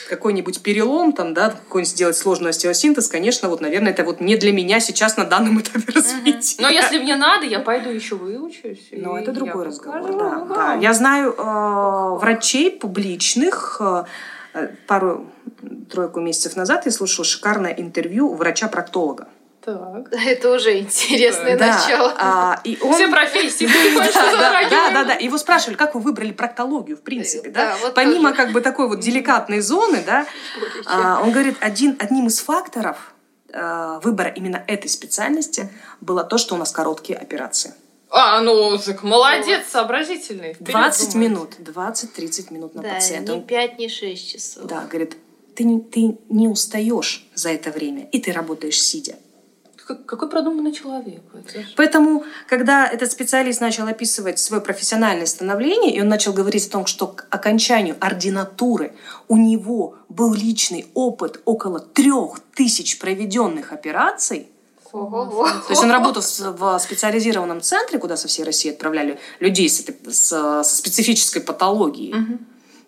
какой-нибудь 0.09 0.61
перелом, 0.61 1.13
там, 1.13 1.33
да, 1.33 1.51
какой-нибудь 1.51 1.89
сделать 1.89 2.17
сложный 2.17 2.49
остеосинтез, 2.49 3.07
конечно, 3.07 3.49
вот, 3.49 3.61
наверное, 3.61 3.91
это 3.91 4.03
вот 4.03 4.21
не 4.21 4.35
для 4.35 4.51
меня 4.51 4.79
сейчас 4.79 5.17
на 5.17 5.25
данном 5.25 5.59
этапе 5.61 5.91
развития. 5.93 6.61
Но 6.61 6.69
если 6.69 6.99
мне 6.99 7.15
надо, 7.15 7.45
я 7.45 7.59
пойду 7.59 7.89
еще 7.89 8.15
выучусь. 8.15 8.89
Но 8.91 9.17
это 9.17 9.31
другой 9.31 9.65
разговор, 9.65 10.47
да. 10.47 10.77
Я 10.81 10.93
знаю 10.93 11.33
э, 11.37 12.17
врачей 12.19 12.71
публичных. 12.71 13.77
э, 13.79 14.03
э, 14.53 14.67
пару 14.87 15.31
тройку 15.89 16.19
месяцев 16.19 16.55
назад 16.55 16.85
я 16.85 16.91
слушала 16.91 17.25
шикарное 17.25 17.71
интервью 17.71 18.33
врача-проктолога. 18.33 19.27
Так. 19.63 20.11
Это 20.25 20.51
уже 20.51 20.79
интересное 20.79 21.57
Да, 21.57 21.67
начало. 21.77 22.15
а, 22.17 22.59
и 22.63 22.77
он... 22.81 22.93
Все 22.93 23.07
профессии. 23.09 23.67
Да, 23.93 24.63
да, 24.63 24.69
да, 24.69 24.91
да, 24.91 25.03
да. 25.05 25.13
Его 25.13 25.37
спрашивали, 25.37 25.75
как 25.75 25.95
вы 25.95 26.01
выбрали 26.01 26.31
проктологию, 26.31 26.97
в 26.97 27.01
принципе, 27.01 27.49
да? 27.49 27.73
Да, 27.73 27.77
вот 27.81 27.93
Помимо 27.93 28.29
тоже. 28.31 28.41
как 28.43 28.51
бы 28.53 28.61
такой 28.61 28.87
вот 28.87 28.99
деликатной 28.99 29.59
зоны, 29.59 30.03
да, 30.05 30.25
а, 30.85 31.21
он 31.21 31.31
говорит, 31.31 31.57
один, 31.59 31.95
одним 31.99 32.27
из 32.27 32.39
факторов 32.39 33.13
э, 33.53 33.99
выбора 34.03 34.29
именно 34.29 34.63
этой 34.67 34.89
специальности 34.89 35.69
было 35.99 36.23
то, 36.23 36.37
что 36.37 36.55
у 36.55 36.57
нас 36.57 36.71
короткие 36.71 37.17
операции. 37.19 37.73
А, 38.09 38.41
ну, 38.41 38.77
так 38.77 39.03
молодец, 39.03 39.67
сообразительный. 39.69 40.53
Вперед 40.53 40.71
20 40.71 41.13
думает. 41.13 41.31
минут, 41.31 41.55
20-30 41.59 42.53
минут 42.53 42.75
на 42.75 42.81
Да, 42.81 42.95
пациента. 42.95 43.33
не 43.35 43.41
5, 43.41 43.79
не 43.79 43.89
6 43.89 44.31
часов. 44.31 44.63
Да, 44.65 44.85
говорит, 44.89 45.15
ты 45.55 45.63
не, 45.63 45.79
ты 45.81 46.17
не 46.29 46.47
устаешь 46.47 47.27
за 47.35 47.51
это 47.51 47.71
время, 47.71 48.07
и 48.11 48.19
ты 48.19 48.31
работаешь 48.31 48.81
сидя. 48.81 49.15
Как- 49.95 50.05
Какой 50.05 50.29
продуманный 50.29 50.71
человек. 50.71 51.21
это 51.33 51.61
ж. 51.61 51.73
Поэтому, 51.75 52.23
когда 52.47 52.87
этот 52.87 53.11
специалист 53.11 53.61
начал 53.61 53.87
описывать 53.87 54.39
свое 54.39 54.61
профессиональное 54.61 55.25
становление, 55.25 55.95
и 55.95 56.01
он 56.01 56.07
начал 56.07 56.33
говорить 56.33 56.67
о 56.67 56.71
том, 56.71 56.85
что 56.85 57.07
к 57.07 57.25
окончанию 57.29 57.95
ординатуры 57.99 58.93
у 59.27 59.37
него 59.37 59.95
был 60.09 60.33
личный 60.33 60.85
опыт 60.93 61.41
около 61.45 61.79
трех 61.79 62.39
тысяч 62.55 62.99
проведенных 62.99 63.71
операций, 63.73 64.47
Ого-го. 64.91 65.45
то 65.47 65.69
есть 65.69 65.83
он 65.83 65.91
работал 65.91 66.21
с- 66.21 66.39
в 66.51 66.79
специализированном 66.79 67.61
центре, 67.61 67.97
куда 67.99 68.17
со 68.17 68.27
всей 68.27 68.43
России 68.43 68.71
отправляли 68.71 69.19
людей 69.39 69.69
с, 69.69 69.79
этой- 69.81 69.95
с- 70.13 70.63
со 70.63 70.75
специфической 70.75 71.39
патологией. 71.39 72.13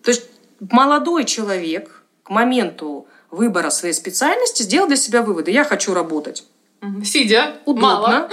То 0.03 0.11
есть 0.11 0.23
молодой 0.59 1.23
человек 1.25 2.03
к 2.23 2.29
моменту 2.29 3.07
выбора 3.31 3.69
своей 3.71 3.93
специальности 3.93 4.63
сделал 4.63 4.87
для 4.87 4.95
себя 4.97 5.21
выводы. 5.23 5.51
Я 5.51 5.63
хочу 5.63 5.93
работать. 5.93 6.43
Сидя. 7.05 7.55
удобно, 7.65 7.87
Мало. 7.87 8.29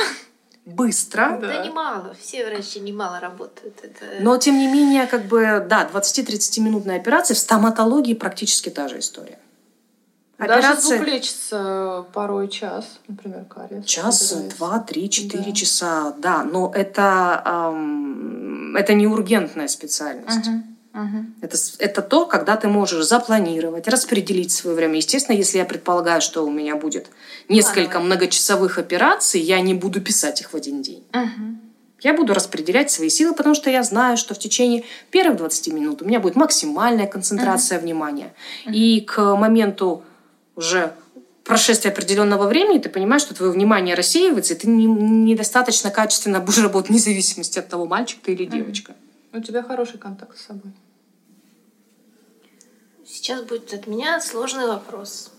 быстро, 0.67 1.39
Да. 1.41 1.47
Да 1.49 1.65
немало, 1.67 2.15
все 2.21 2.45
врачи 2.47 2.81
немало 2.81 3.21
работают. 3.21 3.75
Это... 3.83 4.05
но 4.21 4.37
тем 4.39 4.59
не 4.59 4.67
менее, 4.67 5.07
как 5.07 5.27
бы, 5.27 5.65
да, 5.69 5.89
20-30 5.93 6.61
минутная 6.61 6.97
операция 6.97 7.35
в 7.35 7.39
стоматологии 7.39 8.15
практически 8.15 8.69
та 8.71 8.89
же 8.89 8.99
история. 8.99 9.39
Даже 10.39 10.53
Операция 10.69 10.97
звук 10.97 11.07
лечится 11.09 12.07
порой 12.15 12.49
час, 12.49 12.87
например, 13.09 13.45
кариес. 13.45 13.85
час, 13.85 14.33
убирается. 14.33 14.57
два, 14.57 14.79
три, 14.79 15.11
четыре 15.11 15.45
Да. 15.45 15.53
часа, 15.53 16.15
да, 16.17 16.45
но 16.45 16.73
это, 16.75 17.43
ам, 17.45 18.75
это 18.75 18.95
не 18.95 19.07
ургентная 19.07 19.69
специальность. 19.69 20.47
Мгм. 20.47 20.77
Мгм. 21.01 21.35
Это, 21.41 21.57
это 21.79 22.03
то, 22.03 22.27
когда 22.27 22.57
ты 22.57 22.69
можешь 22.69 23.05
запланировать, 23.05 23.89
распределить 23.89 24.53
свое 24.53 24.77
время. 24.77 24.97
Естественно, 24.97 25.37
если 25.37 25.59
я 25.59 25.65
предполагаю, 25.65 26.21
что 26.21 26.45
у 26.45 26.51
меня 26.51 26.77
будет 26.77 27.07
несколько 27.49 27.93
Плановое. 27.93 28.07
многочасовых 28.07 28.79
операций, 28.79 29.41
я 29.41 29.61
не 29.61 29.75
буду 29.75 30.01
писать 30.01 30.41
их 30.43 30.53
в 30.53 30.57
один 30.57 30.83
день. 30.83 31.03
Мгм. 31.13 31.61
Я 32.03 32.15
буду 32.15 32.35
распределять 32.35 32.91
свои 32.91 33.09
силы, 33.09 33.35
потому 33.35 33.55
что 33.55 33.71
я 33.71 33.83
знаю, 33.83 34.17
что 34.17 34.35
в 34.35 34.39
течение 34.39 34.85
первых 35.11 35.37
20 35.39 35.69
минут 35.73 36.03
у 36.03 36.05
меня 36.07 36.21
будет 36.21 36.37
максимальная 36.37 37.07
концентрация 37.07 37.79
внимания. 37.79 38.33
И 38.67 39.01
к 39.01 39.37
моменту 39.37 40.03
уже 40.57 40.93
прошествии 41.45 41.91
определенного 41.91 42.47
времени 42.47 42.79
ты 42.79 42.89
понимаешь, 42.89 43.23
что 43.23 43.35
твое 43.35 43.53
внимание 43.53 43.95
рассеивается, 43.95 44.55
и 44.55 44.57
ты 44.57 44.69
не- 44.69 44.87
недостаточно 44.87 45.91
качественно 45.91 46.41
будешь 46.41 46.63
работать 46.63 46.91
вне 46.91 46.99
зависимости 46.99 47.59
от 47.59 47.69
того, 47.69 47.87
мальчик 47.87 48.21
ты 48.23 48.33
или 48.33 48.45
девочка. 48.45 48.95
У 49.33 49.41
тебя 49.41 49.63
хороший 49.63 49.99
контакт 49.99 50.37
с 50.39 50.47
собой. 50.47 50.73
Сейчас 53.21 53.43
будет 53.43 53.75
от 53.75 53.87
меня 53.87 54.19
сложный 54.19 54.67
вопрос. 54.67 55.31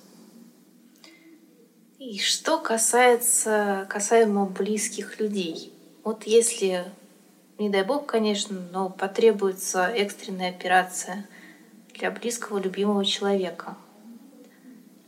И 1.98 2.20
что 2.20 2.60
касается 2.60 3.88
касаемо 3.90 4.46
близких 4.46 5.20
людей. 5.20 5.74
Вот 6.04 6.26
если, 6.26 6.86
не 7.58 7.72
дай 7.72 7.84
бог, 7.84 8.06
конечно, 8.06 8.56
но 8.72 8.92
потребуется 8.92 9.88
экстренная 9.88 10.52
операция 10.52 11.28
для 11.96 12.12
близкого, 12.12 12.60
любимого 12.60 13.04
человека. 13.04 13.76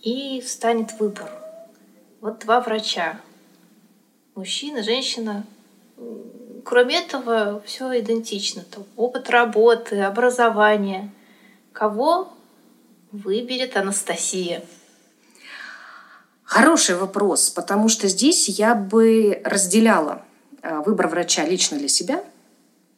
И 0.02 0.42
встанет 0.42 0.94
выбор. 1.00 1.30
Вот 2.22 2.40
два 2.40 2.60
врача. 2.60 3.22
Мужчина, 4.34 4.82
женщина. 4.82 5.46
Кроме 6.66 7.06
этого, 7.06 7.62
все 7.68 8.00
идентично. 8.00 8.66
Опыт 8.96 9.30
работы, 9.30 10.02
образование. 10.02 11.12
Кого 11.72 12.33
выберет 13.14 13.78
Анастасия? 13.78 14.64
Хороший 16.44 16.96
вопрос, 16.96 17.50
потому 17.50 17.88
что 17.88 18.08
здесь 18.08 18.50
я 18.50 18.76
бы 18.76 19.42
разделяла 19.46 20.24
э, 20.62 20.80
выбор 20.86 21.08
врача 21.08 21.46
лично 21.46 21.78
для 21.78 21.88
себя 21.88 22.24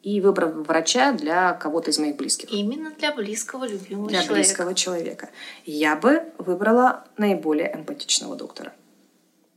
и 0.02 0.20
выбор 0.20 0.46
врача 0.46 1.12
для 1.12 1.52
кого-то 1.54 1.90
из 1.90 1.98
моих 1.98 2.16
близких. 2.16 2.50
Именно 2.52 2.90
для 2.98 3.12
близкого, 3.14 3.66
любимого 3.66 4.08
для 4.08 4.22
человека. 4.22 4.34
близкого 4.34 4.74
человека. 4.74 5.28
Я 5.64 5.96
бы 5.96 6.24
выбрала 6.38 7.04
наиболее 7.16 7.72
эмпатичного 7.74 8.36
доктора. 8.36 8.72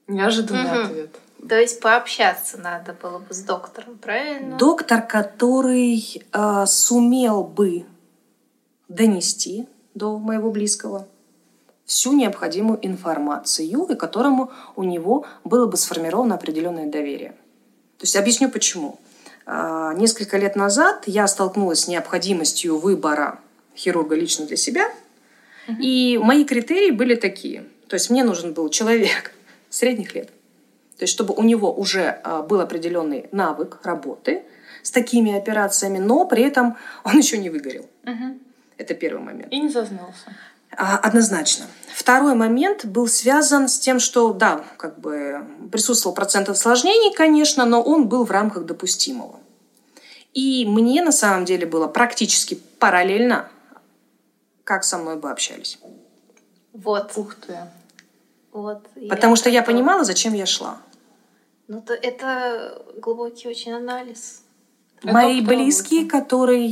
Неожиданный 0.07 0.63
Мгм. 0.63 0.85
ответ. 0.85 1.15
То 1.47 1.55
есть 1.59 1.79
пообщаться 1.79 2.57
надо 2.57 2.93
было 2.93 3.19
бы 3.19 3.33
с 3.33 3.39
доктором, 3.39 3.97
правильно? 3.97 4.57
Доктор, 4.57 5.01
который 5.01 6.21
э, 6.31 6.65
сумел 6.67 7.43
бы 7.43 7.85
донести 8.87 9.67
до 9.99 10.17
моего 10.17 10.49
близкого 10.49 11.07
всю 11.85 12.13
необходимую 12.13 12.79
информацию, 12.81 13.87
и 13.89 13.95
которому 13.95 14.51
у 14.75 14.83
него 14.83 15.25
было 15.43 15.65
бы 15.65 15.75
сформировано 15.75 16.35
определенное 16.35 16.85
доверие. 16.85 17.31
То 17.97 18.03
есть 18.03 18.15
объясню 18.15 18.49
почему. 18.49 18.99
А, 19.45 19.93
Несколько 19.95 20.37
лет 20.37 20.55
назад 20.55 21.03
я 21.07 21.27
столкнулась 21.27 21.81
с 21.81 21.87
необходимостью 21.87 22.77
выбора 22.77 23.39
хирурга 23.75 24.15
лично 24.15 24.45
для 24.45 24.57
себя, 24.57 24.89
и 25.79 26.19
мои 26.21 26.45
критерии 26.45 26.91
были 26.91 27.15
такие. 27.15 27.65
То 27.87 27.95
есть 27.95 28.09
мне 28.09 28.23
нужен 28.23 28.53
был 28.53 28.69
человек 28.69 29.33
средних 29.69 30.15
лет, 30.15 30.27
то 30.97 31.03
есть 31.03 31.13
чтобы 31.13 31.33
у 31.33 31.43
него 31.43 31.73
уже 31.73 32.19
а, 32.23 32.43
был 32.43 32.61
определенный 32.61 33.27
навык 33.31 33.79
работы 33.83 34.43
с 34.83 34.91
такими 34.91 35.35
операциями, 35.35 35.97
но 35.97 36.25
при 36.25 36.43
этом 36.43 36.77
он 37.03 37.17
еще 37.17 37.39
не 37.39 37.49
выгорел. 37.49 37.87
Мгм. 38.03 38.39
Это 38.79 38.93
первый 38.93 39.21
момент. 39.21 39.51
И 39.51 39.59
не 39.59 39.69
зазнался. 39.69 40.33
А, 40.71 40.97
Однозначно. 40.97 41.65
Второй 41.93 42.33
момент 42.33 42.85
был 42.85 43.07
связан 43.07 43.67
с 43.67 43.77
тем, 43.77 43.99
что, 43.99 44.31
да, 44.31 44.63
как 44.77 44.99
бы 44.99 45.45
присутствовал 45.71 46.15
процент 46.15 46.47
осложнений, 46.47 47.13
конечно, 47.13 47.65
но 47.65 47.81
он 47.81 48.07
был 48.07 48.23
в 48.23 48.31
рамках 48.31 48.65
допустимого. 48.65 49.39
И 50.33 50.65
мне 50.65 51.01
на 51.01 51.11
самом 51.11 51.43
деле 51.43 51.65
было 51.65 51.87
практически 51.87 52.55
параллельно, 52.79 53.49
как 54.63 54.85
со 54.85 54.97
мной 54.97 55.17
бы 55.17 55.29
общались. 55.29 55.77
Вот. 56.71 57.11
Ух 57.17 57.35
ты. 57.35 57.57
вот. 58.53 58.87
Потому 59.09 59.35
что 59.35 59.49
я 59.49 59.61
понимала, 59.61 60.05
зачем 60.05 60.33
я 60.33 60.45
шла. 60.45 60.77
Ну, 61.67 61.81
то 61.81 61.93
это 61.93 62.81
глубокий 62.97 63.49
очень 63.49 63.73
анализ. 63.73 64.43
Это 65.01 65.11
Мои 65.13 65.41
близкие, 65.41 66.01
будет? 66.01 66.11
которые, 66.11 66.65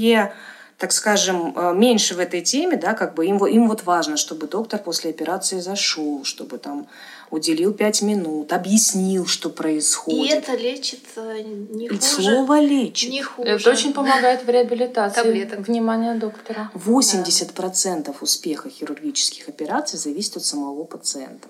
так 0.78 0.92
скажем, 0.92 1.54
э, 1.56 1.74
меньше 1.74 2.14
в 2.14 2.20
этой 2.20 2.42
теме, 2.42 2.78
да, 2.78 2.94
как 2.94 3.16
бы 3.16 3.26
им, 3.26 3.44
им 3.46 3.68
вот 3.68 3.84
важно, 3.84 4.16
чтобы 4.16 4.48
доктор 4.48 4.80
после 4.80 5.10
операции 5.10 5.60
зашел, 5.60 6.24
чтобы 6.24 6.60
там 6.60 6.88
уделил 7.32 7.74
пять 7.74 8.04
минут, 8.04 8.54
объяснил, 8.54 9.26
что 9.26 9.50
И 9.50 9.52
происходит. 9.52 10.38
это 10.38 10.56
лечит 10.56 11.04
э, 11.16 11.42
не 11.42 11.88
И 11.88 11.90
хуже. 11.90 12.02
Слово 12.02 12.60
лечит. 12.60 13.10
Не 13.10 13.24
хуже. 13.24 13.50
Это 13.50 13.72
очень 13.72 13.92
помогает 13.92 14.46
в 14.46 14.50
реабилитации. 14.50 15.22
Таблеток. 15.24 15.68
Внимание 15.68 16.14
доктора. 16.14 16.70
80% 16.76 18.16
успеха 18.22 18.70
хирургических 18.70 19.50
операций 19.50 19.98
зависит 19.98 20.38
от 20.38 20.46
самого 20.46 20.84
пациента. 20.84 21.48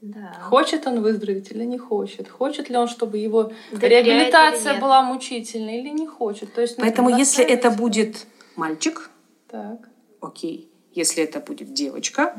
Да. 0.00 0.36
Хочет 0.42 0.86
он 0.86 1.02
выздороветь 1.02 1.50
или 1.50 1.64
не 1.64 1.78
хочет? 1.78 2.28
Хочет 2.28 2.68
ли 2.68 2.76
он, 2.76 2.88
чтобы 2.88 3.18
его 3.18 3.52
Доверяет 3.72 4.06
или 4.06 4.12
реабилитация 4.12 4.78
была 4.78 5.02
мучительной 5.02 5.80
или 5.80 5.88
не 5.88 6.06
хочет? 6.06 6.54
То 6.54 6.60
есть, 6.60 6.76
ну, 6.78 6.84
Поэтому 6.84 7.08
если 7.08 7.42
это 7.42 7.70
будет 7.70 8.26
мальчик, 8.56 9.10
Так. 9.48 9.88
окей. 10.20 10.70
Если 10.92 11.22
это 11.24 11.40
будет 11.40 11.72
девочка, 11.74 12.36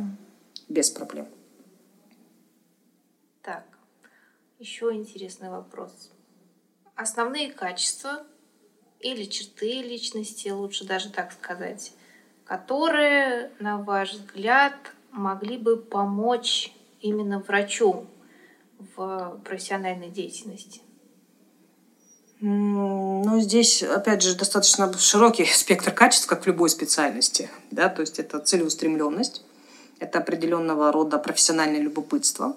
без 0.70 0.90
проблем. 0.90 1.28
Так, 3.42 3.66
еще 4.60 4.92
интересный 4.94 5.50
вопрос. 5.50 6.12
Основные 6.96 7.52
качества 7.52 8.26
или 9.00 9.26
черты 9.26 9.82
личности, 9.82 10.50
лучше 10.50 10.86
даже 10.86 11.12
так 11.12 11.32
сказать, 11.32 11.94
которые, 12.46 13.52
на 13.60 13.78
ваш 13.82 14.14
взгляд, 14.14 14.74
могли 15.12 15.58
бы 15.58 15.78
помочь 15.78 16.74
именно 17.02 17.40
врачу 17.40 18.08
в 18.96 19.42
профессиональной 19.44 20.10
деятельности? 20.10 20.82
Ну, 22.42 23.40
здесь, 23.40 23.82
опять 23.82 24.22
же, 24.22 24.36
достаточно 24.36 24.92
широкий 24.98 25.46
спектр 25.54 25.92
качеств, 25.92 26.28
как 26.28 26.44
в 26.44 26.48
любой 26.48 26.70
специальности. 26.70 27.50
Да? 27.72 27.90
То 27.90 28.02
есть 28.02 28.20
это 28.20 28.40
целеустремленность, 28.40 29.44
это 30.00 30.20
определенного 30.20 30.92
рода 30.92 31.18
профессиональное 31.18 31.80
любопытство, 31.80 32.56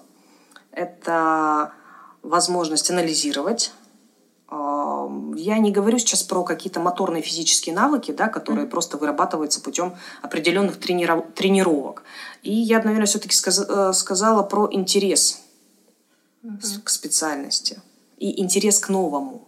это 0.71 1.71
возможность 2.21 2.91
анализировать. 2.91 3.71
Я 4.51 5.57
не 5.59 5.71
говорю 5.71 5.99
сейчас 5.99 6.23
про 6.23 6.43
какие-то 6.43 6.79
моторные 6.79 7.21
физические 7.21 7.75
навыки, 7.75 8.11
да, 8.11 8.27
которые 8.27 8.65
просто 8.65 8.97
вырабатываются 8.97 9.61
путем 9.61 9.95
определенных 10.23 10.79
трениров- 10.79 11.31
тренировок. 11.33 12.03
И 12.41 12.51
я, 12.51 12.81
наверное, 12.81 13.05
все-таки 13.05 13.35
сказала 13.35 14.43
про 14.43 14.67
интерес 14.71 15.39
с- 16.61 16.79
к 16.79 16.89
специальности 16.89 17.79
и 18.17 18.41
интерес 18.41 18.79
к 18.79 18.89
новому. 18.89 19.47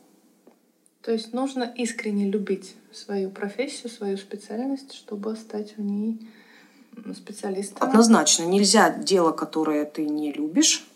То 1.03 1.11
есть 1.11 1.33
нужно 1.33 1.63
искренне 1.63 2.29
любить 2.29 2.75
свою 2.91 3.31
профессию, 3.31 3.89
свою 3.89 4.17
специальность, 4.17 4.93
чтобы 4.93 5.35
стать 5.35 5.75
в 5.77 5.81
ней 5.81 6.29
специалистом. 7.15 7.87
Однозначно, 7.87 8.43
нельзя 8.43 8.89
дело, 8.89 9.31
которое 9.31 9.85
ты 9.85 10.05
не 10.05 10.31
любишь, 10.31 10.87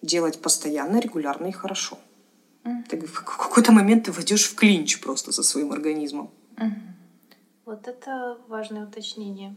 делать 0.00 0.40
постоянно, 0.40 0.98
регулярно 0.98 1.46
и 1.46 1.52
хорошо. 1.52 1.98
Мгм. 2.64 2.84
Ты 2.84 3.00
в 3.06 3.24
какой-то 3.24 3.72
момент 3.72 4.04
ты 4.04 4.12
войдешь 4.12 4.48
в 4.48 4.54
клинч 4.54 5.00
просто 5.00 5.32
со 5.32 5.42
своим 5.42 5.72
организмом. 5.72 6.30
Мгм. 6.56 6.94
Вот 7.64 7.86
это 7.86 8.38
важное 8.48 8.86
уточнение. 8.86 9.54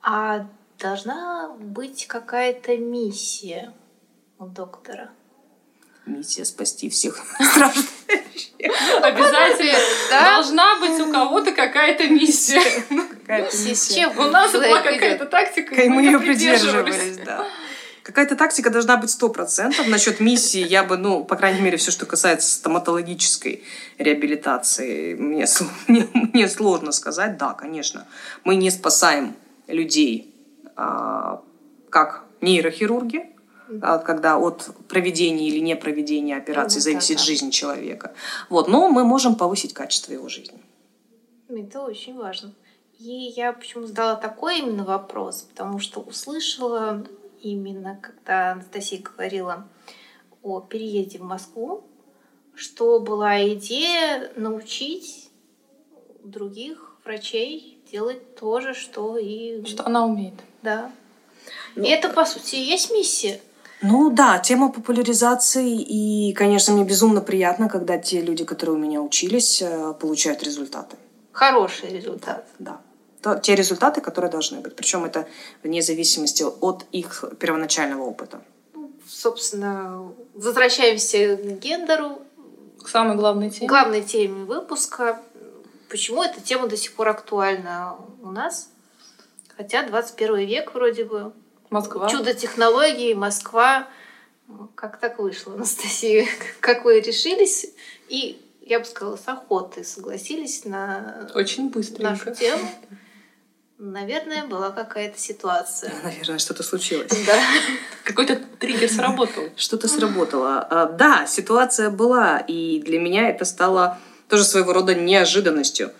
А 0.00 0.48
должна 0.78 1.54
быть 1.58 2.06
какая-то 2.06 2.76
миссия 2.78 3.72
у 4.38 4.46
доктора? 4.46 5.10
Миссия 6.06 6.44
спасти 6.44 6.90
всех. 6.90 7.18
Обязательно 9.02 9.78
Да? 10.10 10.36
должна 10.36 10.78
быть 10.80 11.00
у 11.00 11.12
кого-то 11.12 11.52
какая-то 11.52 12.08
миссия. 12.08 12.60
Какая-то 13.20 13.56
Миссия 13.56 13.56
с 13.56 13.66
миссия. 13.66 13.94
чем? 14.02 14.18
У 14.18 14.30
нас 14.30 14.52
была 14.52 14.80
какая-то 14.80 15.26
тактика, 15.26 15.74
И 15.74 15.88
мы 15.88 16.02
ее 16.02 16.18
придерживались. 16.20 17.16
да. 17.18 17.46
Какая-то 18.02 18.36
тактика 18.36 18.68
должна 18.68 18.98
быть 18.98 19.08
сто 19.10 19.30
процентов. 19.30 19.86
Насчет 19.88 20.20
миссии 20.20 20.60
я 20.62 20.84
бы, 20.84 20.98
ну, 20.98 21.24
по 21.24 21.36
крайней 21.36 21.62
мере, 21.62 21.78
все, 21.78 21.90
что 21.90 22.04
касается 22.04 22.52
стоматологической 22.52 23.64
реабилитации, 23.96 25.14
мне, 25.14 25.46
мне, 25.88 26.06
мне 26.12 26.48
сложно 26.48 26.92
сказать. 26.92 27.38
Да, 27.38 27.54
конечно, 27.54 28.06
мы 28.44 28.56
не 28.56 28.70
спасаем 28.70 29.34
людей 29.68 30.34
а, 30.76 31.40
как 31.88 32.24
нейрохирурги, 32.42 33.24
когда 34.04 34.38
от 34.38 34.70
проведения 34.88 35.48
или 35.48 35.58
не 35.58 35.76
проведения 35.76 36.36
операции 36.36 36.78
Ну, 36.78 36.82
зависит 36.82 37.16
да-да. 37.16 37.26
жизнь 37.26 37.50
человека. 37.50 38.14
Вот, 38.50 38.68
но 38.68 38.88
мы 38.88 39.04
можем 39.04 39.36
повысить 39.36 39.72
качество 39.72 40.12
его 40.12 40.28
жизни. 40.28 40.60
Это 41.48 41.82
очень 41.82 42.16
важно. 42.16 42.52
И 42.98 43.32
я 43.36 43.52
почему 43.52 43.86
задала 43.86 44.16
такой 44.16 44.60
именно 44.60 44.84
вопрос, 44.84 45.42
потому 45.42 45.78
что 45.78 46.00
услышала 46.00 47.06
именно, 47.42 47.98
когда 48.00 48.52
Анастасия 48.52 49.00
говорила 49.02 49.68
о 50.42 50.60
переезде 50.60 51.18
в 51.18 51.22
Москву, 51.22 51.84
что 52.54 53.00
была 53.00 53.46
идея 53.54 54.32
научить 54.36 55.30
других 56.22 56.96
врачей 57.04 57.82
делать 57.90 58.36
то 58.36 58.60
же, 58.60 58.74
что 58.74 59.18
и... 59.18 59.64
Что 59.64 59.86
она 59.86 60.06
умеет. 60.06 60.34
Да. 60.62 60.90
И 61.76 61.86
это, 61.88 62.08
по 62.08 62.24
сути, 62.24 62.56
и 62.56 62.62
есть 62.62 62.90
миссия. 62.90 63.40
Ну 63.82 64.10
да, 64.10 64.38
тема 64.38 64.72
популяризации, 64.72 65.78
и, 65.80 66.32
конечно, 66.32 66.72
мне 66.74 66.84
безумно 66.84 67.20
приятно, 67.20 67.68
когда 67.68 67.98
те 67.98 68.20
люди, 68.22 68.44
которые 68.44 68.76
у 68.76 68.78
меня 68.78 69.00
учились, 69.02 69.60
э, 69.62 69.94
получают 70.00 70.42
результаты. 70.42 70.96
Хороший 71.32 71.90
результат. 71.90 72.46
Да. 72.58 72.80
То- 73.20 73.38
те 73.38 73.54
результаты, 73.54 74.00
которые 74.00 74.30
должны 74.30 74.60
быть. 74.60 74.76
Причем 74.76 75.04
это 75.04 75.26
вне 75.62 75.82
зависимости 75.82 76.42
от 76.42 76.84
их 76.92 77.24
первоначального 77.38 78.02
опыта. 78.04 78.40
Ну, 78.74 78.90
собственно, 79.08 80.12
возвращаемся 80.34 81.36
к 81.36 81.58
гендеру, 81.58 82.18
К 82.82 82.88
самой 82.88 83.16
главной 83.16 83.50
теме. 83.50 83.68
главной 83.68 84.02
теме 84.02 84.44
выпуска. 84.44 85.20
Почему 85.90 86.22
эта 86.22 86.40
тема 86.40 86.68
до 86.68 86.76
сих 86.76 86.92
пор 86.94 87.08
актуальна 87.08 87.96
у 88.22 88.30
нас? 88.30 88.68
Хотя 89.56 89.82
21 89.86 90.46
век 90.46 90.74
вроде 90.74 91.04
бы. 91.04 91.32
Москва. 91.74 92.08
Чудо 92.08 92.34
технологий, 92.34 93.14
Москва. 93.14 93.88
Как 94.76 95.00
так 95.00 95.18
вышло, 95.18 95.54
Анастасия? 95.54 96.26
Как 96.60 96.84
вы 96.84 97.00
решились? 97.00 97.66
И, 98.08 98.40
я 98.62 98.78
бы 98.78 98.84
сказала, 98.84 99.16
с 99.16 99.26
охотой 99.26 99.84
согласились 99.84 100.64
на 100.64 101.28
Очень 101.34 101.64
нашу 101.64 101.72
быстренько. 101.74 102.30
тему. 102.30 102.70
Наверное, 103.78 104.46
была 104.46 104.70
какая-то 104.70 105.18
ситуация. 105.18 105.92
Наверное, 106.04 106.38
что-то 106.38 106.62
случилось. 106.62 107.10
Да. 107.26 107.40
Какой-то 108.04 108.36
триггер 108.60 108.88
сработал. 108.88 109.42
Что-то 109.56 109.88
сработало. 109.88 110.60
А, 110.70 110.86
Да, 110.86 111.26
ситуация 111.26 111.90
была, 111.90 112.38
и 112.38 112.80
для 112.82 113.00
меня 113.00 113.28
это 113.30 113.44
стало 113.44 113.98
тоже 114.28 114.44
своего 114.44 114.72
рода 114.72 114.94
неожиданностью, 114.94 115.90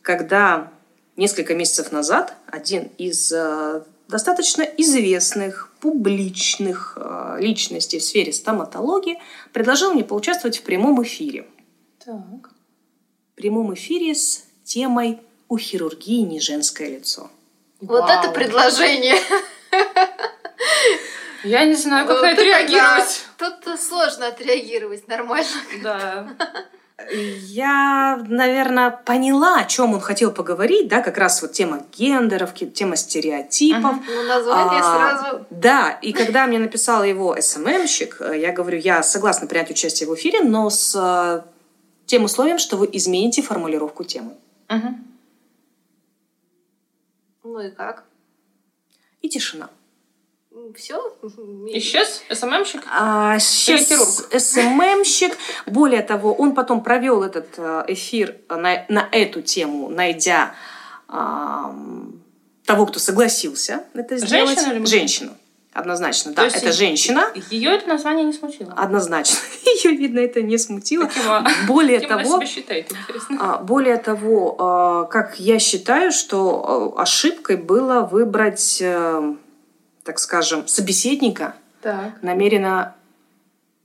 когда 0.00 0.72
несколько 1.16 1.54
месяцев 1.54 1.92
назад 1.92 2.34
один 2.46 2.84
из 2.96 3.30
э, 3.32 3.82
достаточно 4.08 4.62
известных, 4.62 5.70
публичных 5.80 6.94
э, 6.96 7.36
личностей 7.40 7.98
в 7.98 8.02
сфере 8.02 8.32
стоматологии 8.32 9.18
предложил 9.52 9.92
мне 9.92 10.02
поучаствовать 10.02 10.58
в 10.58 10.62
прямом 10.62 11.02
эфире. 11.02 11.46
Так. 12.04 12.50
В 13.32 13.36
прямом 13.36 13.74
эфире 13.74 14.14
с 14.14 14.44
темой 14.64 15.20
«У 15.48 15.58
хирургии 15.58 16.22
не 16.22 16.40
женское 16.40 16.88
лицо». 16.88 17.30
Вот 17.80 18.00
Вау. 18.00 18.18
это 18.18 18.32
предложение. 18.32 19.14
Я 21.44 21.64
не 21.64 21.74
знаю, 21.74 22.06
как 22.08 22.20
на 22.20 22.32
это 22.32 22.42
реагировать. 22.42 23.24
Тут 23.36 23.80
сложно 23.80 24.26
отреагировать 24.26 25.06
нормально. 25.06 25.46
Да. 25.82 26.28
Я, 27.10 28.24
наверное, 28.28 28.90
поняла, 28.90 29.60
о 29.60 29.64
чем 29.64 29.94
он 29.94 30.00
хотел 30.00 30.32
поговорить, 30.32 30.88
да, 30.88 31.00
как 31.00 31.16
раз 31.16 31.40
вот 31.42 31.52
тема 31.52 31.86
гендеров, 31.96 32.52
тема 32.54 32.96
стереотипов. 32.96 33.96
Мгм. 33.96 34.04
Ну, 34.08 34.22
название 34.24 34.80
А, 34.82 35.16
сразу. 35.16 35.46
Да, 35.50 35.90
и 36.02 36.12
когда 36.12 36.46
мне 36.46 36.58
написал 36.58 37.04
его 37.04 37.36
СММщик, 37.40 38.20
э, 38.20 38.40
я 38.40 38.52
говорю, 38.52 38.78
я 38.78 39.04
согласна 39.04 39.46
принять 39.46 39.70
участие 39.70 40.08
в 40.08 40.14
эфире, 40.16 40.42
но 40.42 40.70
с 40.70 40.94
э, 40.96 41.48
тем 42.06 42.24
условием, 42.24 42.58
что 42.58 42.76
вы 42.76 42.88
измените 42.92 43.42
формулировку 43.42 44.02
темы. 44.02 44.32
Мгм. 44.68 45.06
Ну 47.44 47.60
и 47.60 47.70
как? 47.70 48.04
И 49.22 49.28
тишина. 49.28 49.70
Все? 50.76 51.16
Исчез 51.74 52.22
СММщик? 52.30 52.82
А, 52.90 53.38
хирург? 53.38 54.40
СММщик, 54.40 55.36
более 55.66 56.02
того, 56.02 56.32
он 56.32 56.54
потом 56.54 56.82
провел 56.82 57.22
этот 57.22 57.48
э, 57.56 57.84
эфир 57.88 58.36
на, 58.48 58.84
на 58.88 59.08
эту 59.12 59.42
тему, 59.42 59.88
найдя 59.88 60.54
ам, 61.08 62.20
того, 62.64 62.86
кто 62.86 62.98
согласился 62.98 63.84
это 63.94 64.16
сделать. 64.18 64.58
Женщину 64.58 64.76
или? 64.76 64.84
Женщину. 64.84 65.30
Однозначно, 65.78 66.32
да, 66.32 66.46
это 66.46 66.72
женщина. 66.72 67.26
Ее 67.50 67.70
это 67.70 67.88
название 67.88 68.24
не 68.24 68.32
смутило. 68.32 68.72
Однозначно. 68.72 69.36
Ее, 69.84 69.96
видно, 69.96 70.18
это 70.18 70.42
не 70.42 70.58
смутило. 70.58 71.04
Каким, 71.04 71.22
а, 71.28 71.46
Более 71.68 71.98
она 71.98 72.08
того, 72.08 72.36
себя 72.38 72.46
считает, 72.46 72.90
интересно. 72.90 73.38
а, 73.40 73.58
более 73.58 73.96
того, 73.98 74.56
а, 74.58 75.04
как 75.04 75.38
я 75.38 75.60
считаю, 75.60 76.10
что 76.10 76.94
а, 76.96 77.02
ошибкой 77.02 77.58
было 77.58 78.00
выбрать, 78.00 78.78
э, 78.80 79.34
так 80.08 80.18
скажем, 80.18 80.66
собеседника 80.66 81.54
Так. 81.82 82.22
намеренно 82.22 82.94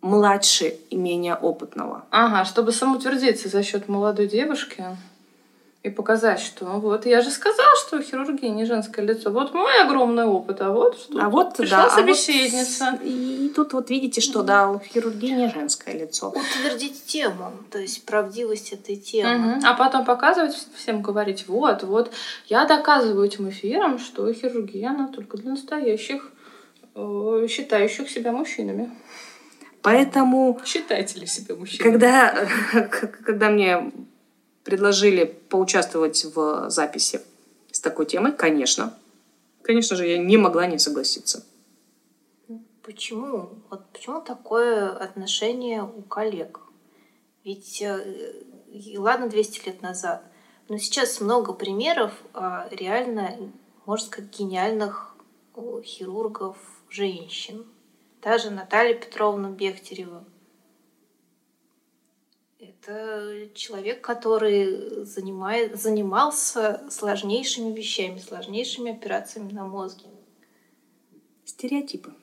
младше 0.01 0.73
и 0.89 0.95
менее 0.95 1.35
опытного. 1.35 2.05
Ага, 2.11 2.45
чтобы 2.45 2.71
самоутвердиться 2.71 3.49
за 3.49 3.61
счет 3.61 3.89
молодой 3.89 4.29
девушки 4.29 4.85
и 5.83 5.89
показать, 5.89 6.39
что 6.39 6.65
вот 6.79 7.05
я 7.05 7.21
же 7.21 7.29
сказал, 7.29 7.67
что 7.85 8.01
хирургия 8.01 8.51
не 8.51 8.63
женское 8.63 9.05
лицо. 9.05 9.31
Вот 9.31 9.53
мой 9.53 9.81
огромный 9.81 10.23
опыт, 10.23 10.61
а 10.61 10.71
вот 10.71 10.97
что 10.97 11.19
А 11.21 11.29
вот, 11.29 11.57
пришла 11.57 11.77
да, 11.77 11.83
а 11.83 11.87
вот 11.87 11.99
собеседница. 11.99 12.99
и 13.03 13.51
тут 13.53 13.73
вот 13.73 13.89
видите, 13.89 14.21
что 14.21 14.43
да, 14.43 14.69
у 14.69 14.79
хирургии 14.79 15.31
не 15.31 15.49
женское 15.49 15.93
лицо. 15.93 16.29
Утвердить 16.29 17.05
тему, 17.05 17.51
то 17.69 17.79
есть 17.79 18.05
правдивость 18.05 18.71
этой 18.71 18.95
темы. 18.95 19.35
Мгм. 19.35 19.65
А 19.65 19.73
потом 19.73 20.05
показывать 20.05 20.55
всем, 20.73 21.01
говорить, 21.01 21.49
вот, 21.49 21.83
вот, 21.83 22.13
я 22.47 22.65
доказываю 22.65 23.25
этим 23.25 23.49
эфиром, 23.49 23.99
что 23.99 24.31
хирургия, 24.31 24.89
она 24.89 25.09
только 25.09 25.35
для 25.35 25.51
настоящих, 25.51 26.31
э, 26.95 27.47
считающих 27.49 28.09
себя 28.09 28.31
мужчинами. 28.31 28.89
Поэтому 29.81 30.61
Считаете 30.63 31.19
ли 31.19 31.27
себя 31.27 31.55
мужчиной? 31.55 31.91
Когда, 31.91 32.47
когда 33.25 33.49
мне 33.49 33.91
предложили 34.63 35.25
поучаствовать 35.25 36.25
в 36.25 36.69
записи 36.69 37.21
с 37.71 37.79
такой 37.79 38.05
темой, 38.05 38.31
конечно, 38.31 38.97
конечно 39.61 39.95
же, 39.95 40.07
я 40.07 40.17
не 40.17 40.37
могла 40.37 40.67
не 40.67 40.77
согласиться. 40.77 41.45
Почему? 42.83 43.49
Вот 43.69 43.85
почему 43.93 44.21
такое 44.21 44.89
отношение 44.89 45.83
у 45.83 46.01
коллег? 46.01 46.59
Ведь 47.45 47.81
э, 47.81 48.43
ладно 48.97 49.29
200 49.29 49.65
лет 49.67 49.81
назад, 49.81 50.23
но 50.69 50.77
сейчас 50.77 51.21
много 51.21 51.53
примеров 51.53 52.11
а, 52.33 52.67
реально, 52.71 53.51
можно 53.85 54.07
сказать, 54.07 54.37
гениальных 54.37 55.15
о, 55.55 55.81
хирургов 55.81 56.57
женщин. 56.89 57.65
Даже 58.21 58.49
Наталья 58.49 58.95
Петровна 58.95 59.49
Бехтерева. 59.49 60.23
Это 62.63 63.49
человек, 63.55 64.01
который 64.01 65.03
занимает, 65.05 65.79
занимался 65.81 66.81
сложнейшими 66.89 67.73
вещами, 67.73 68.19
сложнейшими 68.19 68.91
операциями 68.91 69.51
на 69.51 69.65
мозге. 69.65 70.05
Стереотипы. 71.45 72.13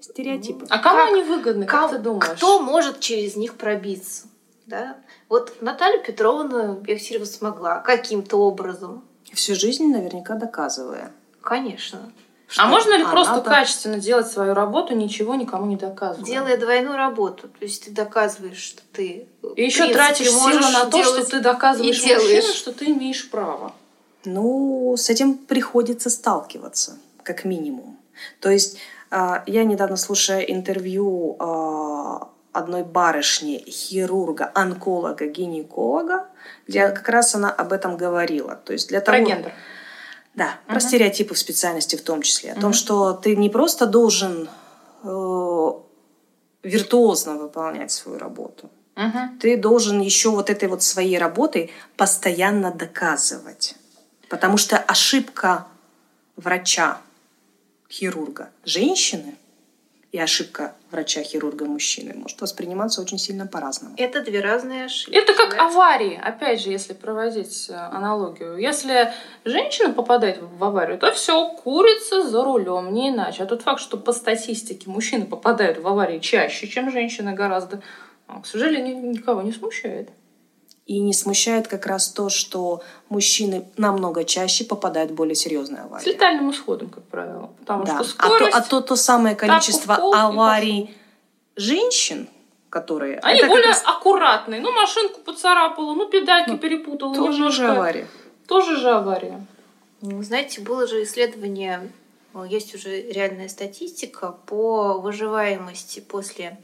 Стереотипы. 0.00 0.66
А 0.70 0.78
кому 0.78 0.98
Как- 1.00 1.08
они 1.12 1.22
выгодны, 1.22 1.66
как, 1.66 1.82
Ком- 1.82 1.90
ты 1.90 1.98
думаешь? 1.98 2.36
Кто 2.38 2.60
может 2.60 3.00
через 3.00 3.36
них 3.36 3.56
пробиться? 3.56 4.28
Да? 4.66 4.98
Вот 5.28 5.60
Наталья 5.60 6.02
Петровна 6.02 6.74
Бехтерева 6.74 7.24
смогла 7.24 7.80
каким-то 7.80 8.38
образом. 8.38 9.04
Всю 9.32 9.54
жизнь 9.54 9.86
наверняка 9.92 10.36
доказывая. 10.36 11.12
Конечно. 11.42 12.12
Что 12.48 12.62
А 12.62 12.66
можно 12.66 12.96
ли 12.96 13.02
она 13.02 13.10
просто 13.10 13.40
да- 13.40 13.50
качественно 13.50 13.98
делать 13.98 14.28
свою 14.28 14.54
работу, 14.54 14.94
ничего 14.94 15.34
никому 15.34 15.66
не 15.66 15.76
доказывая? 15.76 16.24
Делая 16.24 16.56
двойную 16.56 16.96
работу. 16.96 17.48
То 17.48 17.64
есть 17.64 17.84
ты 17.84 17.90
доказываешь, 17.90 18.58
что 18.58 18.82
ты 18.92 19.26
И 19.56 19.64
еще 19.64 19.92
тратишь 19.92 20.30
силы 20.30 20.60
на 20.60 20.86
то, 20.86 21.02
что 21.02 21.24
ты 21.24 21.40
доказываешь 21.40 22.00
мужчине, 22.00 22.42
что 22.42 22.72
ты 22.72 22.86
имеешь 22.86 23.28
право. 23.30 23.72
Ну, 24.24 24.94
с 24.96 25.10
этим 25.10 25.34
приходится 25.34 26.10
сталкиваться, 26.10 26.98
как 27.22 27.44
минимум. 27.44 27.96
То 28.40 28.50
есть 28.50 28.78
а, 29.10 29.42
я 29.46 29.64
недавно, 29.64 29.96
слушая 29.96 30.40
интервью 30.40 31.36
а, 31.38 32.28
одной 32.52 32.82
барышни, 32.84 33.64
хирурга, 33.68 34.50
онколога, 34.54 35.26
гинеколога, 35.26 36.26
где 36.66 36.88
как 36.88 37.08
раз 37.08 37.34
она 37.34 37.50
об 37.50 37.72
этом 37.72 37.96
говорила. 37.96 38.56
То 38.56 38.72
есть 38.72 38.88
для 38.88 39.00
Про 39.00 39.14
того, 39.14 39.26
гендер. 39.26 39.52
Да, 40.36 40.58
про 40.66 40.76
Мгм. 40.76 40.80
стереотипы 40.80 41.34
в 41.34 41.38
специальности 41.38 41.96
в 41.96 42.02
том 42.02 42.22
числе. 42.22 42.52
О 42.52 42.54
том, 42.54 42.64
Мгм. 42.70 42.72
что 42.74 43.12
ты 43.14 43.34
не 43.36 43.48
просто 43.50 43.86
должен 43.86 44.48
э, 45.02 45.72
виртуозно 46.62 47.36
выполнять 47.36 47.90
свою 47.90 48.18
работу. 48.18 48.70
Мгм. 48.96 49.38
Ты 49.38 49.56
должен 49.56 50.00
еще 50.00 50.30
вот 50.30 50.50
этой 50.50 50.68
вот 50.68 50.82
своей 50.82 51.18
работой 51.18 51.70
постоянно 51.96 52.70
доказывать. 52.70 53.74
Потому 54.28 54.56
что 54.58 54.76
ошибка 54.76 55.66
врача, 56.36 56.98
хирурга, 57.90 58.50
женщины 58.64 59.36
и 60.16 60.18
ошибка 60.18 60.74
врача-хирурга 60.90 61.66
мужчины 61.66 62.14
может 62.14 62.40
восприниматься 62.40 63.02
очень 63.02 63.18
сильно 63.18 63.46
по-разному. 63.46 63.94
Это 63.98 64.22
две 64.22 64.40
разные 64.40 64.86
ошибки. 64.86 65.14
Это 65.14 65.34
как 65.34 65.50
да? 65.50 65.66
аварии, 65.66 66.18
опять 66.18 66.62
же, 66.62 66.70
если 66.70 66.94
проводить 66.94 67.68
э, 67.68 67.74
аналогию. 67.74 68.56
Если 68.56 69.12
женщина 69.44 69.92
попадает 69.92 70.38
в 70.40 70.64
аварию, 70.64 70.98
то 70.98 71.12
все, 71.12 71.50
курица 71.50 72.26
за 72.26 72.42
рулем, 72.42 72.94
не 72.94 73.10
иначе. 73.10 73.42
А 73.42 73.46
тот 73.46 73.60
факт, 73.60 73.82
что 73.82 73.98
по 73.98 74.14
статистике 74.14 74.88
мужчины 74.88 75.26
попадают 75.26 75.76
в 75.76 75.86
аварии 75.86 76.18
чаще, 76.18 76.66
чем 76.66 76.90
женщины 76.90 77.34
гораздо, 77.34 77.82
а, 78.26 78.40
к 78.40 78.46
сожалению, 78.46 79.10
никого 79.10 79.42
не 79.42 79.52
смущает. 79.52 80.08
И 80.86 81.00
не 81.00 81.12
смущает 81.12 81.66
как 81.66 81.84
раз 81.86 82.08
то, 82.08 82.28
что 82.28 82.80
мужчины 83.08 83.68
намного 83.76 84.22
чаще 84.24 84.64
попадают 84.64 85.10
в 85.10 85.14
более 85.14 85.34
серьезные 85.34 85.82
С 85.82 85.84
аварии. 85.84 86.08
летальным 86.08 86.50
исходом, 86.52 86.90
как 86.90 87.02
правило. 87.04 87.50
Потому 87.58 87.84
Да. 87.84 88.04
что 88.04 88.14
А, 88.18 88.28
то, 88.28 88.34
скорость... 88.36 88.56
а 88.56 88.60
то, 88.62 88.80
то 88.80 88.96
самое 88.96 89.34
количество 89.34 89.94
пол 89.96 90.14
аварий 90.14 90.94
женщин, 91.56 92.28
которые... 92.70 93.18
Они 93.20 93.42
более 93.44 93.66
раз 93.66 93.82
аккуратные. 93.84 94.60
Ну, 94.60 94.70
машинку 94.72 95.20
поцарапала, 95.22 95.94
ну, 95.94 96.06
педальки 96.08 96.50
Ну, 96.50 96.58
перепутала. 96.58 97.14
тоже 97.14 97.38
немножко. 97.38 97.62
же 97.62 97.68
авария. 97.68 98.06
Тоже 98.46 98.76
же 98.76 98.90
авария. 98.90 99.44
Ну, 100.02 100.22
Знаете, 100.22 100.60
было 100.60 100.86
же 100.86 101.02
исследование, 101.02 101.90
о, 102.32 102.44
есть 102.44 102.74
уже 102.76 103.00
реальная 103.10 103.48
статистика 103.48 104.36
по 104.46 105.00
выживаемости 105.00 105.98
после 106.00 106.58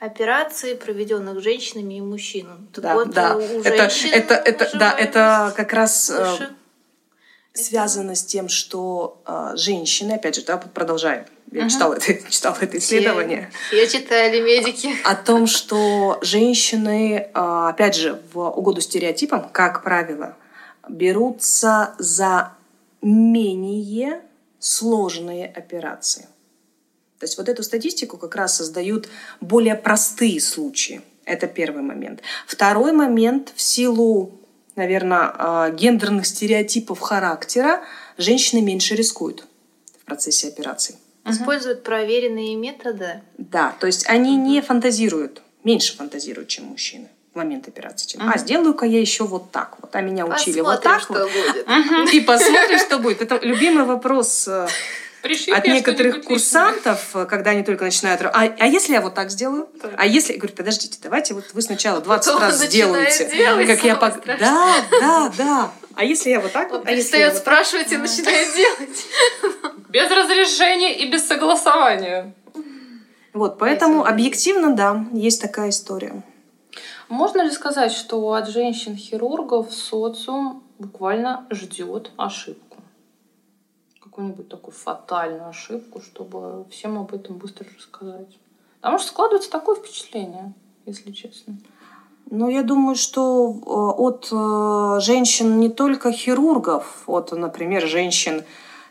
операций, 0.00 0.74
проведенных 0.76 1.40
женщинами 1.42 1.94
и 1.94 2.00
мужчинами. 2.00 2.66
Так 2.72 2.82
Да, 2.84 2.94
вот, 2.94 3.10
да. 3.10 3.36
у 3.36 3.40
Это, 3.62 3.84
это, 4.06 4.34
это, 4.34 4.78
да, 4.78 4.92
это 4.96 5.52
как 5.56 5.72
раз 5.72 6.10
э, 6.10 6.30
выше. 6.32 6.50
связано 7.52 8.14
с 8.14 8.24
тем, 8.24 8.48
что 8.48 9.20
э, 9.26 9.52
женщины, 9.56 10.12
опять 10.12 10.36
же, 10.36 10.42
да, 10.44 10.56
продолжаем. 10.58 11.24
Я 11.50 11.62
Мгм. 11.62 11.70
читала, 11.70 11.94
это, 11.94 12.14
читала 12.30 12.56
это 12.60 12.78
исследование. 12.78 13.50
Все, 13.68 13.86
все 13.86 13.98
читали 14.00 14.40
медики. 14.40 14.94
о 15.04 15.14
том, 15.16 15.46
что 15.46 16.18
женщины, 16.20 17.30
а, 17.34 17.70
опять 17.70 17.96
же, 17.96 18.20
в 18.32 18.38
угоду 18.50 18.80
стереотипам, 18.80 19.48
как 19.50 19.82
правило, 19.82 20.36
берутся 20.88 21.94
за 21.98 22.52
менее 23.02 24.20
сложные 24.58 25.46
операции. 25.46 26.26
То 27.18 27.24
есть 27.24 27.36
вот 27.36 27.48
эту 27.48 27.62
статистику 27.62 28.16
как 28.16 28.36
раз 28.36 28.56
создают 28.56 29.08
более 29.40 29.74
простые 29.74 30.40
случаи. 30.40 31.00
Это 31.24 31.46
первый 31.46 31.82
момент. 31.82 32.22
Второй 32.46 32.92
момент 32.92 33.52
в 33.54 33.60
силу, 33.60 34.40
наверное, 34.76 35.70
гендерных 35.72 36.26
стереотипов 36.26 37.00
характера 37.00 37.82
женщины 38.16 38.62
меньше 38.62 38.94
рискуют 38.94 39.44
в 40.00 40.04
процессе 40.04 40.48
операций. 40.48 40.96
Используют 41.26 41.82
проверенные 41.82 42.56
методы. 42.56 43.20
Да, 43.36 43.74
то 43.78 43.86
есть 43.86 44.08
они 44.08 44.36
не 44.36 44.62
фантазируют, 44.62 45.42
меньше 45.64 45.94
фантазируют, 45.96 46.48
чем 46.48 46.64
мужчины 46.66 47.08
в 47.34 47.36
момент 47.36 47.68
операции. 47.68 48.06
Чем, 48.06 48.22
а, 48.22 48.26
Мгм. 48.30 48.38
сделаю-ка 48.38 48.86
я 48.86 48.98
еще 49.00 49.24
вот 49.24 49.50
так 49.50 49.76
вот. 49.82 49.94
А 49.94 50.00
меня 50.00 50.24
учили 50.24 50.60
вот 50.60 50.82
так 50.82 51.02
что 51.02 51.12
вот. 51.12 51.30
будет. 51.30 52.14
И 52.14 52.20
посмотрим, 52.20 52.78
что 52.78 52.98
будет. 52.98 53.20
Это 53.20 53.38
любимый 53.44 53.84
вопрос 53.84 54.48
э, 54.48 54.66
Пришли 55.22 55.52
от 55.52 55.66
некоторых 55.66 56.22
курсантов, 56.22 57.14
э, 57.14 57.26
когда 57.26 57.50
они 57.50 57.64
только 57.64 57.84
начинают... 57.84 58.22
А, 58.22 58.30
а 58.32 58.66
если 58.66 58.92
я 58.92 59.00
вот 59.00 59.14
так 59.14 59.30
сделаю? 59.30 59.68
Так. 59.80 59.94
А 59.96 60.06
если... 60.06 60.34
Я 60.34 60.38
говорю, 60.38 60.54
подождите, 60.54 60.98
давайте 61.02 61.34
вот 61.34 61.44
вы 61.52 61.62
сначала 61.62 62.00
20 62.00 62.26
потом 62.26 62.42
раз 62.42 62.62
сделаете. 62.62 63.28
делать, 63.30 63.66
как 63.66 63.84
я 63.84 63.96
пок-. 63.96 64.24
Да, 64.24 64.76
да, 65.00 65.32
да. 65.36 65.70
А 65.94 66.04
если 66.04 66.30
я 66.30 66.38
вот 66.38 66.52
так 66.52 66.70
вот? 66.70 66.82
А 66.82 66.86
перестает 66.86 67.32
вот 67.32 67.42
спрашивать 67.42 67.90
и 67.90 67.96
начинает 67.96 68.54
делать. 68.54 69.06
Без 69.88 70.08
разрешения 70.10 70.96
и 70.96 71.10
без 71.10 71.26
согласования. 71.26 72.34
Вот, 73.32 73.58
поэтому 73.58 74.04
объективно, 74.04 74.74
да, 74.74 75.06
есть 75.12 75.40
такая 75.40 75.70
история. 75.70 76.22
Можно 77.08 77.42
ли 77.42 77.50
сказать, 77.50 77.92
что 77.92 78.34
от 78.34 78.48
женщин-хирургов 78.48 79.72
социум 79.72 80.62
буквально 80.78 81.46
ждет 81.50 82.10
ошибку? 82.16 82.67
Какую-нибудь 84.18 84.48
такую 84.48 84.74
фатальную 84.74 85.48
ошибку, 85.48 86.00
чтобы 86.00 86.64
всем 86.70 86.98
об 86.98 87.14
этом 87.14 87.36
быстро 87.36 87.68
рассказать. 87.76 88.36
Потому 88.80 88.98
что 88.98 89.10
складывается 89.10 89.48
такое 89.48 89.76
впечатление, 89.76 90.54
если 90.86 91.12
честно. 91.12 91.56
Ну, 92.28 92.48
я 92.48 92.64
думаю, 92.64 92.96
что 92.96 93.48
э, 93.48 93.70
от 93.70 94.28
э, 94.32 95.00
женщин 95.02 95.60
не 95.60 95.68
только 95.68 96.10
хирургов, 96.10 97.04
от, 97.06 97.30
например, 97.30 97.86
женщин, 97.86 98.42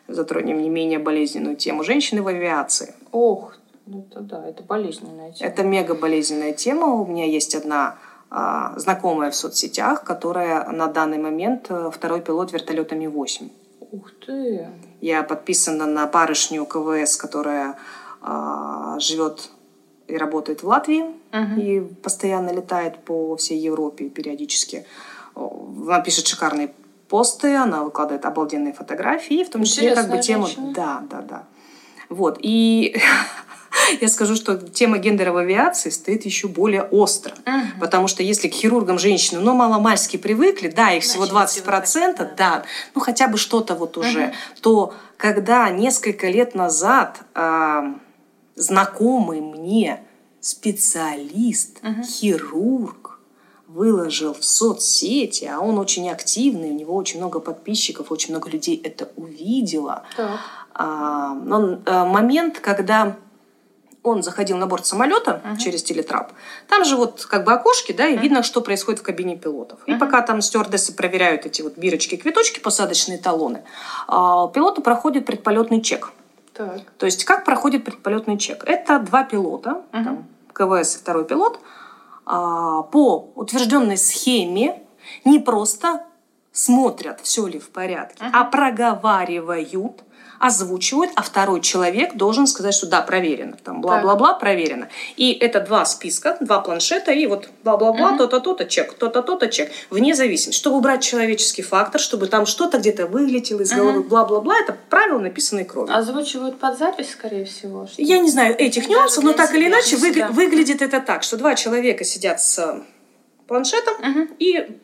затронем 0.08 0.62
не 0.62 0.70
менее 0.70 0.98
болезненную 0.98 1.58
тему, 1.58 1.84
женщины 1.84 2.22
в 2.22 2.28
авиации. 2.28 2.96
Ох, 3.12 3.58
это 3.86 4.22
да, 4.22 4.48
это 4.48 4.64
болезненная 4.64 5.34
тема. 5.34 5.50
Это 5.52 5.64
мега 5.64 5.94
болезненная 5.94 6.54
тема. 6.54 6.86
У 6.86 7.06
меня 7.06 7.26
есть 7.26 7.54
одна 7.54 7.98
а, 8.30 8.80
знакомая 8.80 9.32
в 9.32 9.36
соцсетях, 9.36 10.06
которая 10.06 10.72
на 10.72 10.88
данный 10.88 11.18
момент 11.18 11.66
э, 11.68 11.92
второй 11.94 12.22
пилот 12.22 12.54
вертолета 12.54 12.96
Ми-8. 12.96 13.50
Ух 13.92 14.12
ты! 14.26 14.68
Я 15.02 15.24
подписана 15.24 15.86
на 15.86 16.08
барышню 16.08 16.66
КВС, 16.66 17.16
которая 17.16 17.78
а, 18.22 19.00
живет 19.00 19.50
и 20.08 20.18
работает 20.18 20.64
в 20.64 20.68
Латвии 20.68 21.06
Мгм. 21.32 21.60
и 21.60 21.80
постоянно 21.82 22.52
летает 22.52 23.00
по 23.04 23.36
всей 23.36 23.60
Европе 23.60 24.10
периодически. 24.10 24.86
Она 25.36 26.00
пишет 26.02 26.28
шикарные 26.28 26.74
посты, 27.10 27.56
она 27.56 27.84
выкладывает 27.84 28.26
обалденные 28.26 28.74
фотографии, 28.74 29.44
в 29.44 29.50
том 29.50 29.64
числе 29.64 29.94
как 29.94 30.10
бы 30.10 30.18
Интересная 30.18 30.22
тему... 30.22 30.46
женщина. 30.46 30.74
Да, 30.74 31.04
да, 31.10 31.22
да. 31.22 31.44
Вот. 32.10 32.40
И 32.42 32.96
я 34.02 34.08
скажу, 34.08 34.36
что 34.36 34.58
тема 34.58 34.98
гендера 34.98 35.32
в 35.32 35.38
авиации 35.38 35.90
стоит 35.90 36.26
еще 36.26 36.48
более 36.48 36.84
остро. 36.84 37.34
Мгм. 37.46 37.80
Потому 37.80 38.08
что 38.08 38.24
если 38.24 38.48
к 38.48 38.54
хирургам 38.54 39.00
женщины, 39.00 39.40
ну, 39.40 39.54
маломальски 39.54 40.18
привыкли, 40.18 40.70
да, 40.70 40.92
их 40.92 41.04
всего 41.04 41.26
Начали 41.26 41.62
20%, 41.62 42.16
привыкать, 42.16 42.36
да, 42.36 42.64
ну, 42.96 43.02
хотя 43.02 43.28
бы 43.28 43.38
что-то 43.38 43.76
вот 43.76 43.98
уже, 43.98 44.28
Мгм. 44.28 44.34
то 44.62 44.94
когда 45.18 45.70
несколько 45.70 46.30
лет 46.30 46.54
назад 46.56 47.22
а, 47.34 47.96
знакомый 48.56 49.42
мне 49.42 50.02
специалист, 50.40 51.82
Мгм. 51.82 52.04
хирург, 52.04 53.20
выложил 53.68 54.34
в 54.34 54.44
соцсети, 54.46 55.46
а 55.46 55.60
он 55.60 55.78
очень 55.78 56.10
активный, 56.10 56.70
у 56.70 56.74
него 56.74 56.96
очень 56.96 57.18
много 57.20 57.40
подписчиков, 57.40 58.12
очень 58.12 58.32
много 58.32 58.50
людей 58.50 58.80
это 58.82 59.10
увидело. 59.18 60.04
Так. 60.16 60.40
А, 60.74 61.32
он, 61.34 61.82
э, 61.86 62.06
момент, 62.06 62.60
когда 62.60 63.18
он 64.08 64.24
заходил 64.24 64.58
на 64.58 64.68
борт 64.68 64.86
самолета 64.86 65.42
Мгм. 65.44 65.58
через 65.58 65.84
телетрап, 65.84 66.32
там 66.68 66.86
же 66.86 66.96
вот 66.96 67.26
как 67.26 67.44
бы 67.44 67.54
окошки, 67.54 67.92
да, 67.92 68.08
и 68.08 68.14
Мгм. 68.14 68.22
видно, 68.24 68.44
что 68.44 68.62
происходит 68.62 69.02
в 69.02 69.04
кабине 69.04 69.36
пилотов. 69.38 69.80
И 69.86 69.92
Мгм. 69.92 70.00
пока 70.00 70.22
там 70.22 70.42
стюардессы 70.42 70.94
проверяют 70.96 71.46
эти 71.46 71.62
вот 71.62 71.78
бирочки, 71.78 72.16
квиточки, 72.18 72.60
посадочные 72.60 73.18
талоны, 73.18 73.64
а, 74.08 74.48
пилоты 74.48 74.82
проходят 74.82 75.26
предполетный 75.26 75.82
чек. 75.82 76.12
Так. 76.54 76.82
То 76.98 77.06
есть 77.06 77.24
как 77.26 77.46
проходит 77.46 77.84
предполетный 77.86 78.38
чек? 78.38 78.64
Это 78.66 79.00
два 79.00 79.24
пилота, 79.24 79.82
Мгм. 79.92 80.04
там, 80.04 80.26
КВС 80.54 80.96
и 80.96 81.00
второй 81.00 81.26
пилот, 81.26 81.60
а, 82.26 82.82
по 82.84 83.30
утвержденной 83.36 83.98
схеме 83.98 84.82
не 85.24 85.40
просто 85.40 86.04
смотрят, 86.52 87.20
все 87.22 87.46
ли 87.46 87.60
в 87.60 87.70
порядке, 87.70 88.24
Мгм. 88.24 88.32
а 88.36 88.44
проговаривают, 88.46 90.04
озвучивают, 90.40 91.12
а 91.16 91.22
второй 91.22 91.62
человек 91.62 92.16
должен 92.16 92.48
сказать, 92.48 92.74
что 92.74 92.88
да, 92.88 93.02
проверено, 93.02 93.58
там 93.64 93.82
бла-бла-бла, 93.82 94.34
проверено. 94.36 94.88
И 95.16 95.32
это 95.32 95.60
два 95.62 95.86
списка, 95.86 96.38
два 96.42 96.60
планшета, 96.60 97.12
и 97.12 97.26
вот 97.28 97.50
бла-бла-бла, 97.64 98.10
Мгм. 98.10 98.18
то-то, 98.18 98.40
то-то, 98.40 98.66
чек, 98.66 98.94
то-то, 98.94 99.22
то-то, 99.22 99.48
чек. 99.48 99.72
Вне 99.90 100.14
зависимости. 100.16 100.58
Чтобы 100.60 100.78
убрать 100.78 101.02
человеческий 101.04 101.62
фактор, 101.64 102.00
чтобы 102.02 102.28
там 102.28 102.46
что-то 102.46 102.78
где-то 102.78 103.08
вылетело 103.08 103.62
из 103.62 103.72
головы, 103.74 104.04
бла-бла-бла, 104.04 104.56
это 104.60 104.76
правила, 104.90 105.20
написанные 105.20 105.66
кровью. 105.66 105.96
Озвучивают 105.96 106.60
под 106.60 106.78
запись, 106.78 107.12
скорее 107.12 107.46
всего. 107.46 107.88
что- 107.88 108.02
Я 108.02 108.20
не 108.20 108.30
знаю 108.30 108.56
этих 108.58 108.88
нюансов, 108.90 109.24
но 109.24 109.34
так 109.34 109.54
или 109.56 109.68
иначе 109.68 109.98
себя. 109.98 110.28
выглядит 110.30 110.82
это 110.82 111.00
так, 111.02 111.24
что 111.24 111.38
два 111.38 111.56
человека 111.56 112.04
сидят 112.04 112.42
с 112.42 112.82
планшетом 113.48 113.94
Мгм. 114.02 114.30
и 114.40 114.78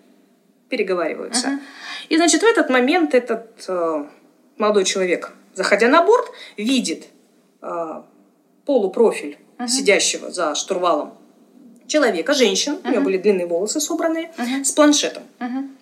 переговариваются. 0.69 1.47
Мгм. 1.49 1.61
И, 2.09 2.17
значит, 2.17 2.41
в 2.41 2.45
этот 2.45 2.69
момент 2.69 3.13
этот 3.13 3.63
э, 3.67 4.05
молодой 4.57 4.83
человек, 4.85 5.31
заходя 5.55 5.87
на 5.87 6.01
борт, 6.03 6.27
видит 6.57 7.05
э, 7.61 8.01
полупрофиль 8.65 9.37
Мгм. 9.57 9.67
сидящего 9.67 10.31
за 10.31 10.55
штурвалом 10.55 11.13
человека, 11.87 12.33
женщин, 12.33 12.79
у 12.83 12.87
нее 12.89 12.99
были 13.01 13.17
длинные 13.17 13.45
волосы 13.45 13.79
собранные, 13.79 14.31
Мгм. 14.37 14.65
с 14.65 14.71
планшетом, 14.71 15.23
Мгм. 15.39 15.77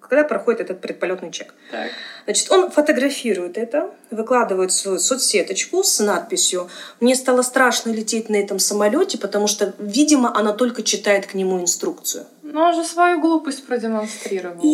когда 0.00 0.24
проходит 0.24 0.60
этот 0.60 0.80
предполетный 0.80 1.30
чек. 1.30 1.54
Так. 1.70 1.90
Значит, 2.24 2.50
он 2.52 2.70
фотографирует 2.70 3.56
это, 3.56 3.90
выкладывает 4.10 4.70
в 4.70 4.74
свою 4.74 4.98
соцсеточку 4.98 5.82
с 5.82 6.00
надписью 6.00 6.68
«Мне 7.00 7.14
стало 7.14 7.42
страшно 7.42 7.90
лететь 7.90 8.28
на 8.28 8.36
этом 8.36 8.58
самолете, 8.58 9.16
потому 9.18 9.46
что, 9.46 9.72
видимо, 9.78 10.36
она 10.36 10.52
только 10.52 10.82
читает 10.82 11.26
к 11.26 11.34
нему 11.34 11.60
инструкцию». 11.60 12.26
Ну, 12.58 12.64
он 12.64 12.74
же 12.74 12.82
свою 12.82 13.20
глупость 13.20 13.64
продемонстрировал. 13.64 14.64
И 14.64 14.66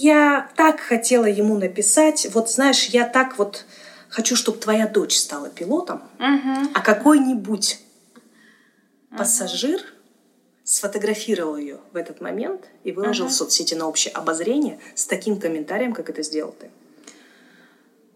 я 0.00 0.48
так 0.56 0.80
хотела 0.80 1.26
ему 1.26 1.58
написать, 1.58 2.26
вот 2.32 2.50
знаешь, 2.50 2.86
я 2.86 3.04
так 3.04 3.36
вот 3.36 3.66
хочу, 4.08 4.36
чтобы 4.36 4.56
твоя 4.56 4.88
дочь 4.88 5.14
стала 5.18 5.50
пилотом, 5.50 6.00
Мгм. 6.18 6.70
а 6.72 6.80
какой-нибудь 6.80 7.78
Мгм. 9.10 9.18
пассажир 9.18 9.82
сфотографировал 10.64 11.58
ее 11.58 11.78
в 11.92 11.96
этот 11.96 12.22
момент 12.22 12.64
и 12.84 12.92
выложил 12.92 13.26
Ага. 13.26 13.34
в 13.34 13.36
соцсети 13.36 13.74
на 13.74 13.86
общее 13.86 14.14
обозрение 14.14 14.78
с 14.94 15.04
таким 15.04 15.38
комментарием, 15.38 15.92
как 15.92 16.08
это 16.08 16.22
сделал 16.22 16.54
ты. 16.58 16.70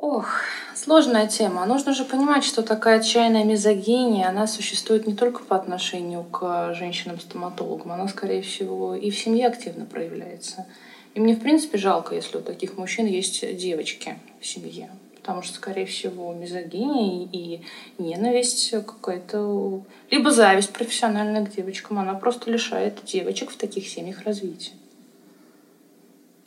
Ох, 0.02 0.26
сложная 0.74 1.28
тема. 1.28 1.64
Нужно 1.64 1.94
же 1.94 2.04
понимать, 2.04 2.42
что 2.42 2.64
такая 2.64 2.98
отчаянная 2.98 3.44
мизогиния, 3.44 4.28
она 4.28 4.48
существует 4.48 5.06
не 5.06 5.14
только 5.14 5.44
по 5.44 5.54
отношению 5.54 6.24
к 6.24 6.74
женщинам-стоматологам, 6.74 7.92
она, 7.92 8.08
скорее 8.08 8.42
всего, 8.42 8.96
и 8.96 9.12
в 9.12 9.16
семье 9.16 9.46
активно 9.46 9.84
проявляется. 9.86 10.66
И 11.14 11.20
мне, 11.20 11.36
в 11.36 11.38
принципе, 11.38 11.78
жалко, 11.78 12.16
если 12.16 12.38
у 12.38 12.40
таких 12.40 12.76
мужчин 12.76 13.06
есть 13.06 13.56
девочки 13.56 14.18
в 14.40 14.46
семье. 14.46 14.90
Потому 15.20 15.42
что, 15.42 15.54
скорее 15.54 15.86
всего, 15.86 16.34
мизогиния 16.34 17.28
и 17.30 17.60
ненависть 17.98 18.72
какая-то... 18.72 19.84
Либо 20.10 20.32
зависть 20.32 20.72
профессиональная 20.72 21.46
к 21.46 21.54
девочкам, 21.54 22.00
она 22.00 22.14
просто 22.14 22.50
лишает 22.50 22.98
девочек 23.04 23.52
в 23.52 23.56
таких 23.56 23.86
семьях 23.86 24.22
развития. 24.22 24.72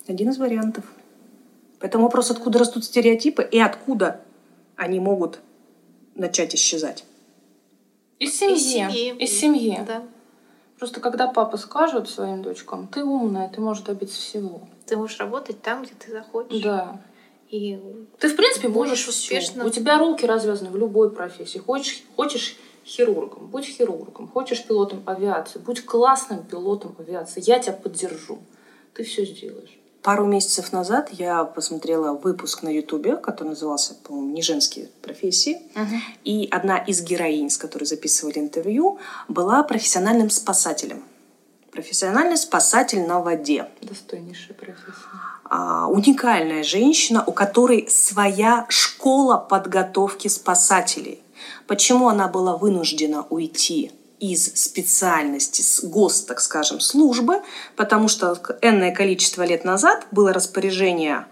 Один 0.10 0.32
из 0.32 0.38
вариантов. 0.40 0.84
Поэтому 1.86 2.06
вопрос, 2.06 2.32
откуда 2.32 2.58
растут 2.58 2.84
стереотипы 2.84 3.44
и 3.44 3.60
откуда 3.60 4.22
они 4.76 5.00
могут 5.00 5.38
начать 6.16 6.56
исчезать. 6.56 7.06
Из 8.18 8.36
семьи. 8.40 8.56
Из 8.56 8.64
семьи. 8.64 9.16
Из 9.20 9.40
семьи. 9.40 9.80
Да. 9.86 10.02
Просто 10.80 11.00
когда 11.00 11.28
папа 11.28 11.58
скажет 11.58 12.10
своим 12.10 12.42
дочкам, 12.42 12.88
ты 12.88 13.04
умная, 13.04 13.50
ты 13.50 13.62
можешь 13.62 13.84
добиться 13.84 14.20
всего. 14.20 14.68
Ты 14.88 14.98
можешь 14.98 15.20
работать 15.20 15.62
там, 15.62 15.84
где 15.84 15.94
ты 15.94 16.10
захочешь. 16.10 16.60
Да. 16.64 17.00
И 17.52 17.80
Ты, 18.18 18.30
в 18.30 18.36
принципе, 18.36 18.68
можешь 18.68 19.08
успешно. 19.08 19.64
успешно. 19.64 19.66
У 19.68 19.70
тебя 19.70 20.00
руки 20.00 20.26
развязаны 20.26 20.72
в 20.72 20.78
любой 20.78 21.12
профессии. 21.12 21.60
Хочешь, 21.60 22.04
хочешь 22.16 22.58
хирургом, 22.84 23.46
будь 23.46 23.66
хирургом. 23.66 24.28
Хочешь 24.28 24.66
пилотом 24.66 25.04
авиации, 25.06 25.60
будь 25.60 25.86
классным 25.86 26.42
пилотом 26.46 26.96
авиации. 26.98 27.44
Я 27.46 27.60
тебя 27.60 27.74
поддержу. 27.74 28.40
Ты 28.96 29.04
все 29.04 29.24
сделаешь. 29.24 29.75
Пару 30.06 30.24
месяцев 30.24 30.72
назад 30.72 31.10
я 31.14 31.44
посмотрела 31.46 32.14
выпуск 32.14 32.62
на 32.62 32.70
Ютубе, 32.70 33.16
который 33.16 33.48
назывался, 33.48 33.96
по-моему, 33.96 34.36
«Не 34.36 34.44
женские 34.44 34.90
профессии». 35.02 35.64
И 36.24 36.48
одна 36.52 36.78
из 36.78 37.02
героинь, 37.02 37.50
с 37.50 37.58
которой 37.58 37.86
записывали 37.86 38.38
интервью, 38.38 39.00
была 39.28 39.64
профессиональным 39.64 40.30
спасателем. 40.30 41.04
Профессиональный 41.72 42.38
спасатель 42.38 43.02
на 43.08 43.20
воде. 43.20 43.68
Достойнейшая 43.82 44.56
профессия. 44.56 44.94
А, 45.46 45.88
уникальная 45.88 46.64
женщина, 46.64 47.24
у 47.26 47.32
которой 47.32 47.90
своя 47.90 48.68
школа 48.70 49.38
подготовки 49.38 50.28
спасателей. 50.28 51.24
Почему 51.66 52.10
она 52.10 52.28
была 52.28 52.58
вынуждена 52.58 53.26
уйти 53.32 53.92
из 54.20 54.54
специальности, 54.56 55.62
с 55.62 55.84
гос, 55.84 56.22
так 56.24 56.40
скажем, 56.40 56.80
службы? 56.80 57.42
Потому 57.76 58.08
что 58.08 58.38
энное 58.62 58.94
количество 58.94 59.44
лет 59.44 59.64
назад 59.66 60.08
было 60.12 60.34
распоряжение 60.34 61.28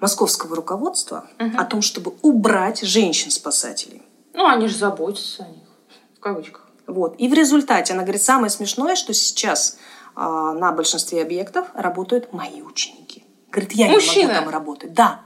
московского 0.00 0.56
руководства 0.56 1.26
о 1.38 1.64
том, 1.64 1.82
чтобы 1.82 2.14
убрать 2.22 2.82
женщин-спасателей. 2.82 4.02
Ну, 4.34 4.46
они 4.46 4.68
же 4.68 4.76
заботятся 4.76 5.44
о 5.44 5.48
них. 5.48 5.68
В 6.16 6.20
кавычках. 6.20 6.68
Вот. 6.86 7.16
И 7.18 7.28
в 7.28 7.34
результате, 7.34 7.92
она 7.92 8.02
говорит, 8.02 8.22
самое 8.22 8.50
смешное, 8.50 8.94
что 8.96 9.12
сейчас 9.12 9.76
а, 10.14 10.52
на 10.52 10.72
большинстве 10.72 11.22
объектов 11.22 11.66
работают 11.74 12.32
мои 12.32 12.62
ученики. 12.62 13.24
Говорит, 13.50 13.72
я 13.72 13.88
не 13.88 13.94
Мужчины? 13.94 14.28
могу 14.28 14.40
там 14.40 14.48
работать. 14.48 14.92
Да, 14.94 15.20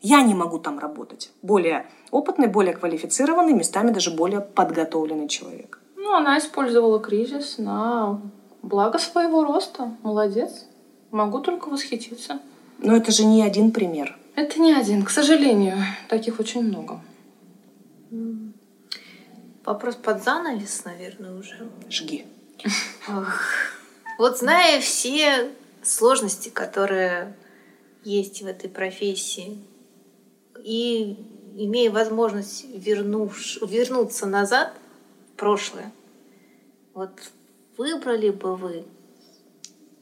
я 0.00 0.22
не 0.22 0.34
могу 0.34 0.58
там 0.58 0.78
работать. 0.78 1.30
Более 1.42 1.86
опытный, 2.10 2.46
более 2.46 2.74
квалифицированный, 2.74 3.52
местами 3.52 3.90
даже 3.90 4.10
более 4.10 4.40
подготовленный 4.40 5.28
человек. 5.28 5.79
Ну, 6.02 6.14
она 6.14 6.38
использовала 6.38 6.98
кризис 6.98 7.58
на 7.58 8.20
благо 8.62 8.98
своего 8.98 9.44
роста. 9.44 9.94
Молодец. 10.02 10.66
Могу 11.10 11.40
только 11.40 11.68
восхититься. 11.68 12.40
Но 12.78 12.96
это 12.96 13.12
же 13.12 13.24
не 13.24 13.42
один 13.42 13.70
пример. 13.70 14.18
Это 14.34 14.58
не 14.58 14.72
один, 14.72 15.04
к 15.04 15.10
сожалению. 15.10 15.76
Таких 16.08 16.40
очень 16.40 16.62
много. 16.62 17.00
вопрос 19.64 19.94
под 19.96 20.24
занавес, 20.24 20.84
наверное, 20.84 21.38
уже. 21.38 21.68
Жги. 21.90 22.24
Вот 24.18 24.38
зная 24.38 24.80
все 24.80 25.50
сложности, 25.82 26.48
которые 26.48 27.34
есть 28.04 28.40
в 28.40 28.46
этой 28.46 28.70
профессии, 28.70 29.58
и 30.64 31.16
имея 31.56 31.90
возможность 31.90 32.64
вернуш- 32.64 33.66
вернуться 33.66 34.26
назад 34.26 34.72
прошлое, 35.40 35.90
вот 36.92 37.10
выбрали 37.78 38.28
бы 38.28 38.56
вы 38.56 38.84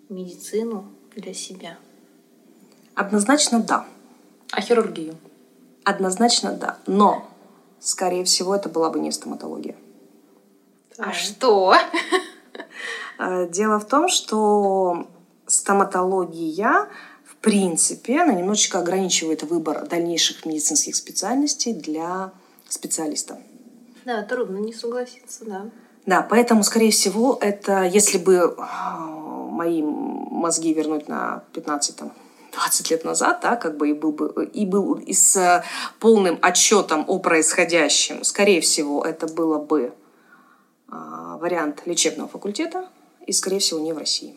медицину 0.08 0.84
для 1.14 1.32
себя? 1.32 1.78
Однозначно 2.96 3.60
да. 3.60 3.86
А 4.50 4.60
хирургию? 4.60 5.16
Однозначно 5.84 6.52
да. 6.52 6.78
Но, 6.88 7.28
скорее 7.78 8.24
всего, 8.24 8.52
это 8.56 8.68
была 8.68 8.90
бы 8.90 8.98
не 8.98 9.12
стоматология. 9.12 9.76
А 10.98 11.12
что? 11.12 11.74
Э, 13.20 13.48
Дело 13.48 13.80
в 13.80 13.84
том, 13.88 14.08
что 14.08 15.08
стоматология, 15.46 16.88
в 17.24 17.34
принципе, 17.38 18.20
она 18.20 18.32
немножечко 18.32 18.78
ограничивает 18.78 19.42
выбор 19.42 19.88
дальнейших 19.88 20.46
медицинских 20.46 20.94
специальностей 20.94 21.74
для 21.74 22.30
специалиста. 22.68 23.38
Да, 24.08 24.22
трудно 24.22 24.56
не 24.56 24.72
согласиться, 24.72 25.44
да. 25.44 25.70
Да, 26.06 26.22
поэтому, 26.22 26.62
скорее 26.64 26.90
всего, 26.90 27.36
это 27.42 27.84
если 27.84 28.16
бы 28.16 28.36
э, 28.36 28.54
мои 28.56 29.82
мозги 29.82 30.72
вернуть 30.72 31.08
на 31.08 31.44
15 31.52 31.96
там, 31.96 32.14
20 32.54 32.90
лет 32.90 33.04
назад, 33.04 33.40
да, 33.42 33.56
как 33.56 33.76
бы 33.76 33.90
и 33.90 33.92
был 33.92 34.12
бы 34.12 34.46
и 34.46 34.64
был 34.64 34.94
и 34.94 35.12
с 35.12 35.62
полным 36.00 36.38
отчетом 36.40 37.04
о 37.06 37.18
происходящем, 37.18 38.24
скорее 38.24 38.62
всего, 38.62 39.04
это 39.04 39.26
было 39.26 39.58
бы 39.58 39.92
э, 40.90 40.90
вариант 40.90 41.82
лечебного 41.84 42.30
факультета 42.30 42.88
и, 43.26 43.32
скорее 43.32 43.58
всего, 43.58 43.78
не 43.78 43.92
в 43.92 43.98
России. 43.98 44.34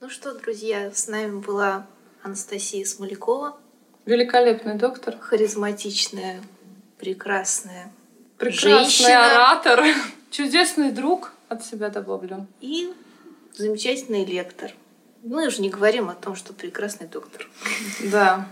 Ну 0.00 0.10
что, 0.10 0.34
друзья, 0.34 0.90
с 0.92 1.06
нами 1.06 1.38
была 1.38 1.86
Анастасия 2.24 2.84
Смолякова, 2.84 3.56
Великолепный 4.04 4.74
доктор. 4.74 5.16
харизматичная, 5.18 6.42
прекрасная 7.04 7.92
Прекрасный 8.38 8.70
Женщина. 8.70 9.26
оратор. 9.26 9.84
Чудесный 10.30 10.90
друг. 10.90 11.32
От 11.48 11.64
себя 11.64 11.90
добавлю. 11.90 12.46
и 12.60 12.92
замечательный 13.52 14.24
лектор. 14.24 14.72
Мы 15.22 15.46
уже 15.46 15.60
не 15.60 15.68
говорим 15.68 16.08
о 16.08 16.14
том, 16.14 16.34
что 16.34 16.52
прекрасный 16.52 17.06
доктор. 17.06 17.46
Да. 18.10 18.48